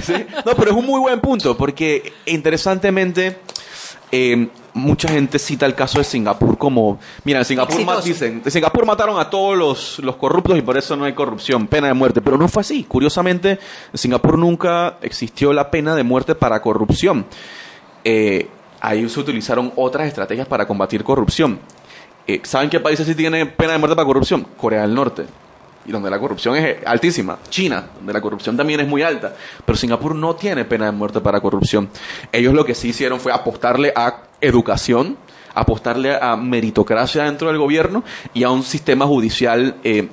se-. 0.01 0.27
No, 0.45 0.55
pero 0.55 0.71
es 0.71 0.77
un 0.77 0.85
muy 0.85 0.99
buen 0.99 1.19
punto, 1.19 1.57
porque 1.57 2.13
interesantemente 2.25 3.37
eh, 4.11 4.49
mucha 4.73 5.09
gente 5.09 5.39
cita 5.39 5.65
el 5.65 5.75
caso 5.75 5.97
de 5.99 6.03
Singapur 6.03 6.57
como, 6.57 6.99
mira, 7.23 7.39
en 7.39 7.45
Singapur 7.45 8.03
dicen, 8.03 8.41
en 8.43 8.51
Singapur 8.51 8.85
mataron 8.85 9.19
a 9.19 9.29
todos 9.29 9.57
los, 9.57 9.99
los 9.99 10.15
corruptos 10.17 10.57
y 10.57 10.61
por 10.61 10.77
eso 10.77 10.95
no 10.95 11.05
hay 11.05 11.13
corrupción, 11.13 11.67
pena 11.67 11.87
de 11.87 11.93
muerte, 11.93 12.21
pero 12.21 12.37
no 12.37 12.47
fue 12.47 12.61
así. 12.61 12.83
Curiosamente, 12.83 13.51
en 13.51 13.97
Singapur 13.97 14.37
nunca 14.37 14.97
existió 15.01 15.53
la 15.53 15.71
pena 15.71 15.95
de 15.95 16.03
muerte 16.03 16.35
para 16.35 16.61
corrupción. 16.61 17.25
Eh, 18.03 18.47
ahí 18.79 19.07
se 19.07 19.19
utilizaron 19.19 19.71
otras 19.75 20.07
estrategias 20.07 20.47
para 20.47 20.67
combatir 20.67 21.03
corrupción. 21.03 21.59
Eh, 22.27 22.41
¿Saben 22.43 22.69
qué 22.69 22.79
países 22.79 23.07
sí 23.07 23.15
tienen 23.15 23.51
pena 23.51 23.73
de 23.73 23.77
muerte 23.77 23.95
para 23.95 24.05
corrupción? 24.05 24.45
Corea 24.57 24.81
del 24.81 24.93
Norte. 24.93 25.25
Y 25.85 25.91
donde 25.91 26.09
la 26.09 26.19
corrupción 26.19 26.55
es 26.55 26.77
altísima. 26.85 27.39
China, 27.49 27.87
donde 27.97 28.13
la 28.13 28.21
corrupción 28.21 28.55
también 28.55 28.79
es 28.79 28.87
muy 28.87 29.01
alta. 29.01 29.35
Pero 29.65 29.77
Singapur 29.77 30.15
no 30.15 30.35
tiene 30.35 30.65
pena 30.65 30.85
de 30.85 30.91
muerte 30.91 31.21
para 31.21 31.41
corrupción. 31.41 31.89
Ellos 32.31 32.53
lo 32.53 32.65
que 32.65 32.75
sí 32.75 32.89
hicieron 32.89 33.19
fue 33.19 33.31
apostarle 33.31 33.91
a 33.95 34.23
educación, 34.39 35.17
apostarle 35.53 36.15
a 36.15 36.35
meritocracia 36.35 37.23
dentro 37.23 37.47
del 37.47 37.57
gobierno 37.57 38.03
y 38.33 38.43
a 38.43 38.49
un 38.49 38.63
sistema 38.63 39.05
judicial 39.05 39.75
eh, 39.83 40.09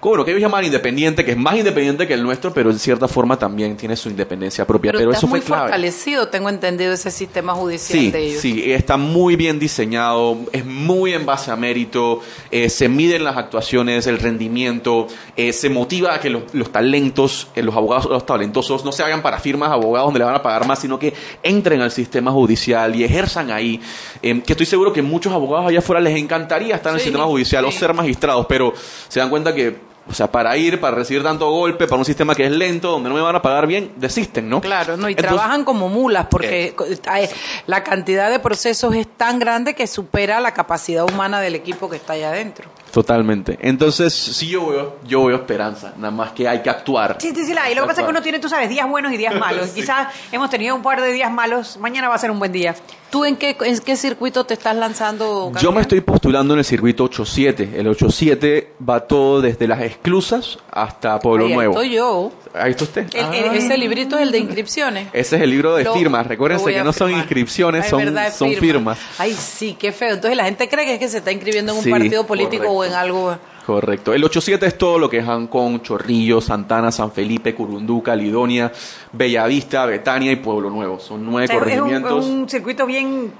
bueno, 0.00 0.24
que 0.24 0.30
ellos 0.30 0.40
llaman 0.40 0.64
independiente, 0.64 1.24
que 1.24 1.32
es 1.32 1.36
más 1.36 1.56
independiente 1.56 2.06
que 2.06 2.14
el 2.14 2.22
nuestro, 2.22 2.54
pero 2.54 2.70
en 2.70 2.78
cierta 2.78 3.08
forma 3.08 3.36
también 3.38 3.76
tiene 3.76 3.96
su 3.96 4.08
independencia 4.08 4.64
propia. 4.66 4.92
Pero, 4.92 5.00
Pero, 5.00 5.10
eso 5.10 5.18
está 5.18 5.28
fue 5.28 5.38
muy 5.40 5.44
clave. 5.46 5.62
fortalecido, 5.62 6.28
tengo 6.28 6.48
entendido, 6.48 6.92
ese 6.92 7.10
sistema 7.10 7.52
judicial 7.54 7.98
Sí, 7.98 8.10
de 8.12 8.18
ellos. 8.26 8.40
sí, 8.40 8.72
está 8.72 8.96
muy 8.96 9.34
bien 9.36 9.58
diseñado, 9.58 10.36
es 10.52 10.64
muy 10.64 11.14
en 11.14 11.26
base 11.26 11.50
a 11.50 11.56
mérito, 11.56 12.20
eh, 12.52 12.70
se 12.70 12.88
miden 12.88 13.24
las 13.24 13.36
actuaciones, 13.36 14.06
el 14.06 14.18
rendimiento, 14.18 15.08
eh, 15.36 15.52
se 15.52 15.68
motiva 15.68 16.14
a 16.14 16.20
que 16.20 16.30
los, 16.30 16.42
los 16.54 16.70
talentos, 16.70 17.48
eh, 17.56 17.62
los 17.62 17.74
abogados, 17.74 18.06
los 18.06 18.24
talentosos 18.24 18.84
no 18.84 18.92
se 18.92 19.02
hagan 19.02 19.20
para 19.20 19.40
firmas 19.40 19.70
abogados 19.72 20.06
donde 20.06 20.20
le 20.20 20.24
van 20.26 20.36
a 20.36 20.42
pagar 20.42 20.66
más, 20.66 20.78
sino 20.78 20.98
que 20.98 21.12
entren 21.42 21.80
al 21.80 21.90
sistema 21.90 22.30
judicial 22.30 22.94
y 22.94 23.02
ejerzan 23.02 23.50
ahí. 23.50 23.80
Eh, 24.22 24.42
que 24.42 24.52
estoy 24.52 24.66
seguro 24.66 24.92
que 24.92 25.02
muchos 25.02 25.32
abogados 25.32 25.66
allá 25.68 25.80
afuera 25.80 26.00
les 26.00 26.16
encantaría 26.16 26.76
estar 26.76 26.90
en 26.92 26.96
el 26.98 27.02
sistema 27.02 27.24
judicial 27.24 27.64
o 27.64 27.72
ser 27.72 27.92
magistrados, 27.94 28.46
pero 28.48 28.72
se 29.08 29.18
dan 29.18 29.28
cuenta 29.28 29.52
que 29.52 29.87
o 30.08 30.14
sea, 30.14 30.30
para 30.30 30.56
ir, 30.56 30.80
para 30.80 30.96
recibir 30.96 31.22
tanto 31.22 31.50
golpe, 31.50 31.86
para 31.86 31.98
un 31.98 32.04
sistema 32.04 32.34
que 32.34 32.46
es 32.46 32.50
lento, 32.50 32.90
donde 32.92 33.08
no 33.10 33.14
me 33.14 33.20
van 33.20 33.36
a 33.36 33.42
pagar 33.42 33.66
bien, 33.66 33.92
desisten, 33.96 34.48
¿no? 34.48 34.60
Claro, 34.60 34.96
no, 34.96 35.08
y 35.08 35.12
Entonces- 35.12 35.34
trabajan 35.36 35.64
como 35.64 35.88
mulas 35.88 36.26
porque 36.30 36.74
hay- 37.06 37.28
la 37.66 37.84
cantidad 37.84 38.30
de 38.30 38.38
procesos 38.38 38.94
es 38.94 39.06
tan 39.06 39.38
grande 39.38 39.74
que 39.74 39.86
supera 39.86 40.40
la 40.40 40.52
capacidad 40.54 41.04
humana 41.04 41.40
del 41.40 41.54
equipo 41.54 41.90
que 41.90 41.96
está 41.96 42.14
allá 42.14 42.30
adentro. 42.30 42.70
Totalmente. 42.90 43.58
Entonces, 43.60 44.12
sí 44.14 44.48
yo 44.48 44.66
veo, 44.68 44.96
yo 45.06 45.24
veo 45.24 45.36
esperanza, 45.36 45.92
nada 45.96 46.10
más 46.10 46.32
que 46.32 46.48
hay 46.48 46.62
que 46.62 46.70
actuar. 46.70 47.16
Sí, 47.20 47.32
sí, 47.34 47.44
sí, 47.44 47.54
la- 47.54 47.70
y 47.70 47.74
lo 47.74 47.82
que 47.82 47.88
pasa 47.88 48.00
es 48.00 48.04
que 48.06 48.10
uno 48.10 48.22
tiene, 48.22 48.38
tú 48.38 48.48
sabes, 48.48 48.68
días 48.68 48.88
buenos 48.88 49.12
y 49.12 49.16
días 49.16 49.34
malos. 49.38 49.68
Quizás 49.70 50.08
hemos 50.32 50.50
tenido 50.50 50.74
un 50.74 50.82
par 50.82 51.00
de 51.00 51.12
días 51.12 51.30
malos, 51.30 51.76
mañana 51.78 52.08
va 52.08 52.14
a 52.14 52.18
ser 52.18 52.30
un 52.30 52.38
buen 52.38 52.52
día. 52.52 52.74
¿Tú 53.10 53.24
en 53.24 53.36
qué, 53.36 53.56
en 53.62 53.78
qué 53.78 53.96
circuito 53.96 54.44
te 54.44 54.52
estás 54.54 54.76
lanzando? 54.76 55.50
Yo 55.60 55.72
me 55.72 55.80
estoy 55.80 56.02
postulando 56.02 56.52
en 56.54 56.58
el 56.58 56.64
circuito 56.64 57.04
87. 57.04 57.70
El 57.76 57.88
87 57.88 58.72
va 58.86 59.00
todo 59.06 59.40
desde 59.40 59.66
las 59.66 59.80
exclusas 59.80 60.58
hasta 60.70 61.18
Pueblo 61.18 61.46
Ahí 61.46 61.54
Nuevo. 61.54 61.72
estoy 61.72 61.90
yo. 61.94 62.32
Ahí 62.52 62.72
está 62.72 62.84
usted. 62.84 63.06
El- 63.14 63.34
el- 63.34 63.50
Ah. 63.50 63.54
ese 63.54 63.78
librito 63.78 64.16
es 64.16 64.22
el 64.22 64.30
de 64.32 64.38
inscripciones. 64.38 65.08
Ese 65.14 65.36
es 65.36 65.42
el 65.42 65.50
libro 65.50 65.74
de 65.76 65.84
Lo- 65.84 65.94
firmas. 65.94 66.26
Recuérdense 66.26 66.70
que 66.72 66.84
no 66.84 66.92
son 66.92 67.10
inscripciones, 67.12 67.84
Ay, 67.84 67.90
son, 67.90 67.98
verdad, 68.04 68.32
son 68.34 68.48
firma. 68.50 68.60
firmas. 68.60 68.98
Ay, 69.18 69.32
sí, 69.32 69.74
qué 69.78 69.90
feo. 69.92 70.14
Entonces 70.14 70.36
la 70.36 70.44
gente 70.44 70.68
cree 70.68 70.84
que 70.84 70.94
es 70.94 70.98
que 70.98 71.08
se 71.08 71.18
está 71.18 71.32
inscribiendo 71.32 71.72
en 71.72 71.78
un 71.78 71.84
Sí, 71.84 71.90
partido 71.90 72.26
político 72.26 72.77
o 72.78 72.84
en 72.84 72.90
correcto. 72.90 72.98
algo. 72.98 73.38
Correcto. 73.66 74.14
El 74.14 74.24
87 74.24 74.66
es 74.66 74.78
todo 74.78 74.98
lo 74.98 75.10
que 75.10 75.18
es 75.18 75.28
Ancón, 75.28 75.82
Chorrillo, 75.82 76.40
Santana, 76.40 76.90
San 76.90 77.12
Felipe, 77.12 77.54
Curundú, 77.54 78.02
Caledonia, 78.02 78.72
Bellavista, 79.12 79.84
Betania 79.84 80.32
y 80.32 80.36
Pueblo 80.36 80.70
Nuevo. 80.70 80.98
Son 80.98 81.22
nueve 81.24 81.44
O 81.44 81.48
sea, 81.48 81.56
es 81.56 81.62
un, 81.62 81.68
corregimientos. 81.68 82.24
un 82.24 82.48
circuito 82.48 82.86
bien 82.86 83.30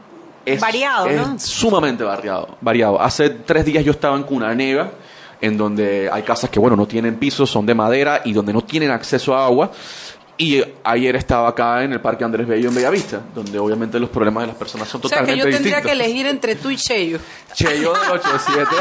es, 0.44 0.60
variado, 0.60 1.06
es 1.06 1.16
¿no? 1.16 1.38
sumamente 1.38 2.04
variado, 2.04 2.56
variado. 2.60 3.00
Hace 3.00 3.30
tres 3.30 3.64
días 3.64 3.84
yo 3.84 3.92
estaba 3.92 4.16
en 4.16 4.24
Cunanega, 4.24 4.90
en 5.40 5.56
donde 5.56 6.10
hay 6.12 6.22
casas 6.22 6.50
que, 6.50 6.58
bueno, 6.58 6.76
no 6.76 6.86
tienen 6.86 7.16
pisos, 7.16 7.48
son 7.48 7.64
de 7.64 7.74
madera 7.74 8.22
y 8.24 8.32
donde 8.32 8.52
no 8.52 8.62
tienen 8.62 8.90
acceso 8.90 9.34
a 9.34 9.46
agua. 9.46 9.70
Y 10.40 10.62
ayer 10.84 11.16
estaba 11.16 11.48
acá 11.48 11.82
en 11.82 11.92
el 11.92 12.00
Parque 12.00 12.22
Andrés 12.22 12.46
Bello 12.46 12.68
en 12.68 12.74
Bellavista, 12.76 13.20
donde 13.34 13.58
obviamente 13.58 13.98
los 13.98 14.08
problemas 14.08 14.44
de 14.44 14.46
las 14.48 14.56
personas 14.56 14.86
son 14.88 15.00
O 15.04 15.08
sea 15.08 15.18
que 15.18 15.32
totalmente 15.32 15.50
yo 15.50 15.56
tendría 15.56 15.76
distintos. 15.78 15.98
que 15.98 16.04
elegir 16.04 16.26
entre 16.28 16.54
tú 16.54 16.70
y 16.70 16.76
Cheyo. 16.76 17.18
Cheyo 17.54 17.92
del 17.92 18.10
87. 18.12 18.68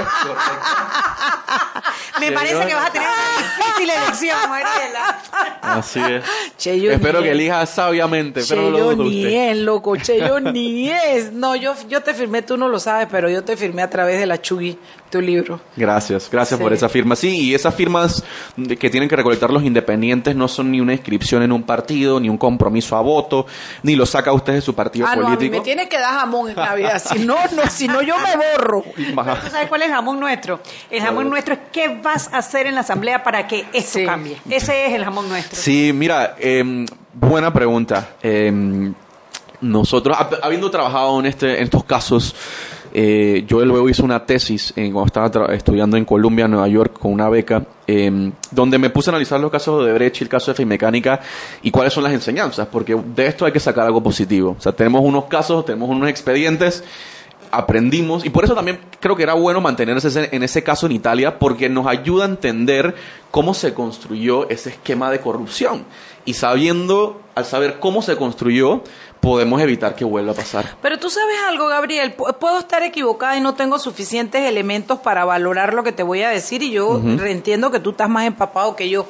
Me 2.19 2.31
parece 2.31 2.65
que 2.65 2.73
vas 2.73 2.89
a 2.89 2.91
tener 2.91 3.07
una 3.07 3.37
difícil 3.37 3.89
elección, 3.89 4.37
Mariela. 4.49 5.19
Así 5.61 5.99
es. 5.99 6.23
Cheyo 6.57 6.91
Espero 6.91 7.21
que 7.21 7.27
es. 7.29 7.33
elijas 7.33 7.69
sabiamente, 7.69 8.41
pero 8.47 8.63
no 8.63 8.69
lo 8.69 8.77
Cheyo 8.77 8.91
dudo 8.95 9.03
ni 9.03 9.25
usted. 9.25 9.51
es, 9.51 9.57
loco. 9.57 9.95
Cheyo 9.97 10.39
ni 10.39 10.89
es. 10.89 11.31
No, 11.31 11.55
yo, 11.55 11.73
yo 11.87 12.01
te 12.01 12.13
firmé, 12.13 12.41
tú 12.41 12.57
no 12.57 12.67
lo 12.69 12.79
sabes, 12.79 13.07
pero 13.09 13.29
yo 13.29 13.43
te 13.43 13.55
firmé 13.57 13.81
a 13.83 13.89
través 13.89 14.19
de 14.19 14.25
la 14.25 14.41
Chugui, 14.41 14.77
tu 15.09 15.21
libro. 15.21 15.59
Gracias, 15.75 16.29
gracias 16.31 16.57
Sí. 16.57 16.63
por 16.63 16.73
esa 16.73 16.89
firma. 16.89 17.15
Sí, 17.15 17.29
y 17.41 17.55
esas 17.55 17.73
firmas 17.73 18.23
que 18.79 18.89
tienen 18.89 19.07
que 19.07 19.15
recolectar 19.15 19.51
los 19.51 19.63
independientes 19.63 20.35
no 20.35 20.47
son 20.47 20.71
ni 20.71 20.81
una 20.81 20.93
inscripción 20.93 21.43
en 21.43 21.51
un 21.51 21.63
partido, 21.63 22.19
ni 22.19 22.29
un 22.29 22.37
compromiso 22.37 22.95
a 22.97 23.01
voto, 23.01 23.45
ni 23.83 23.95
lo 23.95 24.05
saca 24.05 24.33
usted 24.33 24.53
de 24.53 24.61
su 24.61 24.75
partido 24.75 25.07
Ah, 25.07 25.15
no, 25.15 25.27
a 25.27 25.29
mí 25.29 25.35
político. 25.37 25.57
me 25.59 25.63
tiene 25.63 25.87
que 25.89 25.97
dar 25.97 26.19
jamón 26.19 26.49
en 26.49 26.55
Navidad. 26.57 27.01
Si 27.03 27.19
no, 27.19 27.35
no, 27.55 27.69
si 27.69 27.87
no 27.87 28.01
yo 28.01 28.15
me 28.19 28.35
borro. 28.35 28.83
¿Tú 28.95 29.49
sabes 29.49 29.67
cuál 29.69 29.81
es 29.83 29.87
el 29.89 29.93
jamón 29.93 30.19
nuestro? 30.19 30.59
El 30.91 31.01
jamón 31.01 31.29
nuestro 31.29 31.53
es 31.53 31.59
qué 31.71 31.99
vas 32.03 32.33
a 32.33 32.39
hacer 32.39 32.67
en 32.67 32.75
la 32.75 32.81
asamblea 32.81 33.23
para 33.23 33.47
que 33.47 33.65
esto 33.73 33.99
cambie. 34.05 34.37
Ese 34.49 34.87
es 34.87 34.93
el 34.93 35.03
jamón 35.05 35.29
nuestro. 35.29 35.59
Sí, 35.59 35.91
mira, 35.93 36.35
em, 36.39 36.85
buena 37.13 37.53
pregunta. 37.53 38.09
Em, 38.21 38.93
nosotros, 39.61 40.15
hab- 40.17 40.39
habiendo 40.43 40.69
trabajado 40.69 41.19
en, 41.19 41.25
este, 41.25 41.57
en 41.57 41.63
estos 41.63 41.83
casos, 41.83 42.35
eh, 42.93 43.45
yo 43.47 43.63
luego 43.63 43.89
hice 43.89 44.01
una 44.01 44.25
tesis 44.25 44.73
en, 44.75 44.91
cuando 44.91 45.07
estaba 45.07 45.53
estudiando 45.53 45.97
en 45.97 46.05
Columbia, 46.05 46.47
Nueva 46.47 46.67
York, 46.67 46.99
con 46.99 47.11
una 47.11 47.29
beca, 47.29 47.63
em, 47.85 48.31
donde 48.51 48.77
me 48.77 48.89
puse 48.89 49.09
a 49.09 49.11
analizar 49.11 49.39
los 49.39 49.51
casos 49.51 49.85
de 49.85 49.93
Brecht 49.93 50.21
y 50.21 50.23
el 50.23 50.29
caso 50.29 50.53
de 50.53 50.65
Mecánica 50.65 51.19
y 51.61 51.71
cuáles 51.71 51.93
son 51.93 52.03
las 52.03 52.13
enseñanzas, 52.13 52.67
porque 52.71 52.95
de 53.15 53.27
esto 53.27 53.45
hay 53.45 53.51
que 53.51 53.59
sacar 53.59 53.85
algo 53.85 54.01
positivo. 54.01 54.55
O 54.57 54.61
sea, 54.61 54.71
tenemos 54.71 55.01
unos 55.03 55.25
casos, 55.25 55.65
tenemos 55.65 55.89
unos 55.89 56.09
expedientes 56.09 56.83
aprendimos 57.51 58.25
y 58.25 58.29
por 58.29 58.43
eso 58.43 58.55
también 58.55 58.79
creo 58.99 59.15
que 59.15 59.23
era 59.23 59.33
bueno 59.33 59.61
mantenerse 59.61 60.29
en 60.31 60.43
ese 60.43 60.63
caso 60.63 60.85
en 60.85 60.91
Italia 60.91 61.39
porque 61.39 61.69
nos 61.69 61.87
ayuda 61.87 62.25
a 62.25 62.27
entender 62.27 62.95
cómo 63.31 63.53
se 63.53 63.73
construyó 63.73 64.49
ese 64.49 64.69
esquema 64.69 65.11
de 65.11 65.19
corrupción 65.19 65.85
y 66.25 66.33
sabiendo 66.33 67.21
al 67.35 67.45
saber 67.45 67.79
cómo 67.79 68.01
se 68.01 68.17
construyó 68.17 68.81
podemos 69.19 69.61
evitar 69.61 69.95
que 69.95 70.05
vuelva 70.05 70.31
a 70.31 70.35
pasar 70.35 70.75
Pero 70.81 70.97
tú 70.99 71.09
sabes 71.09 71.35
algo, 71.47 71.67
Gabriel, 71.67 72.15
Pu- 72.15 72.35
puedo 72.37 72.59
estar 72.59 72.83
equivocada 72.83 73.35
y 73.37 73.41
no 73.41 73.55
tengo 73.55 73.79
suficientes 73.79 74.41
elementos 74.43 74.99
para 74.99 75.25
valorar 75.25 75.73
lo 75.73 75.83
que 75.83 75.91
te 75.91 76.03
voy 76.03 76.21
a 76.23 76.29
decir 76.29 76.61
y 76.63 76.71
yo 76.71 76.89
Ujú. 76.89 77.09
entiendo 77.23 77.71
que 77.71 77.79
tú 77.79 77.91
estás 77.91 78.09
más 78.09 78.25
empapado 78.25 78.75
que 78.75 78.89
yo. 78.89 79.05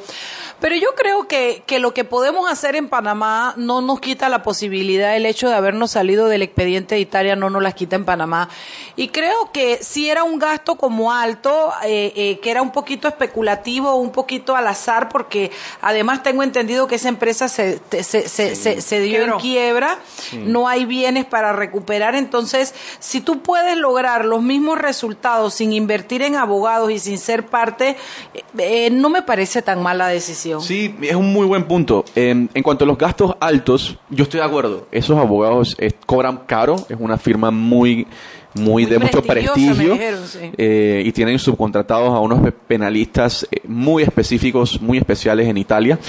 Pero 0.60 0.76
yo 0.76 0.90
creo 0.96 1.28
que, 1.28 1.62
que 1.68 1.78
lo 1.78 1.94
que 1.94 2.04
podemos 2.04 2.50
hacer 2.52 2.76
en 2.76 2.90
Panamá 2.90 3.54
no 3.58 3.82
nos 3.82 4.00
quita 4.00 4.28
la 4.28 4.42
posibilidad, 4.42 5.16
el 5.16 5.28
hecho 5.28 5.50
de 5.50 5.56
habernos 5.56 5.92
salido 5.92 6.28
del 6.28 6.42
expediente 6.42 6.96
de 6.96 7.02
Italia 7.02 7.36
no 7.36 7.52
nos 7.52 7.62
las 7.62 7.76
quita 7.76 7.96
en 7.96 8.06
Panamá. 8.06 8.50
Y 8.96 9.10
creo 9.10 9.52
que 9.52 9.78
si 9.84 10.10
era 10.10 10.24
un 10.24 10.40
gasto 10.40 10.76
como 10.76 11.14
alto, 11.14 11.72
eh, 11.86 12.12
eh, 12.16 12.40
que 12.42 12.50
era 12.50 12.64
un 12.64 12.72
poquito 12.72 13.08
especulativo, 13.08 13.96
un 13.96 14.12
poquito 14.12 14.56
al 14.56 14.66
azar, 14.68 15.10
porque 15.10 15.52
además 15.82 16.24
tengo 16.24 16.42
entendido 16.42 16.88
que 16.88 16.96
esa 16.96 17.10
empresa 17.10 17.48
se, 17.50 17.80
se, 17.92 18.04
se, 18.28 18.56
se, 18.56 18.82
se 18.82 19.00
dio 19.00 19.20
Quebró. 19.20 19.34
en 19.36 19.40
quiebra, 19.40 20.00
Sí. 20.18 20.38
no 20.38 20.68
hay 20.68 20.86
bienes 20.86 21.26
para 21.26 21.54
recuperar. 21.54 22.16
Entonces, 22.16 22.74
si 23.00 23.22
tú 23.22 23.42
puedes 23.44 23.78
lograr 23.78 24.26
los 24.26 24.42
mismos 24.42 24.80
resultados 24.80 25.54
sin 25.54 25.72
invertir 25.72 26.24
en 26.24 26.36
abogados 26.36 26.90
y 26.90 26.98
sin 26.98 27.20
ser 27.20 27.46
parte, 27.46 27.96
eh, 28.34 28.44
eh, 28.58 28.90
no 28.90 29.10
me 29.10 29.22
parece 29.22 29.62
tan 29.62 29.84
mala 29.84 30.08
decisión. 30.08 30.47
Sí, 30.60 30.96
es 31.02 31.16
un 31.16 31.32
muy 31.34 31.46
buen 31.46 31.64
punto. 31.66 32.04
En, 32.16 32.50
en 32.54 32.64
cuanto 32.64 32.84
a 32.84 32.88
los 32.88 32.98
gastos 32.98 33.36
altos, 33.40 33.98
yo 34.10 34.24
estoy 34.24 34.40
de 34.40 34.46
acuerdo. 34.46 34.88
Esos 34.92 35.18
abogados 35.18 35.76
eh, 35.80 35.92
cobran 36.06 36.42
caro, 36.48 36.76
es 36.90 36.98
una 37.00 37.18
firma 37.18 37.52
muy, 37.52 38.08
muy, 38.56 38.86
de 38.86 38.98
mucho 39.00 39.22
prestigio 39.22 39.76
dijeron, 39.94 40.28
sí. 40.28 40.40
eh, 40.58 41.04
y 41.06 41.12
tienen 41.12 41.38
subcontratados 41.40 42.10
a 42.10 42.20
unos 42.20 42.40
pe- 42.42 42.52
penalistas 42.52 43.48
eh, 43.52 43.62
muy 43.68 44.04
específicos, 44.04 44.82
muy 44.82 44.98
especiales 44.98 45.48
en 45.48 45.58
Italia. 45.58 46.00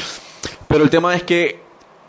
Pero 0.66 0.84
el 0.84 0.91
tema 0.91 1.14
es 1.14 1.22
que 1.24 1.61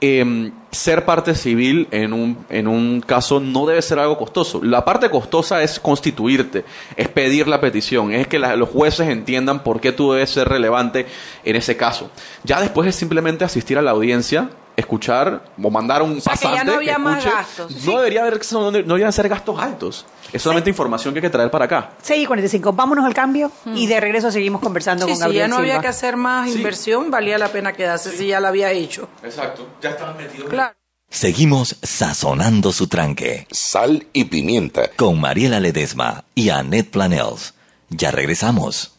em, 0.01 0.51
ser 0.71 1.03
parte 1.05 1.35
civil 1.35 1.87
en 1.91 2.13
un, 2.13 2.45
en 2.49 2.67
un 2.67 3.01
caso 3.01 3.39
no 3.39 3.65
debe 3.65 3.81
ser 3.81 3.99
algo 3.99 4.17
costoso. 4.17 4.61
La 4.63 4.85
parte 4.85 5.09
costosa 5.09 5.61
es 5.63 5.79
constituirte, 5.79 6.63
es 6.95 7.07
pedir 7.09 7.47
la 7.47 7.59
petición, 7.59 8.13
es 8.13 8.27
que 8.27 8.39
la- 8.39 8.55
los 8.55 8.69
jueces 8.69 9.09
entiendan 9.09 9.63
por 9.63 9.81
qué 9.81 9.91
tú 9.91 10.11
debes 10.13 10.29
ser 10.29 10.47
relevante 10.47 11.05
en 11.43 11.55
ese 11.55 11.75
caso. 11.75 12.11
Ya 12.43 12.61
después 12.61 12.87
es 12.87 12.95
simplemente 12.95 13.43
asistir 13.43 13.77
a 13.77 13.81
la 13.81 13.91
audiencia, 13.91 14.49
escuchar 14.79 15.43
o 15.61 15.69
mandar 15.69 16.01
un 16.01 16.19
sea, 16.21 16.33
que 16.33 16.39
ya 16.45 16.49
pasante 16.51 16.71
no 16.71 16.77
había 16.77 16.97
más 16.97 17.17
escuche. 17.19 17.35
gastos. 17.35 17.85
No 17.85 17.97
debería 17.97 18.21
haber, 18.21 18.39
no, 18.51 18.59
no 18.61 18.71
deberían 18.71 19.13
ser 19.13 19.29
gastos 19.29 19.59
altos. 19.59 20.05
Es 20.31 20.41
solamente 20.41 20.69
información 20.69 21.13
que 21.13 21.19
hay 21.19 21.23
que 21.23 21.29
traer 21.29 21.49
para 21.51 21.65
acá. 21.65 21.91
6 22.01 22.23
y 22.23 22.25
45, 22.25 22.73
vámonos 22.73 23.05
al 23.05 23.13
cambio 23.13 23.51
y 23.73 23.87
de 23.87 23.99
regreso 23.99 24.31
seguimos 24.31 24.61
conversando 24.61 25.05
Sí, 25.05 25.11
con 25.11 25.17
si 25.17 25.21
Gabriel 25.21 25.43
ya 25.43 25.47
no 25.47 25.57
había 25.57 25.79
que 25.81 25.87
hacer 25.87 26.17
más 26.17 26.47
inversión, 26.49 27.09
valía 27.11 27.37
la 27.37 27.49
pena 27.49 27.73
quedarse 27.73 28.11
si 28.11 28.27
ya 28.27 28.39
la 28.39 28.49
había 28.49 28.71
hecho. 28.71 29.09
Exacto. 29.23 29.67
Ya 29.81 29.91
estaban 29.91 30.17
metidos. 30.17 30.49
Claro. 30.49 30.75
Seguimos 31.11 31.75
sazonando 31.81 32.71
su 32.71 32.87
tranque. 32.87 33.47
Sal 33.49 34.05
y 34.13 34.25
pimienta. 34.25 34.91
Con 34.95 35.19
Mariela 35.19 35.59
Ledesma 35.59 36.23
y 36.35 36.49
Annette 36.49 36.91
Planels. 36.91 37.55
Ya 37.89 38.11
regresamos. 38.11 38.98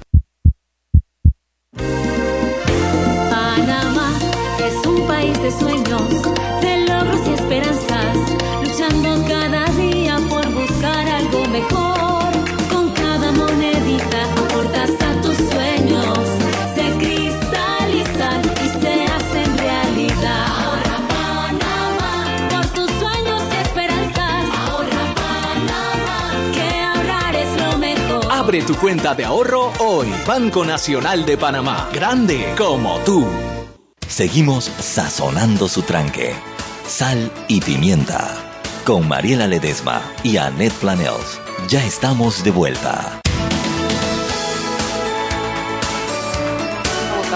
Abre 28.51 28.63
tu 28.63 28.75
cuenta 28.75 29.15
de 29.15 29.23
ahorro 29.23 29.71
hoy. 29.79 30.13
Banco 30.27 30.65
Nacional 30.65 31.25
de 31.25 31.37
Panamá. 31.37 31.87
Grande 31.93 32.53
como 32.57 32.99
tú. 33.05 33.25
Seguimos 34.05 34.65
sazonando 34.65 35.69
su 35.69 35.83
tranque. 35.83 36.33
Sal 36.85 37.31
y 37.47 37.61
pimienta. 37.61 38.27
Con 38.83 39.07
Mariela 39.07 39.47
Ledesma 39.47 40.01
y 40.21 40.35
Annette 40.35 40.73
Planels. 40.73 41.39
Ya 41.69 41.81
estamos 41.85 42.43
de 42.43 42.51
vuelta. 42.51 43.21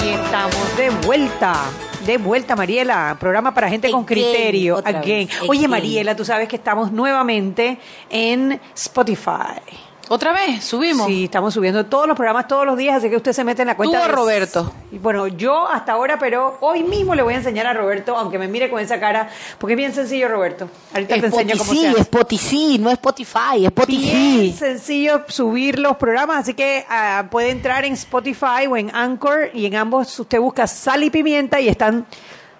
Y 0.04 0.10
estamos 0.10 0.78
de 0.78 0.90
vuelta. 1.06 1.64
De 2.06 2.18
vuelta, 2.18 2.58
Mariela. 2.58 3.16
Programa 3.18 3.54
para 3.54 3.70
gente 3.70 3.90
con 3.90 4.04
criterio. 4.04 4.80
Again. 4.84 5.30
vez, 5.30 5.42
Oye, 5.48 5.60
again. 5.60 5.72
Mariela, 5.72 6.14
tú 6.18 6.26
sabes 6.26 6.50
que 6.50 6.58
estamos 6.58 6.92
nuevamente 6.92 7.80
en 8.10 8.60
Spotify. 8.76 9.62
¿Otra 10.08 10.34
vez? 10.34 10.64
¿Subimos? 10.64 11.08
Sí, 11.08 11.24
estamos 11.26 11.54
subiendo 11.54 11.86
todos 11.86 12.08
los 12.08 12.16
programas 12.16 12.48
todos 12.48 12.66
los 12.66 12.78
días, 12.78 12.98
así 12.98 13.10
que 13.10 13.16
usted 13.18 13.34
se 13.34 13.44
mete 13.44 13.64
en 13.64 13.70
la 13.70 13.76
cuenta. 13.76 13.98
Tú 13.98 14.04
o 14.04 14.08
de- 14.08 14.14
Roberto. 14.14 14.74
Y 14.92 14.98
Bueno, 15.00 15.28
yo 15.28 15.68
hasta 15.68 15.94
ahora, 15.94 16.20
pero 16.20 16.58
hoy 16.62 16.84
mismo 16.84 17.16
le 17.16 17.24
voy 17.24 17.34
a 17.34 17.38
enseñar 17.38 17.66
a 17.66 17.74
Roberto, 17.74 18.16
aunque 18.16 18.38
me 18.38 18.48
mire 18.48 18.70
con 18.70 18.80
esa 18.80 19.00
cara, 19.00 19.30
porque 19.58 19.74
es 19.74 19.78
bien 19.78 19.94
sencillo, 19.94 20.28
Roberto. 20.30 20.70
Ahorita 20.94 21.16
te 21.20 21.26
enseño 21.26 21.58
cómo 21.58 21.74
se 21.74 21.88
hace. 21.88 22.02
Spotify, 22.02 22.78
no 22.80 22.92
Spotify, 22.92 23.66
es 23.66 23.88
Bien 23.88 24.54
sencillo 24.54 25.24
subir 25.28 25.80
los 25.80 25.98
programas, 25.98 26.38
así 26.40 26.54
que 26.54 26.86
ah, 26.90 27.26
puede 27.32 27.50
entrar 27.50 27.84
en 27.86 27.94
Spotify 27.94 28.68
o 28.70 28.78
en 28.78 28.96
Anchor 28.96 29.50
y 29.54 29.66
en 29.66 29.76
ambos 29.76 30.20
usted 30.20 30.40
busca 30.40 30.68
Sal 30.68 31.04
y 31.04 31.10
Pimienta 31.10 31.60
y 31.60 31.68
están 31.68 32.06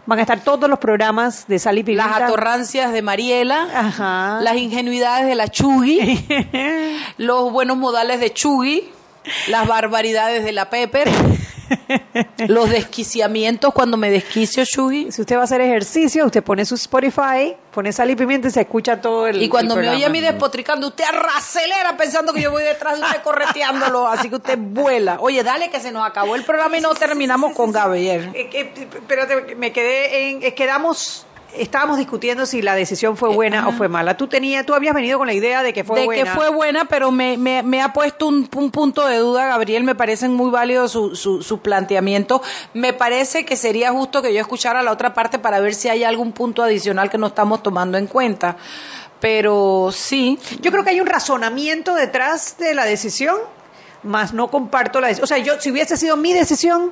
van 0.06 0.20
a 0.20 0.22
estar 0.22 0.40
todos 0.42 0.70
los 0.70 0.80
programas 0.80 1.48
de 1.48 1.60
Sal 1.60 1.78
y 1.78 1.84
Pimienta. 1.84 2.20
Las 2.20 2.30
atorrancias 2.30 2.92
de 2.92 3.02
Mariela, 3.02 3.68
Ajá. 3.74 4.40
las 4.42 4.56
ingenuidades 4.58 5.28
de 5.28 5.36
la 5.36 5.48
Chugui, 5.48 6.26
los 7.18 7.52
buenos 7.52 7.78
modales 7.78 8.20
de 8.20 8.32
Chugui, 8.34 8.90
las 9.48 9.68
barbaridades 9.68 10.44
de 10.44 10.52
la 10.52 10.70
Pepper, 10.70 11.10
los 12.48 12.70
desquiciamientos 12.70 13.74
cuando 13.74 13.98
me 13.98 14.10
desquicio 14.10 14.64
Chugui. 14.66 15.12
Si 15.12 15.22
usted 15.22 15.36
va 15.38 15.42
a 15.42 15.44
hacer 15.46 15.62
ejercicio, 15.62 16.26
usted 16.26 16.44
pone 16.44 16.66
su 16.66 16.76
Spotify, 16.76 17.56
pone 17.74 17.92
Sal 17.92 18.10
y 18.12 18.16
Pimienta 18.16 18.48
y 18.48 18.52
se 18.52 18.62
escucha 18.62 19.00
todo 19.02 19.28
el 19.28 19.42
Y 19.42 19.50
cuando 19.50 19.76
el 19.76 19.82
me 19.82 19.90
oye 19.90 20.06
a 20.06 20.10
mí 20.10 20.22
despotricando, 20.22 20.88
usted 20.88 21.04
arracelera 21.06 21.98
pensando 21.98 22.34
que 22.34 22.42
yo 22.42 22.52
voy 22.52 22.64
detrás 22.64 22.98
de 23.00 23.06
usted 23.06 23.22
correteándolo, 23.22 24.08
así 24.08 24.30
que 24.30 24.36
usted 24.36 24.58
vuela. 24.60 25.18
Oye, 25.20 25.44
dale 25.44 25.70
que 25.70 25.80
se 25.80 25.92
nos 25.92 26.06
acabó 26.06 26.36
el 26.36 26.44
programa 26.44 26.78
y 26.78 26.82
no 26.82 26.94
terminamos 26.94 27.54
con 27.54 27.72
Gabriel. 27.72 28.32
Eh, 28.34 28.50
eh, 28.54 28.88
pero 29.08 29.28
te- 29.28 29.56
me 29.56 29.72
quedé 29.72 30.30
en. 30.30 30.44
eh, 30.44 30.54
quedamos. 30.54 31.26
Estábamos 31.58 31.98
discutiendo 31.98 32.46
si 32.46 32.62
la 32.62 32.76
decisión 32.76 33.18
fue 33.18 33.30
buena 33.30 33.68
o 33.68 33.72
fue 33.72 33.88
mala. 33.88 34.18
Tú 34.18 34.28
tenías, 34.28 34.66
tú 34.66 34.74
habías 34.74 34.94
venido 34.94 35.18
con 35.18 35.28
la 35.28 35.34
idea 35.34 35.64
de 35.64 35.74
que 35.74 35.84
fue 35.84 36.00
de 36.02 36.06
buena. 36.06 36.24
que 36.24 36.30
fue 36.30 36.50
buena, 36.50 36.86
pero 36.86 37.12
me, 37.12 37.38
me, 37.38 37.64
me 37.64 37.82
ha 37.82 37.94
puesto 37.94 38.28
un, 38.28 38.50
un 38.56 38.72
punto 38.72 39.08
de 39.08 39.18
duda, 39.18 39.48
Gabriel. 39.48 39.84
Me 39.84 39.96
parecen 39.96 40.34
muy 40.34 40.52
válidos 40.52 40.92
su, 40.92 41.16
su, 41.16 41.42
su 41.42 41.60
planteamiento. 41.60 42.42
Me 42.74 42.94
parece 42.94 43.46
que 43.46 43.56
sería 43.56 43.92
justo 43.92 44.22
que 44.22 44.34
yo 44.34 44.42
escuchara 44.42 44.84
la 44.84 44.92
otra 44.92 45.14
parte 45.14 45.40
para 45.40 45.60
ver 45.60 45.74
si 45.74 45.90
hay 45.90 46.04
algún 46.04 46.32
punto 46.32 46.64
adicional 46.64 47.10
que 47.10 47.18
no 47.18 47.28
estamos 47.28 47.64
tomando 47.64 47.98
en 47.98 48.08
cuenta. 48.08 48.58
Pero 49.20 49.90
sí. 49.92 50.38
Yo 50.62 50.72
creo 50.72 50.84
que 50.84 50.92
hay 50.92 51.02
un 51.02 51.08
razonamiento 51.08 51.96
detrás 51.96 52.58
de 52.58 52.74
la 52.74 52.86
decisión, 52.86 53.38
más 54.04 54.34
no 54.34 54.52
comparto 54.52 55.02
la 55.02 55.08
decisión. 55.08 55.24
O 55.24 55.28
sea, 55.28 55.38
yo 55.38 55.60
si 55.60 55.72
hubiese 55.72 55.98
sido 55.98 56.18
mi 56.18 56.34
decisión, 56.34 56.92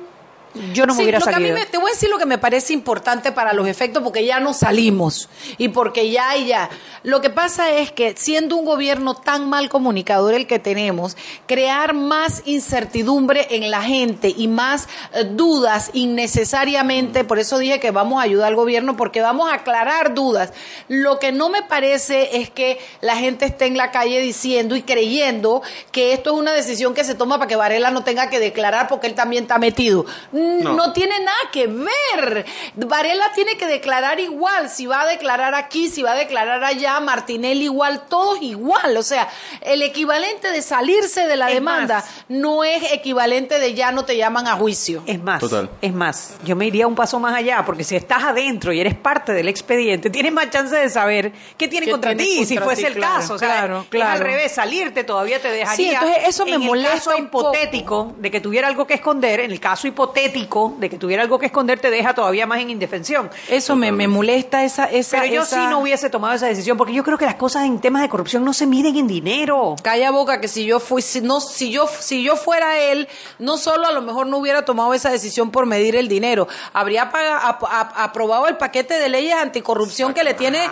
yo 0.72 0.86
no 0.86 0.94
me 0.94 0.98
Sí, 0.98 1.02
hubiera 1.04 1.18
lo 1.18 1.24
que 1.26 1.30
a 1.34 1.38
mí 1.38 1.46
salido. 1.48 1.58
me- 1.58 1.66
te 1.66 1.78
voy 1.78 1.90
a 1.90 1.94
decir 1.94 2.08
lo 2.10 2.18
que 2.18 2.26
me 2.26 2.38
parece 2.38 2.72
importante 2.72 3.32
para 3.32 3.52
los 3.52 3.66
efectos, 3.66 4.02
porque 4.02 4.24
ya 4.24 4.40
no 4.40 4.54
salimos 4.54 5.28
y 5.58 5.68
porque 5.68 6.10
ya 6.10 6.36
y 6.36 6.46
ya. 6.46 6.70
Lo 7.02 7.20
que 7.20 7.30
pasa 7.30 7.70
es 7.72 7.90
que 7.92 8.14
siendo 8.16 8.56
un 8.56 8.64
gobierno 8.64 9.14
tan 9.14 9.48
mal 9.48 9.68
comunicador 9.68 10.34
el 10.34 10.46
que 10.46 10.58
tenemos, 10.58 11.16
crear 11.46 11.92
más 11.94 12.42
incertidumbre 12.46 13.46
en 13.50 13.70
la 13.70 13.82
gente 13.82 14.32
y 14.36 14.48
más 14.48 14.88
eh, 15.12 15.24
dudas 15.24 15.90
innecesariamente, 16.38 17.24
por 17.24 17.38
eso 17.38 17.58
dije 17.58 17.80
que 17.80 17.90
vamos 17.90 18.20
a 18.20 18.22
ayudar 18.24 18.48
al 18.48 18.56
gobierno, 18.56 18.96
porque 18.96 19.20
vamos 19.20 19.50
a 19.50 19.54
aclarar 19.54 20.14
dudas. 20.14 20.52
Lo 20.88 21.18
que 21.18 21.32
no 21.32 21.48
me 21.48 21.62
parece 21.62 22.38
es 22.38 22.50
que 22.50 22.78
la 23.00 23.16
gente 23.16 23.44
esté 23.46 23.66
en 23.66 23.76
la 23.76 23.90
calle 23.90 24.20
diciendo 24.20 24.76
y 24.76 24.82
creyendo 24.82 25.62
que 25.92 26.12
esto 26.12 26.32
es 26.34 26.36
una 26.40 26.52
decisión 26.52 26.94
que 26.94 27.04
se 27.04 27.14
toma 27.14 27.38
para 27.38 27.48
que 27.48 27.56
Varela 27.56 27.90
no 27.90 28.04
tenga 28.04 28.30
que 28.30 28.38
declarar 28.40 28.88
porque 28.88 29.06
él 29.06 29.14
también 29.14 29.44
está 29.44 29.58
metido. 29.58 30.06
No. 30.32 30.43
No 30.62 30.92
tiene 30.92 31.18
nada 31.20 31.36
que 31.52 31.66
ver. 31.66 32.44
Varela 32.76 33.32
tiene 33.34 33.56
que 33.56 33.66
declarar 33.66 34.20
igual, 34.20 34.68
si 34.70 34.86
va 34.86 35.02
a 35.02 35.06
declarar 35.06 35.54
aquí, 35.54 35.88
si 35.88 36.02
va 36.02 36.12
a 36.12 36.16
declarar 36.16 36.62
allá, 36.64 36.98
Martinelli 37.00 37.64
igual, 37.64 38.02
todos 38.08 38.40
igual. 38.42 38.96
O 38.96 39.02
sea, 39.02 39.28
el 39.60 39.82
equivalente 39.82 40.50
de 40.50 40.62
salirse 40.62 41.26
de 41.26 41.36
la 41.36 41.48
Es 41.48 41.54
demanda 41.54 41.96
más. 41.96 42.24
no 42.28 42.64
es 42.64 42.92
equivalente 42.92 43.58
de 43.58 43.74
ya 43.74 43.92
no 43.92 44.04
te 44.04 44.16
llaman 44.16 44.46
a 44.46 44.52
juicio. 44.56 45.02
Es 45.06 45.20
más, 45.22 45.40
Total. 45.40 45.70
es 45.80 45.92
más, 45.92 46.36
yo 46.44 46.56
me 46.56 46.66
iría 46.66 46.86
un 46.86 46.94
paso 46.94 47.18
más 47.20 47.34
allá, 47.34 47.64
porque 47.64 47.84
si 47.84 47.96
estás 47.96 48.24
adentro 48.24 48.72
y 48.72 48.80
eres 48.80 48.94
parte 48.94 49.32
del 49.32 49.48
expediente, 49.48 50.10
tienes 50.10 50.32
más 50.32 50.50
chance 50.50 50.74
de 50.76 50.88
saber 50.90 51.32
qué 51.56 51.68
tiene 51.68 51.86
¿Qué 51.86 51.92
contra 51.92 52.16
ti, 52.16 52.44
si 52.44 52.58
fuese 52.58 52.86
el 52.88 52.94
Claro, 52.94 53.14
caso. 53.14 53.34
O 53.34 53.38
sea, 53.38 53.48
claro, 53.48 53.86
es 53.90 54.02
al 54.02 54.20
revés, 54.20 54.52
salirte 54.52 55.04
todavía 55.04 55.40
te 55.40 55.48
dejaría. 55.50 55.76
Sí, 55.76 55.94
entonces 55.94 56.28
eso 56.28 56.44
me 56.46 56.52
en 56.54 56.60
molesta 56.62 56.92
el 56.92 56.98
caso 56.98 57.16
un 57.16 57.28
poco. 57.28 57.52
hipotético 57.54 58.14
de 58.18 58.30
que 58.30 58.40
tuviera 58.40 58.68
algo 58.68 58.86
que 58.86 58.94
esconder, 58.94 59.40
en 59.40 59.50
el 59.50 59.60
caso 59.60 59.86
hipotético 59.88 60.33
de 60.78 60.90
que 60.90 60.98
tuviera 60.98 61.22
algo 61.22 61.38
que 61.38 61.46
esconder, 61.46 61.78
te 61.80 61.90
deja 61.90 62.14
todavía 62.14 62.46
más 62.46 62.58
en 62.60 62.70
indefensión. 62.70 63.30
Eso 63.48 63.76
me, 63.76 63.92
me 63.92 64.08
molesta 64.08 64.64
esa, 64.64 64.84
esa, 64.86 65.20
Pero 65.20 65.32
yo 65.32 65.42
esa- 65.42 65.56
sí 65.62 65.66
no 65.70 65.78
hubiese 65.78 66.10
tomado 66.10 66.34
esa 66.34 66.46
decisión, 66.46 66.76
porque 66.76 66.92
yo 66.92 67.04
creo 67.04 67.16
que 67.16 67.24
las 67.26 67.36
cosas 67.36 67.64
en 67.64 67.80
temas 67.80 68.02
de 68.02 68.08
corrupción 68.08 68.44
no 68.44 68.52
se 68.52 68.66
miden 68.66 68.96
en 68.96 69.06
dinero. 69.06 69.76
Calla 69.82 70.10
boca 70.10 70.40
que 70.40 70.48
si 70.48 70.64
yo 70.64 70.80
fui, 70.80 71.02
si 71.02 71.20
no, 71.20 71.40
si 71.40 71.70
yo, 71.70 71.86
si 72.00 72.22
yo 72.22 72.36
fuera 72.36 72.78
él, 72.78 73.08
no 73.38 73.56
solo 73.56 73.86
a 73.86 73.92
lo 73.92 74.02
mejor 74.02 74.26
no 74.26 74.38
hubiera 74.38 74.64
tomado 74.64 74.92
esa 74.94 75.10
decisión 75.10 75.50
por 75.50 75.66
medir 75.66 75.96
el 75.96 76.08
dinero, 76.08 76.48
habría 76.72 77.10
paga- 77.10 77.48
ap- 77.48 77.64
ap- 77.64 77.92
aprobado 77.96 78.48
el 78.48 78.56
paquete 78.56 78.98
de 78.98 79.08
leyes 79.08 79.34
anticorrupción 79.34 80.12
que 80.14 80.24
le 80.24 80.34
tiene 80.34 80.64
eh, 80.64 80.68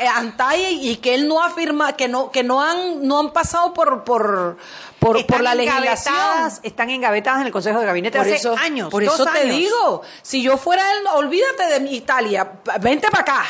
eh, 0.00 0.70
y 0.72 0.96
que 0.96 1.14
él 1.14 1.28
no 1.28 1.42
afirma, 1.42 1.92
que 1.94 2.08
no, 2.08 2.30
que 2.30 2.42
no 2.42 2.60
han, 2.62 3.06
no 3.06 3.20
han 3.20 3.32
pasado 3.32 3.72
por, 3.74 4.04
por, 4.04 4.56
por, 5.04 5.26
por 5.26 5.40
la 5.42 5.54
legislación. 5.54 6.14
Están 6.62 6.90
engavetadas 6.90 7.40
en 7.40 7.46
el 7.46 7.52
Consejo 7.52 7.80
de 7.80 7.86
Gabinete 7.86 8.18
Por 8.18 8.26
hace 8.26 8.36
eso, 8.36 8.56
años. 8.56 8.90
por 8.90 9.04
Dos 9.04 9.14
eso 9.14 9.26
te 9.26 9.44
digo, 9.46 10.02
si 10.22 10.42
yo 10.42 10.56
fuera 10.56 10.82
él, 10.92 11.06
olvídate 11.14 11.66
de 11.66 11.80
mi 11.80 11.94
Italia, 11.96 12.52
vente 12.80 13.08
para 13.10 13.22
acá. 13.22 13.46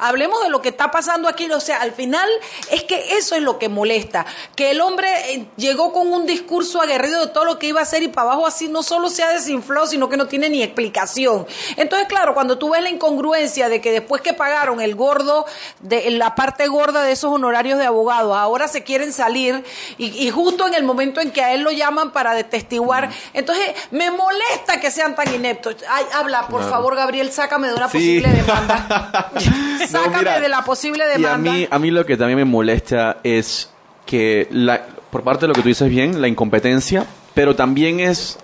Hablemos 0.00 0.42
de 0.42 0.48
lo 0.50 0.60
que 0.62 0.68
está 0.70 0.90
pasando 0.90 1.28
aquí. 1.28 1.50
O 1.50 1.60
sea, 1.60 1.80
al 1.80 1.92
final 1.92 2.28
es 2.70 2.84
que 2.84 3.16
eso 3.16 3.34
es 3.34 3.42
lo 3.42 3.58
que 3.58 3.68
molesta. 3.68 4.26
Que 4.56 4.70
el 4.70 4.80
hombre 4.80 5.08
eh, 5.34 5.46
llegó 5.56 5.92
con 5.92 6.12
un 6.12 6.26
discurso 6.26 6.80
aguerrido 6.80 7.20
de 7.26 7.32
todo 7.32 7.44
lo 7.44 7.58
que 7.58 7.66
iba 7.68 7.80
a 7.80 7.82
hacer 7.84 8.02
y 8.02 8.08
para 8.08 8.30
abajo 8.32 8.46
así 8.46 8.68
no 8.68 8.82
solo 8.82 9.08
se 9.10 9.22
ha 9.22 9.28
desinflado, 9.30 9.86
sino 9.86 10.08
que 10.08 10.16
no 10.16 10.26
tiene 10.26 10.48
ni 10.48 10.62
explicación. 10.62 11.46
Entonces, 11.76 12.08
claro, 12.08 12.34
cuando 12.34 12.58
tú 12.58 12.70
ves 12.70 12.82
la 12.82 12.90
incongruencia 12.90 13.68
de 13.68 13.80
que 13.80 13.92
después 13.92 14.22
que 14.22 14.32
pagaron 14.32 14.80
el 14.80 14.94
gordo, 14.94 15.46
de 15.80 16.10
la 16.12 16.34
parte 16.34 16.66
gorda 16.68 17.02
de 17.02 17.12
esos 17.12 17.32
honorarios 17.32 17.78
de 17.78 17.86
abogados, 17.86 18.36
ahora 18.36 18.68
se 18.68 18.82
quieren 18.84 19.12
salir 19.12 19.64
y, 19.98 20.06
y 20.26 20.30
justo 20.30 20.66
en 20.66 20.74
el 20.74 20.82
momento 20.84 21.20
en 21.20 21.30
que 21.30 21.42
a 21.42 21.52
él 21.54 21.62
lo 21.62 21.70
llaman 21.70 22.12
para 22.12 22.34
detestiguar, 22.34 23.10
entonces 23.34 23.74
me 23.90 24.10
molesta 24.10 24.80
que 24.80 24.90
sean 24.90 25.14
tan 25.14 25.32
ineptos. 25.34 25.76
Ay, 25.88 26.04
habla, 26.14 26.46
por 26.48 26.60
Claro. 26.60 26.70
favor, 26.74 26.96
Gabriel, 26.96 27.32
sácame 27.32 27.68
de 27.68 27.74
una 27.74 27.88
Sí. 27.88 28.20
posible 28.20 28.28
demanda. 28.28 29.30
Sácame 29.90 30.18
mira, 30.18 30.40
de 30.40 30.48
la 30.48 30.64
posible 30.64 31.04
Y 31.04 31.10
a 31.10 31.18
demanda. 31.18 31.52
mí, 31.52 31.68
a 31.70 31.78
mí 31.78 31.90
lo 31.90 32.04
que 32.06 32.16
también 32.16 32.38
me 32.38 32.44
molesta 32.44 33.18
es 33.22 33.70
que, 34.06 34.48
la, 34.50 34.86
por 35.10 35.22
parte 35.22 35.42
de 35.42 35.48
lo 35.48 35.54
que 35.54 35.62
tú 35.62 35.68
dices 35.68 35.88
bien, 35.88 36.20
la 36.20 36.28
incompetencia, 36.28 37.06
pero 37.34 37.54
también 37.56 38.00
es 38.00 38.38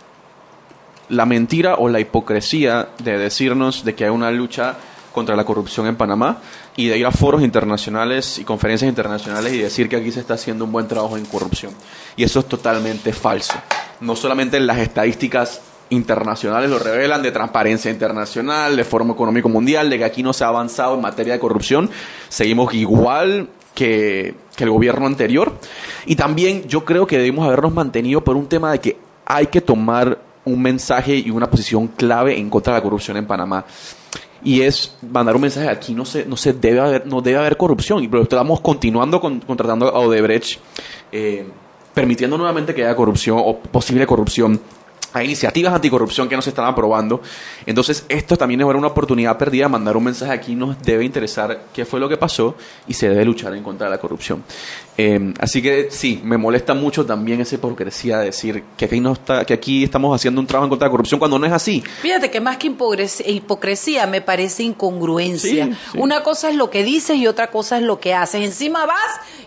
la 1.08 1.24
mentira 1.26 1.76
o 1.76 1.88
la 1.88 2.00
hipocresía 2.00 2.88
de 2.98 3.18
decirnos 3.18 3.84
de 3.84 3.94
que 3.94 4.04
hay 4.04 4.10
una 4.10 4.30
lucha 4.30 4.76
contra 5.12 5.34
la 5.34 5.44
corrupción 5.44 5.86
en 5.86 5.96
Panamá 5.96 6.38
y 6.76 6.88
de 6.88 6.98
ir 6.98 7.06
a 7.06 7.10
foros 7.10 7.42
internacionales 7.42 8.38
y 8.38 8.44
conferencias 8.44 8.88
internacionales 8.88 9.52
y 9.54 9.58
decir 9.58 9.88
que 9.88 9.96
aquí 9.96 10.12
se 10.12 10.20
está 10.20 10.34
haciendo 10.34 10.64
un 10.66 10.72
buen 10.72 10.86
trabajo 10.88 11.16
en 11.16 11.24
corrupción. 11.24 11.72
Y 12.16 12.24
eso 12.24 12.40
es 12.40 12.46
totalmente 12.46 13.12
falso. 13.14 13.54
No 14.00 14.14
solamente 14.14 14.60
las 14.60 14.78
estadísticas 14.78 15.62
internacionales 15.90 16.70
lo 16.70 16.78
revelan, 16.78 17.22
de 17.22 17.30
transparencia 17.30 17.90
internacional, 17.90 18.76
de 18.76 18.84
Foro 18.84 19.04
Económico 19.10 19.48
Mundial, 19.48 19.88
de 19.90 19.98
que 19.98 20.04
aquí 20.04 20.22
no 20.22 20.32
se 20.32 20.44
ha 20.44 20.48
avanzado 20.48 20.94
en 20.94 21.00
materia 21.00 21.34
de 21.34 21.38
corrupción. 21.38 21.90
Seguimos 22.28 22.74
igual 22.74 23.48
que, 23.76 24.34
el 24.58 24.70
gobierno 24.70 25.06
anterior. 25.06 25.52
Y 26.06 26.16
también 26.16 26.66
yo 26.66 26.84
creo 26.84 27.06
que 27.06 27.18
debemos 27.18 27.46
habernos 27.46 27.72
mantenido 27.72 28.24
por 28.24 28.36
un 28.36 28.48
tema 28.48 28.72
de 28.72 28.80
que 28.80 28.96
hay 29.24 29.46
que 29.46 29.60
tomar 29.60 30.18
un 30.44 30.62
mensaje 30.62 31.16
y 31.16 31.30
una 31.30 31.50
posición 31.50 31.88
clave 31.88 32.38
en 32.38 32.48
contra 32.48 32.72
de 32.72 32.80
la 32.80 32.82
corrupción 32.82 33.16
en 33.16 33.26
Panamá. 33.26 33.64
Y 34.42 34.62
es 34.62 34.96
mandar 35.10 35.34
un 35.34 35.42
mensaje 35.42 35.68
aquí 35.68 35.92
no 35.92 36.04
se, 36.04 36.24
no 36.24 36.36
se 36.36 36.52
debe 36.52 36.80
haber, 36.80 37.06
no 37.06 37.20
debe 37.20 37.38
haber 37.38 37.56
corrupción. 37.56 38.02
Y 38.02 38.10
estamos 38.20 38.60
continuando 38.60 39.20
con, 39.20 39.40
contratando 39.40 39.88
a 39.88 39.98
Odebrecht, 39.98 40.58
eh, 41.12 41.46
permitiendo 41.92 42.38
nuevamente 42.38 42.74
que 42.74 42.84
haya 42.84 42.96
corrupción 42.96 43.38
o 43.40 43.58
posible 43.58 44.06
corrupción. 44.06 44.60
Hay 45.12 45.26
iniciativas 45.26 45.72
anticorrupción 45.72 46.28
que 46.28 46.36
no 46.36 46.42
se 46.42 46.50
están 46.50 46.66
aprobando. 46.66 47.22
Entonces, 47.64 48.04
esto 48.08 48.36
también 48.36 48.60
es 48.60 48.66
una 48.66 48.86
oportunidad 48.88 49.38
perdida. 49.38 49.68
Mandar 49.68 49.96
un 49.96 50.04
mensaje 50.04 50.32
aquí 50.32 50.54
nos 50.54 50.80
debe 50.82 51.04
interesar 51.04 51.66
qué 51.72 51.84
fue 51.84 52.00
lo 52.00 52.08
que 52.08 52.16
pasó 52.16 52.56
y 52.86 52.94
se 52.94 53.08
debe 53.08 53.24
luchar 53.24 53.54
en 53.54 53.62
contra 53.62 53.86
de 53.86 53.92
la 53.92 53.98
corrupción. 53.98 54.42
Eh, 54.98 55.34
así 55.40 55.60
que 55.60 55.88
sí, 55.90 56.20
me 56.24 56.36
molesta 56.38 56.72
mucho 56.74 57.04
también 57.04 57.40
esa 57.40 57.56
hipocresía 57.56 58.18
de 58.18 58.26
decir 58.26 58.64
que 58.76 58.86
aquí, 58.86 59.00
no 59.00 59.12
está, 59.12 59.44
que 59.44 59.52
aquí 59.54 59.84
estamos 59.84 60.14
haciendo 60.14 60.40
un 60.40 60.46
trabajo 60.46 60.64
en 60.66 60.70
contra 60.70 60.86
de 60.86 60.88
la 60.88 60.92
corrupción 60.92 61.18
cuando 61.18 61.38
no 61.38 61.46
es 61.46 61.52
así. 61.52 61.82
Fíjate 62.02 62.30
que 62.30 62.40
más 62.40 62.56
que 62.56 62.72
hipocresía, 63.26 64.06
me 64.06 64.20
parece 64.20 64.62
incongruencia. 64.62 65.66
Sí, 65.66 65.72
sí. 65.92 65.98
Una 65.98 66.22
cosa 66.22 66.48
es 66.48 66.56
lo 66.56 66.70
que 66.70 66.82
dices 66.84 67.16
y 67.16 67.26
otra 67.26 67.48
cosa 67.50 67.76
es 67.78 67.82
lo 67.82 68.00
que 68.00 68.14
haces. 68.14 68.42
Encima 68.42 68.86
vas 68.86 68.96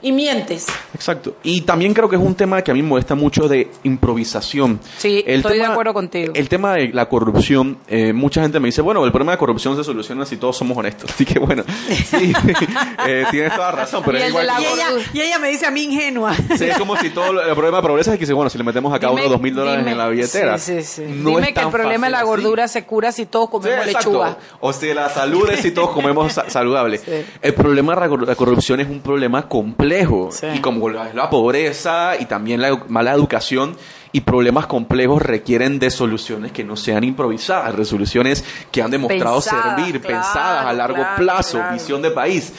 y 0.01 0.11
mientes. 0.11 0.67
Exacto. 0.93 1.35
Y 1.43 1.61
también 1.61 1.93
creo 1.93 2.09
que 2.09 2.15
es 2.15 2.21
un 2.21 2.35
tema 2.35 2.61
que 2.61 2.71
a 2.71 2.73
mí 2.73 2.81
me 2.81 2.89
molesta 2.89 3.15
mucho 3.15 3.47
de 3.47 3.69
improvisación. 3.83 4.79
Sí, 4.97 5.23
El 5.25 5.37
estoy 5.37 5.53
de 5.53 5.59
tema- 5.61 5.73
acuerdo 5.73 5.93
contigo. 5.93 6.33
El 6.35 6.49
tema 6.49 6.73
de 6.73 6.89
la 6.93 7.07
corrupción, 7.09 7.77
eh, 7.87 8.13
mucha 8.13 8.41
gente 8.41 8.59
me 8.59 8.67
dice, 8.67 8.81
bueno, 8.81 9.03
el 9.05 9.11
problema 9.11 9.31
de 9.33 9.37
corrupción 9.37 9.75
se 9.75 9.83
soluciona 9.83 10.25
si 10.25 10.37
todos 10.37 10.57
somos 10.57 10.77
honestos. 10.77 11.09
Así 11.13 11.25
que 11.25 11.39
bueno, 11.39 11.63
sí, 12.05 12.33
eh, 13.07 13.25
tienes 13.31 13.55
toda 13.55 13.71
razón, 13.71 14.03
pero 14.05 14.17
y, 14.17 14.21
es 14.21 14.23
de 14.25 14.29
igual 14.29 14.47
la 14.47 14.57
que- 14.57 14.63
y 14.63 14.65
ella, 14.65 14.87
y 15.13 15.21
ella 15.21 15.38
me 15.39 15.49
dice 15.49 15.65
a 15.65 15.71
mí 15.71 15.83
ingenua. 15.83 16.33
Sí, 16.57 16.65
es 16.65 16.77
como 16.77 16.95
si 16.97 17.09
todo 17.09 17.41
el 17.41 17.53
problema 17.53 17.77
de 17.81 17.87
pobreza 17.87 18.11
es 18.11 18.17
que, 18.17 18.25
dice, 18.25 18.33
bueno, 18.33 18.49
si 18.49 18.57
le 18.57 18.63
metemos 18.63 18.93
a 18.93 18.99
cada 18.99 19.13
uno 19.13 19.27
dos 19.29 19.41
mil 19.41 19.53
dólares 19.55 19.85
en 19.87 19.97
la 19.97 20.07
billetera. 20.07 20.57
Sí, 20.57 20.81
sí, 20.81 20.83
sí. 20.83 21.01
no 21.07 21.29
Dime 21.31 21.49
es 21.49 21.53
que 21.53 21.61
el 21.61 21.69
problema 21.69 22.07
de 22.07 22.11
la 22.11 22.17
así. 22.19 22.27
gordura 22.27 22.67
se 22.67 22.85
cura 22.85 23.11
si 23.11 23.25
todos 23.25 23.49
comemos 23.49 23.85
lechuga. 23.85 24.37
O 24.59 24.73
si 24.73 24.93
la 24.93 25.09
salud 25.09 25.49
es 25.49 25.61
si 25.61 25.71
todos 25.71 25.89
comemos 25.91 26.33
sa- 26.33 26.49
saludable. 26.49 26.99
El 27.41 27.53
problema 27.53 27.95
de 27.95 28.01
la 28.01 28.09
cor- 28.09 28.27
la 28.27 28.35
corrupción 28.35 28.79
es 28.79 28.87
un 28.89 29.01
problema 29.01 29.47
complejo. 29.47 30.29
Y 30.53 30.59
como 30.59 30.89
la, 30.89 31.13
la 31.13 31.29
pobreza 31.29 32.13
y 32.19 32.25
también 32.25 32.61
la 32.61 32.83
mala 32.87 33.13
educación 33.13 33.75
y 34.11 34.21
problemas 34.21 34.65
complejos 34.65 35.21
requieren 35.21 35.77
de 35.77 35.91
soluciones 35.91 36.51
que 36.51 36.63
no 36.63 36.75
sean 36.75 37.03
improvisadas, 37.03 37.75
resoluciones 37.75 38.43
que 38.71 38.81
han 38.81 38.89
demostrado 38.89 39.39
servir, 39.39 40.01
claro, 40.01 40.15
pensadas 40.15 40.65
a 40.65 40.73
largo 40.73 40.95
claro, 40.95 41.15
plazo, 41.17 41.57
claro. 41.59 41.73
visión 41.73 42.01
de 42.01 42.09
país. 42.09 42.51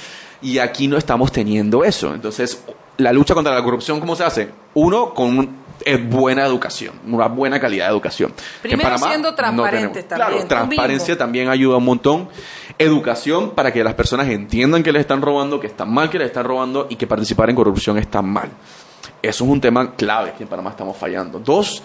Y 0.43 0.59
aquí 0.59 0.89
no 0.89 0.97
estamos 0.97 1.31
teniendo 1.33 1.85
eso. 1.85 2.15
Entonces, 2.15 2.63
la 2.97 3.13
lucha 3.13 3.35
contra 3.35 3.55
la 3.55 3.63
corrupción, 3.63 4.01
¿cómo 4.01 4.17
se 4.17 4.25
hace? 4.25 4.51
Uno, 4.75 5.13
con 5.15 5.39
un- 5.39 5.61
eh, 5.85 5.97
buena 5.97 6.45
educación, 6.45 6.95
una 7.07 7.27
buena 7.29 7.59
calidad 7.59 7.87
de 7.87 7.93
educación. 7.93 8.31
En 8.31 8.61
Primero 8.63 8.83
Panamá 8.83 9.09
siendo 9.09 9.35
transparentes 9.35 10.09
también, 10.09 10.31
Claro, 10.31 10.47
transparencia 10.49 11.17
también 11.19 11.49
ayuda 11.49 11.79
un 11.79 11.85
montón. 11.87 12.29
Educación 12.79 13.51
para 13.51 13.73
que 13.73 13.83
las 13.85 13.95
personas 13.95 14.29
entiendan 14.29 14.83
que 14.83 14.93
les 14.93 15.01
están 15.01 15.23
robando, 15.23 15.59
que 15.61 15.67
está 15.67 15.85
mal 15.85 16.09
que 16.11 16.19
les 16.19 16.29
están 16.29 16.45
robando 16.45 16.87
y 16.91 16.97
que 16.97 17.07
participar 17.07 17.49
en 17.51 17.57
corrupción 17.57 17.97
está 17.99 18.21
mal. 18.23 18.49
Eso 19.23 19.45
es 19.45 19.51
un 19.51 19.61
tema 19.61 19.95
clave 19.97 20.33
que 20.37 20.45
en 20.45 20.49
Panamá 20.49 20.71
estamos 20.71 20.97
fallando. 20.97 21.39
Dos, 21.39 21.83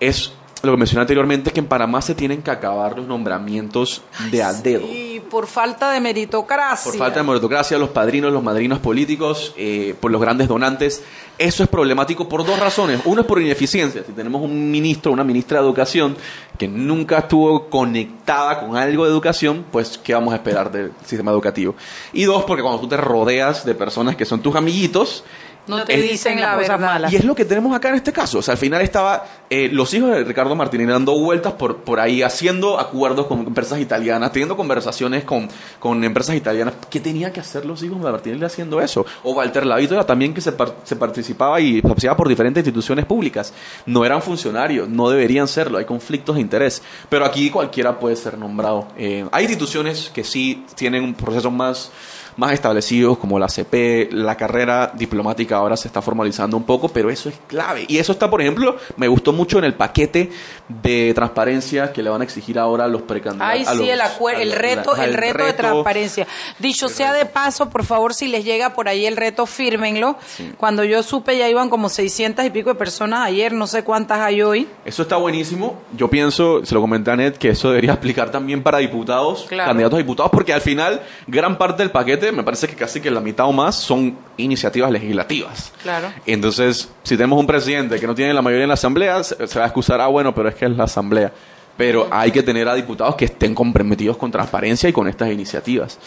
es 0.00 0.32
lo 0.62 0.72
que 0.72 0.76
mencioné 0.78 1.02
anteriormente, 1.02 1.50
que 1.50 1.60
en 1.60 1.66
Panamá 1.66 2.00
se 2.02 2.14
tienen 2.14 2.42
que 2.42 2.50
acabar 2.50 2.96
los 2.96 3.06
nombramientos 3.06 4.02
de 4.30 4.42
a 4.42 4.52
dedo. 4.52 4.86
Por 5.28 5.46
falta 5.46 5.90
de 5.92 6.00
meritocracia. 6.00 6.90
Por 6.90 6.98
falta 6.98 7.20
de 7.20 7.26
meritocracia, 7.26 7.78
los 7.78 7.90
padrinos, 7.90 8.32
los 8.32 8.42
madrinos 8.42 8.78
políticos, 8.78 9.54
eh, 9.56 9.94
por 10.00 10.10
los 10.10 10.20
grandes 10.20 10.48
donantes. 10.48 11.02
Eso 11.38 11.62
es 11.62 11.68
problemático 11.68 12.28
por 12.28 12.44
dos 12.44 12.58
razones. 12.58 13.00
Uno 13.04 13.20
es 13.20 13.26
por 13.26 13.40
ineficiencia. 13.40 14.02
Si 14.04 14.12
tenemos 14.12 14.42
un 14.42 14.70
ministro, 14.70 15.12
una 15.12 15.24
ministra 15.24 15.60
de 15.60 15.66
educación 15.66 16.16
que 16.58 16.66
nunca 16.66 17.18
estuvo 17.18 17.68
conectada 17.68 18.60
con 18.60 18.76
algo 18.76 19.04
de 19.04 19.10
educación, 19.10 19.64
pues 19.70 19.98
¿qué 19.98 20.14
vamos 20.14 20.32
a 20.32 20.36
esperar 20.36 20.72
del 20.72 20.92
sistema 21.04 21.30
educativo? 21.30 21.76
Y 22.12 22.24
dos, 22.24 22.44
porque 22.44 22.62
cuando 22.62 22.80
tú 22.80 22.88
te 22.88 22.96
rodeas 22.96 23.64
de 23.64 23.74
personas 23.74 24.16
que 24.16 24.24
son 24.24 24.40
tus 24.40 24.56
amiguitos, 24.56 25.22
No 25.68 25.84
te 25.84 25.94
es- 25.94 26.10
dicen 26.10 26.40
la 26.40 26.56
verdad. 26.56 26.78
malas. 26.78 27.12
y 27.12 27.16
es 27.16 27.24
lo 27.24 27.34
que 27.34 27.44
tenemos 27.44 27.76
acá 27.76 27.90
en 27.90 27.96
este 27.96 28.12
caso. 28.12 28.38
O 28.38 28.42
sea, 28.42 28.52
al 28.52 28.58
final 28.58 28.80
estaba 28.82 29.24
eh, 29.50 29.68
los 29.72 29.92
hijos 29.94 30.10
de 30.10 30.24
Ricardo 30.24 30.54
Martinelli 30.56 30.90
dando 30.90 31.18
vueltas 31.18 31.52
por, 31.52 31.78
por 31.78 32.00
ahí, 32.00 32.22
haciendo 32.22 32.78
acuerdos 32.80 33.26
con 33.26 33.40
empresas 33.40 33.78
italianas, 33.80 34.32
teniendo 34.32 34.56
conversaciones 34.56 35.24
con, 35.24 35.48
con 35.78 36.02
empresas 36.04 36.34
italianas. 36.36 36.74
¿Qué 36.90 37.00
tenían 37.00 37.32
que 37.32 37.40
hacer 37.40 37.64
los 37.66 37.82
hijos 37.82 37.98
de 38.02 38.10
Martinelli 38.10 38.44
haciendo 38.44 38.80
eso? 38.80 39.04
O 39.22 39.32
Walter 39.32 39.64
Lavito 39.66 39.94
era 39.94 40.04
también 40.06 40.34
que 40.34 40.40
se, 40.40 40.52
par- 40.52 40.74
se 40.84 40.96
participaba 40.96 41.60
y 41.60 41.82
participaba 41.82 42.16
por 42.16 42.28
diferentes 42.28 42.62
instituciones 42.62 43.04
públicas. 43.04 43.52
No 43.86 44.04
eran 44.04 44.22
funcionarios, 44.22 44.88
no 44.88 45.10
deberían 45.10 45.48
serlo, 45.48 45.78
hay 45.78 45.84
conflictos 45.84 46.34
de 46.36 46.40
interés. 46.40 46.82
Pero 47.08 47.24
aquí 47.24 47.50
cualquiera 47.50 47.98
puede 47.98 48.16
ser 48.16 48.38
nombrado. 48.38 48.88
Eh, 48.96 49.26
hay 49.32 49.44
instituciones 49.44 50.10
que 50.14 50.24
sí 50.24 50.64
tienen 50.74 51.02
un 51.04 51.14
proceso 51.14 51.50
más 51.50 51.90
más 52.38 52.52
establecidos 52.52 53.18
como 53.18 53.38
la 53.38 53.48
CP, 53.48 54.08
la 54.12 54.36
carrera 54.36 54.92
diplomática 54.94 55.56
ahora 55.56 55.76
se 55.76 55.88
está 55.88 56.00
formalizando 56.00 56.56
un 56.56 56.62
poco, 56.64 56.88
pero 56.88 57.10
eso 57.10 57.28
es 57.28 57.34
clave. 57.48 57.84
Y 57.88 57.98
eso 57.98 58.12
está, 58.12 58.30
por 58.30 58.40
ejemplo, 58.40 58.76
me 58.96 59.08
gustó 59.08 59.32
mucho 59.34 59.58
en 59.58 59.64
el 59.64 59.74
paquete 59.74 60.30
de 60.68 61.12
transparencia 61.14 61.92
que 61.92 62.02
le 62.02 62.10
van 62.10 62.20
a 62.20 62.24
exigir 62.24 62.58
ahora 62.58 62.84
a 62.84 62.88
los 62.88 63.02
precandidatos. 63.02 63.52
Ay, 63.54 63.62
a 63.66 63.72
sí, 63.72 63.78
los- 63.78 64.40
el, 64.40 64.52
reto, 64.52 64.96
la- 64.96 65.04
el 65.04 65.14
reto 65.14 65.44
de 65.44 65.52
transparencia. 65.52 66.26
Dicho 66.58 66.88
sea 66.88 67.12
de 67.12 67.26
paso, 67.26 67.68
por 67.70 67.84
favor, 67.84 68.14
si 68.14 68.28
les 68.28 68.44
llega 68.44 68.72
por 68.72 68.88
ahí 68.88 69.04
el 69.06 69.16
reto, 69.16 69.44
fírmenlo. 69.46 70.16
Cuando 70.56 70.84
yo 70.84 71.02
supe 71.02 71.36
ya 71.36 71.48
iban 71.48 71.68
como 71.68 71.88
600 71.88 72.44
y 72.44 72.50
pico 72.50 72.70
de 72.70 72.76
personas 72.76 73.26
ayer, 73.26 73.52
no 73.52 73.66
sé 73.66 73.82
cuántas 73.82 74.20
hay 74.20 74.42
hoy. 74.42 74.68
Eso 74.84 75.02
está 75.02 75.16
buenísimo. 75.16 75.80
Yo 75.96 76.08
pienso, 76.08 76.64
se 76.64 76.74
lo 76.74 76.80
comenté 76.80 77.10
a 77.10 77.16
Ned, 77.16 77.34
que 77.36 77.48
eso 77.50 77.68
debería 77.70 77.92
aplicar 77.94 78.30
también 78.30 78.62
para 78.62 78.78
diputados, 78.78 79.46
Claro. 79.48 79.70
candidatos 79.70 79.96
a 79.96 79.98
diputados, 79.98 80.30
porque 80.32 80.52
al 80.52 80.60
final 80.60 81.02
gran 81.26 81.58
parte 81.58 81.82
del 81.82 81.90
paquete, 81.90 82.27
me 82.32 82.42
parece 82.42 82.66
que 82.68 82.74
casi 82.76 83.00
que 83.00 83.10
la 83.10 83.20
mitad 83.20 83.46
o 83.46 83.52
más, 83.52 83.74
son 83.76 84.16
iniciativas 84.36 84.90
legislativas. 84.90 85.72
Claro. 85.82 86.08
Entonces, 86.26 86.88
si 87.02 87.16
tenemos 87.16 87.38
un 87.38 87.46
presidente 87.46 87.98
que 87.98 88.06
no 88.06 88.14
tiene 88.14 88.32
la 88.34 88.42
mayoría 88.42 88.64
en 88.64 88.68
la 88.68 88.74
asamblea, 88.74 89.22
se, 89.22 89.46
se 89.46 89.58
va 89.58 89.64
a 89.64 89.68
excusar, 89.68 90.00
ah, 90.00 90.06
bueno, 90.08 90.34
pero 90.34 90.48
es 90.48 90.54
que 90.54 90.64
es 90.66 90.70
la 90.72 90.84
asamblea. 90.84 91.32
Pero 91.76 92.08
hay 92.10 92.30
que 92.32 92.42
tener 92.42 92.68
a 92.68 92.74
diputados 92.74 93.14
que 93.14 93.26
estén 93.26 93.54
comprometidos 93.54 94.16
con 94.16 94.30
transparencia 94.32 94.88
y 94.88 94.92
con 94.92 95.06
estas 95.06 95.30
iniciativas. 95.30 95.98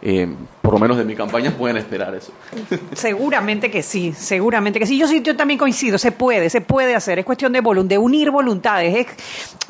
Eh, 0.00 0.28
por 0.62 0.72
lo 0.74 0.78
menos 0.78 0.96
de 0.96 1.04
mi 1.04 1.16
campaña 1.16 1.50
pueden 1.50 1.76
esperar 1.76 2.14
eso. 2.14 2.32
Seguramente 2.92 3.70
que 3.70 3.82
sí, 3.82 4.12
seguramente 4.16 4.78
que 4.78 4.86
sí. 4.86 4.96
Yo 4.96 5.08
sí, 5.08 5.22
yo 5.22 5.36
también 5.36 5.58
coincido, 5.58 5.98
se 5.98 6.12
puede, 6.12 6.50
se 6.50 6.60
puede 6.60 6.94
hacer. 6.94 7.18
Es 7.18 7.24
cuestión 7.24 7.52
de, 7.52 7.62
volun- 7.62 7.88
de 7.88 7.98
unir 7.98 8.30
voluntades 8.30 8.94
es- 8.96 9.06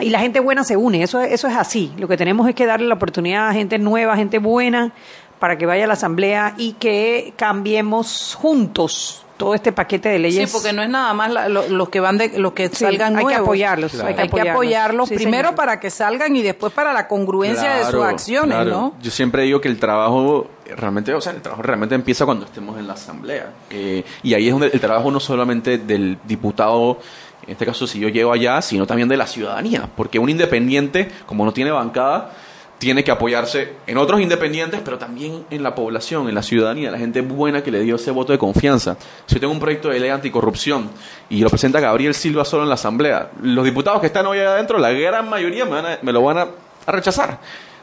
y 0.05 0.11
la 0.11 0.21
gente 0.21 0.41
buena 0.41 0.65
se 0.65 0.77
une. 0.77 1.03
Eso, 1.03 1.21
eso 1.23 1.49
es 1.49 1.57
así. 1.57 1.93
Lo 1.99 2.09
que 2.09 2.17
tenemos 2.17 2.47
es 2.49 2.55
que 2.55 2.67
darle 2.67 2.87
la 2.89 2.95
oportunidad 2.95 3.49
a 3.49 3.53
gente 3.55 3.79
nueva, 3.79 4.17
gente 4.17 4.39
buena, 4.39 4.93
para 5.39 5.57
que 5.59 5.66
vaya 5.66 5.84
a 5.84 5.86
la 5.86 5.93
Asamblea 5.95 6.55
y 6.57 6.72
que 6.74 7.32
cambiemos 7.36 8.34
juntos 8.41 9.22
todo 9.36 9.55
este 9.55 9.70
paquete 9.70 10.09
de 10.09 10.18
leyes. 10.18 10.51
Sí, 10.51 10.57
porque 10.57 10.72
no 10.72 10.82
es 10.82 10.89
nada 10.91 11.14
más 11.14 11.30
la- 11.30 11.49
lo- 11.49 11.68
los 11.68 11.89
que 11.91 12.01
van 12.01 12.18
de 12.18 12.36
los 12.41 12.55
que 12.55 12.68
Sí, 12.70 12.74
salgan 12.84 13.16
hay 13.16 13.24
que 13.24 13.34
apoyarlos, 13.36 13.95
hay 14.01 14.14
que 14.14 14.22
Hay 14.22 14.28
que 14.28 14.51
apoyarlos. 14.51 15.09
Sí, 15.09 15.14
primero 15.14 15.51
señor. 15.51 15.55
para 15.55 15.78
que 15.78 15.91
salgan 15.91 16.34
y 16.34 16.43
después 16.43 16.72
para 16.72 16.93
la 16.93 17.07
congruencia 17.07 17.74
de 17.76 17.84
sus 17.84 18.03
acciones, 18.03 18.57
claro. 18.57 18.70
¿no? 18.70 18.95
Yo 19.01 19.12
siempre 19.12 19.45
digo 19.45 19.61
que 19.61 19.68
el 19.68 19.78
trabajo 19.78 20.49
realmente, 20.76 21.14
o 21.14 21.20
sea, 21.20 21.32
el 21.34 21.41
trabajo 21.41 21.62
realmente 21.62 21.95
empieza 21.95 22.24
cuando 22.24 22.47
estemos 22.47 22.76
en 22.80 22.89
la 22.89 22.95
asamblea. 22.95 23.51
Eh, 23.70 24.03
y 24.24 24.34
ahí 24.34 24.47
es 24.49 24.53
donde 24.53 24.70
el 24.72 24.80
trabajo 24.80 25.09
no 25.12 25.20
solamente 25.20 25.78
del 25.78 26.18
diputado, 26.26 26.99
en 27.47 27.53
este 27.53 27.64
caso 27.64 27.86
si 27.86 28.01
yo 28.01 28.09
llego 28.09 28.32
allá, 28.32 28.61
sino 28.61 28.89
también 28.89 29.09
de 29.09 29.16
la 29.16 29.28
ciudadanía. 29.28 29.89
Porque 29.97 30.18
un 30.18 30.30
independiente, 30.30 31.09
como 31.26 31.45
no 31.45 31.53
tiene 31.53 31.70
bancada, 31.70 32.32
tiene 32.79 33.03
que 33.03 33.11
apoyarse 33.11 33.72
en 33.87 33.99
otros 33.99 34.20
independientes, 34.20 34.81
pero 34.85 34.99
también 34.99 35.45
en 35.51 35.62
la 35.64 35.74
población, 35.74 36.29
en 36.29 36.35
la 36.35 36.43
ciudadanía, 36.43 36.91
la 36.93 36.99
gente 36.99 37.20
buena 37.22 37.62
que 37.62 37.70
le 37.72 37.81
dio 37.81 37.97
ese 37.97 38.11
voto 38.12 38.33
de 38.33 38.39
confianza. 38.39 38.97
Si 39.26 39.35
yo 39.35 39.41
tengo 39.41 39.53
un 39.53 39.59
proyecto 39.61 39.89
de 39.89 39.99
ley 39.99 40.11
anticorrupción 40.11 40.89
y 41.29 41.41
lo 41.41 41.51
presenta 41.51 41.81
Gabriel 41.81 42.14
Silva 42.14 42.45
solo 42.45 42.62
en 42.62 42.68
la 42.68 42.76
Asamblea, 42.76 43.31
los 43.43 43.64
diputados 43.64 44.01
que 44.01 44.07
están 44.07 44.26
hoy 44.26 44.39
adentro, 44.39 44.79
la 44.79 44.93
gran 44.93 45.29
mayoría 45.29 45.64
me, 45.64 45.72
van 45.72 45.87
a- 45.87 45.99
me 46.03 46.12
lo 46.12 46.22
van 46.22 46.39
a, 46.39 46.47
a 46.87 46.93
rechazar. 46.93 47.41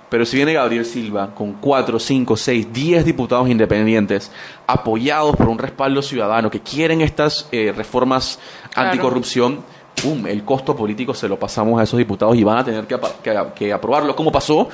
Pero 0.08 0.24
si 0.24 0.38
viene 0.38 0.54
Gabriel 0.54 0.86
Silva 0.86 1.32
con 1.34 1.54
4, 1.54 2.00
5, 2.00 2.38
6, 2.38 2.68
10 2.72 3.04
diputados 3.06 3.50
independientes 3.50 4.32
apoyados 4.68 5.36
por 5.36 5.50
un 5.50 5.58
respaldo 5.58 6.02
ciudadano 6.02 6.50
que 6.50 6.62
quieren 6.62 7.02
estas 7.02 7.50
eh, 7.52 7.74
reformas 7.76 8.40
Claro. 8.74 8.90
anticorrupción, 8.92 9.64
¡pum! 10.02 10.26
el 10.28 10.44
costo 10.44 10.76
político 10.76 11.14
se 11.14 11.28
lo 11.28 11.38
pasamos 11.40 11.80
a 11.80 11.84
esos 11.84 11.98
diputados 11.98 12.36
y 12.36 12.44
van 12.44 12.58
a 12.60 12.64
tener 12.64 12.86
que, 12.86 12.98
que- 13.24 13.44
que 13.56 13.74
aprobarlo, 13.74 14.16
como 14.16 14.32
pasó 14.32 14.68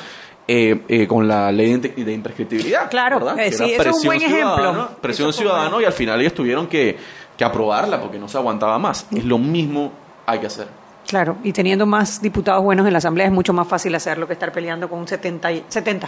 eh, 0.47 0.81
eh, 0.87 1.07
con 1.07 1.27
la 1.27 1.51
ley 1.51 1.75
de, 1.77 1.89
de 1.89 2.13
imprescriptibilidad. 2.13 2.89
Claro, 2.89 3.19
¿verdad? 3.19 3.39
eh, 3.39 3.51
sí, 3.51 3.63
eso 3.71 3.81
es 3.89 3.95
un 3.95 4.03
buen 4.03 4.17
presión 4.19 4.33
ejemplo. 4.39 4.55
ciudadana, 4.57 4.89
Presión 5.01 5.29
Eso 5.29 5.39
ciudadana 5.39 5.81
y 5.81 5.85
al 5.85 5.93
final 5.93 6.19
ellos 6.21 6.33
tuvieron 6.33 6.67
que, 6.67 6.97
que 7.37 7.43
aprobarla 7.43 8.01
porque 8.01 8.17
no 8.19 8.27
se 8.27 8.37
aguantaba 8.37 8.77
más. 8.79 9.07
Es 9.15 9.23
lo 9.23 9.37
mismo 9.37 9.91
hay 10.25 10.39
que 10.39 10.47
hacer. 10.47 10.67
Claro, 11.07 11.37
y 11.43 11.51
teniendo 11.51 11.85
más 11.85 12.21
diputados 12.21 12.63
buenos 12.63 12.85
en 12.87 12.93
la 12.93 12.99
Asamblea 12.99 13.25
es 13.25 13.31
mucho 13.33 13.51
más 13.53 13.67
fácil 13.67 13.93
hacerlo 13.95 14.27
que 14.27 14.33
estar 14.33 14.51
peleando 14.51 14.89
con 14.89 14.99
un 14.99 15.07
70. 15.07 15.51
y- 15.51 15.65
70. 15.67 16.07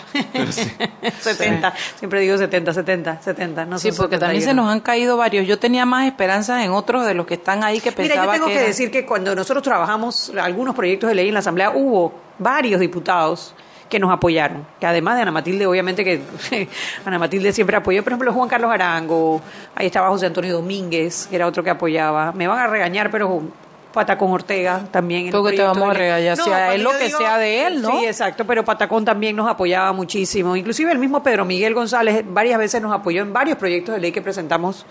70. 1.20 1.74
Siempre 2.00 2.22
digo 2.22 2.38
70, 2.38 2.74
70, 2.74 3.22
70. 3.22 3.66
No 3.66 3.80
Sí, 3.80 3.92
porque 3.92 4.18
también 4.18 4.42
se 4.42 4.46
71. 4.50 4.62
nos 4.64 4.72
han 4.72 4.80
caído 4.80 5.18
varios. 5.18 5.46
Yo 5.48 5.60
tenía 5.60 5.86
más 5.86 6.06
esperanzas 6.06 6.64
en 6.64 6.72
otros 6.72 7.06
de 7.06 7.14
los 7.16 7.26
que 7.26 7.34
están 7.36 7.64
ahí 7.64 7.80
que 7.80 7.92
Mira, 7.92 8.04
yo 8.04 8.08
pensaba 8.10 8.34
tengo 8.34 8.48
que, 8.48 8.54
era- 8.56 8.64
decir 8.68 8.92
que 8.92 9.06
cuando 9.06 9.36
nosotros 9.36 9.64
trabajamos 9.64 10.32
algunos 10.42 10.76
proyectos 10.76 11.10
de 11.10 11.16
ley 11.16 11.28
en 11.28 11.34
la 11.34 11.40
Asamblea, 11.42 11.72
hubo 11.72 12.14
varios 12.40 12.80
diputados 12.80 13.56
que 13.90 14.00
nos 14.00 14.12
apoyaron, 14.12 14.66
que 14.80 14.88
además 14.88 15.18
de 15.18 15.22
Ana 15.24 15.32
Matilde, 15.32 15.68
obviamente 15.68 16.04
que 16.04 16.22
Ana 17.06 17.20
Matilde 17.20 17.54
siempre 17.54 17.78
apoyó, 17.78 18.04
por 18.04 18.14
ejemplo, 18.14 18.34
Juan 18.34 18.50
Carlos 18.50 18.72
Arango, 18.72 19.40
ahí 19.76 19.86
estaba 19.88 20.10
José 20.10 20.26
Antonio 20.28 20.54
Domínguez, 20.54 21.28
que 21.28 21.36
era 21.36 21.46
otro 21.46 21.64
que 21.64 21.70
apoyaba. 21.70 22.32
Me 22.32 22.48
van 22.48 22.58
a 22.60 22.68
regañar, 22.68 23.12
pero 23.12 23.42
Patacón 23.94 24.32
Ortega 24.32 24.86
también. 24.92 25.30
Porque 25.30 25.56
te 25.56 25.62
vamos 25.64 25.78
a 25.84 25.88
de 25.94 25.94
ley. 25.94 25.98
regañar, 26.00 26.36
si 26.38 26.42
a 26.42 26.46
cuando 26.46 26.72
él 26.74 26.84
lo 26.84 26.92
que 26.98 27.10
sea 27.12 27.38
de 27.38 27.68
él, 27.68 27.82
¿no? 27.82 27.92
Sí, 28.00 28.06
exacto, 28.06 28.44
pero 28.46 28.66
Patacón 28.66 29.06
también 29.06 29.36
nos 29.36 29.48
apoyaba 29.48 29.94
muchísimo. 29.94 30.56
Inclusive 30.56 30.92
el 30.92 30.98
mismo 31.00 31.22
Pedro 31.22 31.46
Miguel 31.46 31.74
González 31.74 32.24
varias 32.28 32.58
veces 32.58 32.82
nos 32.82 32.92
apoyó 32.92 33.22
en 33.22 33.32
varios 33.32 33.58
proyectos 33.58 33.94
de 33.96 34.02
ley 34.02 34.12
que 34.12 34.22
presentamos 34.22 34.86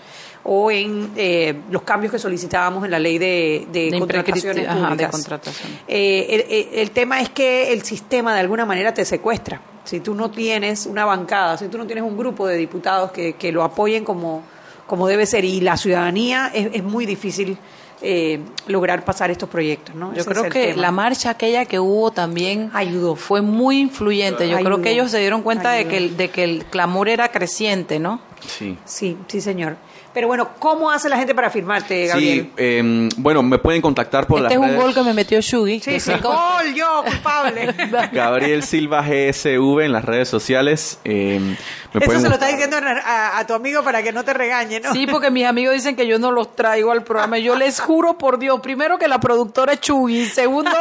o 0.45 0.71
en 0.71 1.11
eh, 1.17 1.53
los 1.69 1.83
cambios 1.83 2.11
que 2.11 2.19
solicitábamos 2.19 2.85
en 2.85 2.91
la 2.91 2.99
ley 2.99 3.17
de, 3.17 3.67
de 3.71 3.91
De 3.91 3.99
contrataciones 3.99 4.65
imprescripti- 4.65 4.69
ajá, 4.69 4.79
de 4.79 4.85
públicas. 4.87 5.11
contratación. 5.11 5.71
Eh, 5.87 6.27
el, 6.29 6.41
el- 6.73 6.79
el 6.79 6.91
tema 6.91 7.19
es 7.21 7.29
que 7.29 7.73
el 7.73 7.83
sistema 7.83 8.33
de 8.33 8.39
alguna 8.39 8.65
manera 8.65 8.93
te 8.93 9.03
secuestra. 9.05 9.61
Si 9.83 9.99
tú 9.99 10.15
no 10.15 10.31
tienes 10.31 10.85
una 10.85 11.03
bancada, 11.03 11.57
si 11.57 11.67
tú 11.67 11.77
no 11.77 11.85
tienes 11.85 12.05
un 12.05 12.17
grupo 12.17 12.47
de 12.47 12.55
diputados 12.55 13.11
que, 13.11 13.33
que 13.33 13.51
lo 13.51 13.63
apoyen 13.63 14.05
como, 14.05 14.43
como 14.87 15.07
debe 15.09 15.25
ser 15.25 15.43
y 15.43 15.59
la 15.59 15.75
ciudadanía, 15.75 16.49
es, 16.53 16.69
es 16.73 16.83
muy 16.83 17.05
difícil 17.05 17.57
eh, 18.03 18.39
lograr 18.67 19.03
pasar 19.05 19.31
estos 19.31 19.49
proyectos. 19.49 19.95
¿no? 19.95 20.13
Yo 20.13 20.21
Ese 20.21 20.29
creo 20.29 20.43
que 20.43 20.67
tema. 20.67 20.81
la 20.81 20.91
marcha 20.91 21.29
aquella 21.31 21.65
que 21.65 21.79
hubo 21.79 22.11
también 22.11 22.69
ayudó. 22.73 23.15
Fue 23.15 23.41
muy 23.41 23.79
influyente. 23.79 24.47
Yo 24.49 24.57
creo 24.59 24.81
que 24.81 24.91
ellos 24.91 25.09
se 25.09 25.19
dieron 25.19 25.41
cuenta 25.41 25.71
de 25.71 25.87
que, 25.87 25.97
el, 25.97 26.17
de 26.17 26.29
que 26.29 26.43
el 26.43 26.65
clamor 26.65 27.09
era 27.09 27.29
creciente, 27.29 27.99
¿no? 27.99 28.19
Sí. 28.45 28.77
Sí, 28.85 29.17
sí, 29.27 29.39
señor. 29.41 29.77
Pero 30.13 30.27
bueno, 30.27 30.49
¿cómo 30.59 30.91
hace 30.91 31.09
la 31.09 31.17
gente 31.17 31.33
para 31.33 31.49
firmarte, 31.49 32.05
Gabriel? 32.05 32.41
Sí, 32.45 32.51
eh, 32.57 33.09
bueno, 33.17 33.41
me 33.41 33.57
pueden 33.57 33.81
contactar 33.81 34.27
por 34.27 34.37
Este 34.37 34.43
las 34.43 34.51
es 34.53 34.57
un 34.59 34.65
redes. 34.67 34.79
gol 34.83 34.93
que 34.93 35.01
me 35.01 35.13
metió 35.15 35.41
Shugi. 35.41 35.79
Sí, 35.79 35.99
sí, 35.99 36.11
gol, 36.21 36.71
yo, 36.75 37.03
culpable. 37.03 37.73
Gabriel 38.11 38.61
Silva 38.61 39.01
GSV 39.01 39.79
en 39.81 39.91
las 39.91 40.05
redes 40.05 40.27
sociales. 40.29 40.99
eh, 41.03 41.39
me 41.39 41.57
Eso 41.99 42.05
pueden 42.05 42.21
se 42.21 42.29
lo 42.29 42.35
estás 42.35 42.51
diciendo 42.51 42.77
a, 42.77 43.37
a 43.37 43.47
tu 43.47 43.53
amigo 43.53 43.83
para 43.83 44.01
que 44.01 44.11
no 44.11 44.23
te 44.23 44.33
regañe, 44.33 44.79
¿no? 44.79 44.91
Sí, 44.93 45.05
porque 45.07 45.29
mis 45.29 45.45
amigos 45.45 45.73
dicen 45.75 45.95
que 45.95 46.07
yo 46.07 46.17
no 46.19 46.31
los 46.31 46.55
traigo 46.55 46.91
al 46.91 47.03
programa. 47.03 47.37
Yo 47.37 47.55
les 47.55 47.79
juro 47.79 48.17
por 48.17 48.39
Dios, 48.39 48.59
primero 48.61 48.97
que 48.97 49.07
la 49.07 49.19
productora 49.19 49.73
es 49.73 49.81
Chugi, 49.81 50.25
segundo 50.25 50.71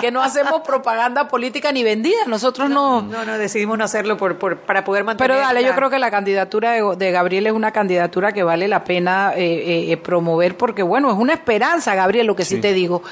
que 0.00 0.10
no 0.10 0.22
hacemos 0.22 0.62
propaganda 0.62 1.28
política 1.28 1.72
ni 1.72 1.84
vendida. 1.84 2.24
Nosotros 2.26 2.70
no. 2.70 3.02
No, 3.02 3.24
no, 3.24 3.38
decidimos 3.38 3.76
no 3.78 3.84
hacerlo 3.84 4.16
por, 4.16 4.38
por, 4.38 4.58
para 4.58 4.84
poder 4.84 5.04
mantener. 5.04 5.30
Pero 5.30 5.40
dale, 5.40 5.64
yo 5.64 5.74
creo 5.74 5.90
que 5.90 5.98
la 5.98 6.10
candidatura 6.10 6.72
de, 6.72 6.96
de 6.96 7.10
Gabriel 7.10 7.46
es 7.46 7.52
una 7.52 7.72
candidatura 7.72 8.32
que 8.32 8.42
vale 8.42 8.68
la 8.68 8.84
pena 8.84 9.32
eh, 9.36 9.44
eh, 9.44 9.92
eh, 9.92 9.96
promover 9.96 10.56
porque, 10.56 10.82
bueno, 10.82 11.10
es 11.10 11.16
una 11.16 11.34
esperanza, 11.34 11.94
Gabriel, 11.94 12.26
lo 12.26 12.36
que 12.36 12.44
sí, 12.44 12.60
te 12.60 12.72
digo. 12.72 13.02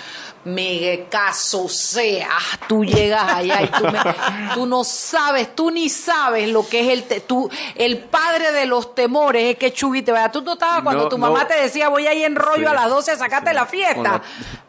Me 0.45 1.07
caso 1.09 1.69
sea, 1.69 2.29
tú 2.69 2.85
llegas 2.85 3.33
allá 3.33 3.63
y 3.63 3.69
tú, 3.69 3.85
me- 3.85 4.55
tú 4.55 4.67
no 4.67 4.83
sabes, 4.83 5.55
tú 5.55 5.71
ni 5.71 5.89
sabes 5.89 6.49
lo 6.49 6.69
que 6.69 6.81
es 6.81 6.89
el 6.89 7.05
te- 7.05 7.21
tú, 7.21 7.49
el 7.77 7.99
padre 7.99 8.51
de 8.51 8.67
los 8.67 8.93
temores 8.95 9.53
es 9.53 9.57
que 9.57 9.73
Chugui 9.73 10.03
te 10.03 10.11
vaya. 10.11 10.33
Tú 10.33 10.43
no 10.43 10.55
estabas 10.55 10.83
cuando 10.83 11.05
No, 11.05 11.09
tu 11.09 11.17
mamá 11.17 11.43
no. 11.43 11.47
te 11.47 11.55
decía 11.63 11.89
voy 11.89 12.09
ahí 12.09 12.25
en 12.25 12.35
rollo 12.35 12.57
Sí, 12.57 12.65
a 12.67 12.75
las 12.75 12.89
12 12.91 13.13
a 13.13 13.17
sacarte 13.17 13.55
la 13.55 13.67
fiesta. 13.67 14.03
La- 14.03 14.23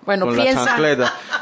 bueno, 0.06 0.28
piensa. 0.30 0.78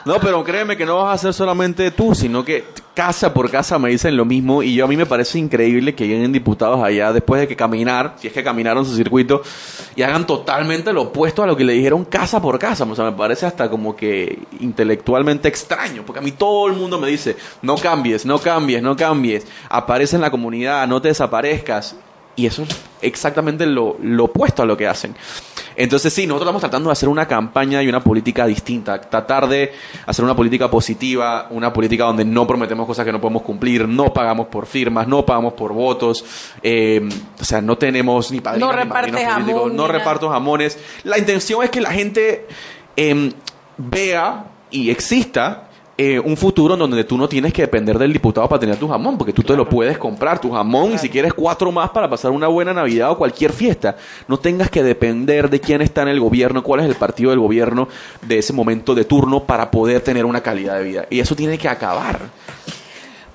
No, 0.06 0.20
pero 0.20 0.44
créeme 0.46 0.78
que 0.78 0.86
no 0.86 0.98
vas 1.04 1.10
a 1.10 1.14
hacer 1.14 1.34
solamente 1.34 1.92
tú, 1.92 2.16
sino 2.16 2.46
que 2.46 2.66
casa 2.94 3.34
por 3.34 3.50
casa 3.50 3.80
me 3.80 3.90
dicen 3.90 4.18
lo 4.18 4.26
mismo 4.26 4.64
y 4.64 4.76
yo 4.76 4.86
a 4.86 4.88
mí 4.88 4.98
me 4.98 5.06
parece 5.06 5.40
increíble 5.40 5.96
que 5.96 6.08
lleguen 6.08 6.32
diputados 6.32 6.84
allá 6.84 7.14
después 7.14 7.40
de 7.42 7.48
que 7.48 7.56
caminar, 7.56 8.16
si 8.18 8.28
es 8.28 8.34
que 8.34 8.44
caminaron 8.44 8.86
su 8.86 8.96
circuito, 8.96 9.42
y 9.96 10.02
hagan 10.04 10.28
totalmente 10.28 10.92
lo 10.94 11.04
opuesto 11.04 11.44
a 11.44 11.48
lo 11.48 11.56
que 11.56 11.64
le 11.64 11.74
dijeron 11.74 12.06
casa 12.06 12.42
por 12.42 12.60
casa. 12.60 12.84
O 12.84 12.96
sea, 12.96 13.06
me 13.06 13.14
parece 13.14 13.46
hasta 13.46 13.70
como 13.70 13.96
que 13.96 14.40
intelectualmente 14.60 15.48
extraño, 15.48 16.04
porque 16.06 16.20
a 16.20 16.24
mí 16.24 16.32
todo 16.32 16.68
el 16.68 16.74
mundo 16.74 17.00
me 17.00 17.08
dice, 17.08 17.38
no 17.62 17.76
cambies, 17.76 18.26
no 18.26 18.40
cambies, 18.40 18.82
no 18.82 18.96
cambies, 18.96 19.48
aparece 19.70 20.18
en 20.18 20.22
la 20.22 20.32
comunidad, 20.32 20.88
no 20.88 21.02
te 21.02 21.10
desaparezcas. 21.10 21.96
Y 22.42 22.48
eso 22.48 22.64
es 22.64 22.70
exactamente 23.04 23.68
lo, 23.68 23.98
lo 24.02 24.24
opuesto 24.26 24.64
a 24.64 24.66
lo 24.66 24.76
que 24.76 24.88
hacen. 24.88 25.16
Entonces 25.76 26.12
sí, 26.12 26.26
nosotros 26.26 26.48
estamos 26.48 26.62
tratando 26.62 26.90
de 26.90 26.94
hacer 26.94 27.08
una 27.08 27.28
campaña 27.28 27.84
y 27.84 27.88
una 27.88 28.00
política 28.00 28.48
distinta, 28.48 29.00
tratar 29.00 29.48
de 29.48 29.74
hacer 30.08 30.26
una 30.26 30.36
política 30.36 30.72
positiva, 30.72 31.46
una 31.52 31.72
política 31.72 32.06
donde 32.06 32.26
no 32.26 32.48
prometemos 32.48 32.88
cosas 32.88 33.06
que 33.06 33.12
no 33.12 33.22
podemos 33.22 33.44
cumplir, 33.44 33.88
no 33.88 34.12
pagamos 34.12 34.48
por 34.48 34.66
firmas, 34.66 35.08
no 35.08 35.24
pagamos 35.24 35.54
por 35.54 35.72
votos, 35.72 36.26
eh, 36.64 37.08
o 37.40 37.46
sea, 37.46 37.62
no 37.62 37.78
tenemos 37.78 38.32
ni 38.32 38.42
padrinos 38.42 38.72
No 38.72 38.76
ni 38.76 38.84
repartes 38.84 39.24
jamón, 39.24 39.76
no 39.76 39.88
reparto 39.88 40.28
jamones. 40.28 40.80
La 41.04 41.20
intención 41.20 41.64
es 41.64 41.70
que 41.70 41.80
la 41.80 41.92
gente 41.92 42.48
eh, 42.98 43.32
vea 43.78 44.46
y 44.72 44.90
exista 44.90 45.70
eh, 46.04 46.20
un 46.20 46.36
futuro 46.36 46.74
en 46.74 46.80
donde 46.80 47.04
tú 47.04 47.16
no 47.16 47.30
tienes 47.30 47.54
que 47.54 47.62
depender 47.62 48.00
del 48.00 48.12
diputado 48.12 48.50
para 48.50 48.60
tener 48.60 48.76
tu 48.78 48.88
jamón, 48.88 49.20
porque 49.20 49.34
tú 49.34 49.44
te 49.44 49.56
lo 49.56 49.70
puedes 49.70 50.00
comprar, 50.00 50.40
tu 50.42 50.52
jamón, 50.52 50.94
y 50.94 50.98
si 50.98 51.10
quieres 51.10 51.32
cuatro 51.32 51.72
más 51.72 51.92
para 51.92 52.10
pasar 52.10 52.32
una 52.32 52.48
buena 52.48 52.74
Navidad 52.74 53.12
o 53.12 53.18
cualquier 53.20 53.54
fiesta. 53.54 53.96
No 54.28 54.40
tengas 54.40 54.72
que 54.72 54.82
depender 54.82 55.48
de 55.48 55.60
quién 55.60 55.82
está 55.84 56.02
en 56.02 56.08
el 56.08 56.20
gobierno, 56.20 56.64
cuál 56.64 56.80
es 56.80 56.88
el 56.88 56.96
partido 56.96 57.30
del 57.30 57.40
gobierno 57.40 57.88
de 58.24 58.40
ese 58.40 58.52
momento 58.52 58.96
de 58.96 59.06
turno 59.06 59.44
para 59.44 59.70
poder 59.70 60.02
tener 60.02 60.26
una 60.26 60.42
calidad 60.42 60.78
de 60.80 60.84
vida. 60.84 61.06
Y 61.12 61.20
eso 61.20 61.36
tiene 61.36 61.60
que 61.60 61.70
acabar. 61.70 62.20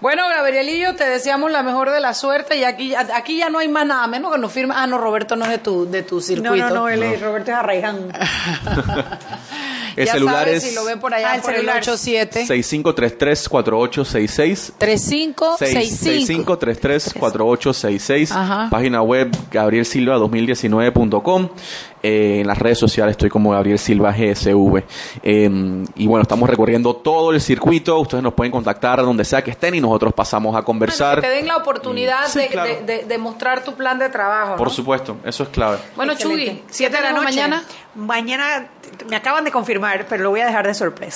Bueno, 0.01 0.25
Gabrielillo, 0.29 0.95
te 0.95 1.09
deseamos 1.09 1.51
la 1.51 1.63
mejor 1.63 1.91
de 1.91 2.01
la 2.01 2.15
suerte 2.15 2.57
y 2.57 2.65
aquí, 2.65 2.95
aquí 2.95 3.39
ya 3.39 3.49
no 3.49 3.61
hay 3.61 3.69
más 3.69 3.87
nada, 3.87 4.07
menos 4.07 4.33
que 4.33 4.39
nos 4.39 4.53
firme. 4.53 4.75
Ah, 4.77 4.87
no, 4.87 4.99
Roberto 4.99 5.37
no 5.37 5.45
es 5.47 5.51
de 5.53 5.59
tu, 5.59 5.89
de 5.91 6.03
tu 6.03 6.17
No, 6.17 6.21
circuito. 6.21 6.69
no, 6.69 6.75
no, 6.75 6.89
él 6.89 7.03
es 7.03 7.21
Roberto 7.23 7.51
es 7.53 7.57
Arraiján. 7.57 8.09
El 9.97 10.07
ya 10.07 10.13
celular 10.13 10.45
sabes, 10.45 10.63
es 10.63 10.69
si 10.71 10.75
lo 10.75 10.85
ven 10.85 11.01
por 11.01 11.13
allá 11.15 11.31
Ah, 11.33 11.37
el 11.37 11.43
por 11.43 11.53
celular. 11.55 11.77
el 11.77 11.83
87 11.83 12.47
6533-4866. 12.47 14.73
3565 14.79 16.59
6533-4866. 16.59 18.31
Ajá. 18.33 18.69
Página 18.71 19.03
web 19.03 19.31
gabrielsilva2019.com. 19.51 21.49
Eh, 22.03 22.41
en 22.41 22.47
las 22.47 22.59
redes 22.59 22.79
sociales 22.79 23.13
estoy 23.13 23.29
como 23.31 23.51
Gabriel 23.51 23.79
Silva 23.81 24.13
GSV. 24.13 24.85
Eh, 25.25 25.51
y 25.97 26.07
bueno, 26.07 26.23
estamos 26.23 26.49
recorriendo 26.49 26.95
todo 26.97 27.33
el 27.33 27.41
circuito. 27.41 27.99
Ustedes 27.99 28.23
nos 28.23 28.35
pueden 28.35 28.53
contactar 28.53 29.03
donde 29.03 29.25
sea 29.25 29.43
que 29.43 29.51
estén 29.51 29.75
y 29.75 29.81
nosotros 29.81 30.13
pasamos 30.15 30.55
a 30.55 30.63
conversar. 30.63 31.21
Que 31.21 31.27
te 31.27 31.33
den 31.35 31.49
la 31.49 31.57
oportunidad 31.57 32.29
Sí, 32.29 32.39
de, 32.41 32.47
claro. 32.49 32.71
de- 32.71 32.83
de- 32.99 33.05
de 33.07 33.19
mostrar 33.19 33.65
tu 33.65 33.75
plan 33.75 33.99
de 33.99 34.09
trabajo. 34.09 34.51
¿no? 34.53 34.57
Por 34.57 34.71
supuesto, 34.71 35.17
eso 35.25 35.43
es 35.43 35.49
clave. 35.49 35.79
Bueno, 35.97 36.13
Excelente. 36.13 36.45
Chugui, 36.47 36.63
siete 36.71 36.97
de 36.99 37.03
la 37.03 37.11
noche. 37.13 37.25
mañana. 37.25 37.65
Mañana 37.97 38.69
me 39.09 39.17
acaban 39.17 39.43
de 39.45 39.51
confirmar, 39.51 39.86
pero 40.09 40.25
lo 40.25 40.31
voy 40.31 40.41
a 40.41 40.47
dejar 40.47 40.67
de 40.67 40.75
sorpresa. 40.75 41.15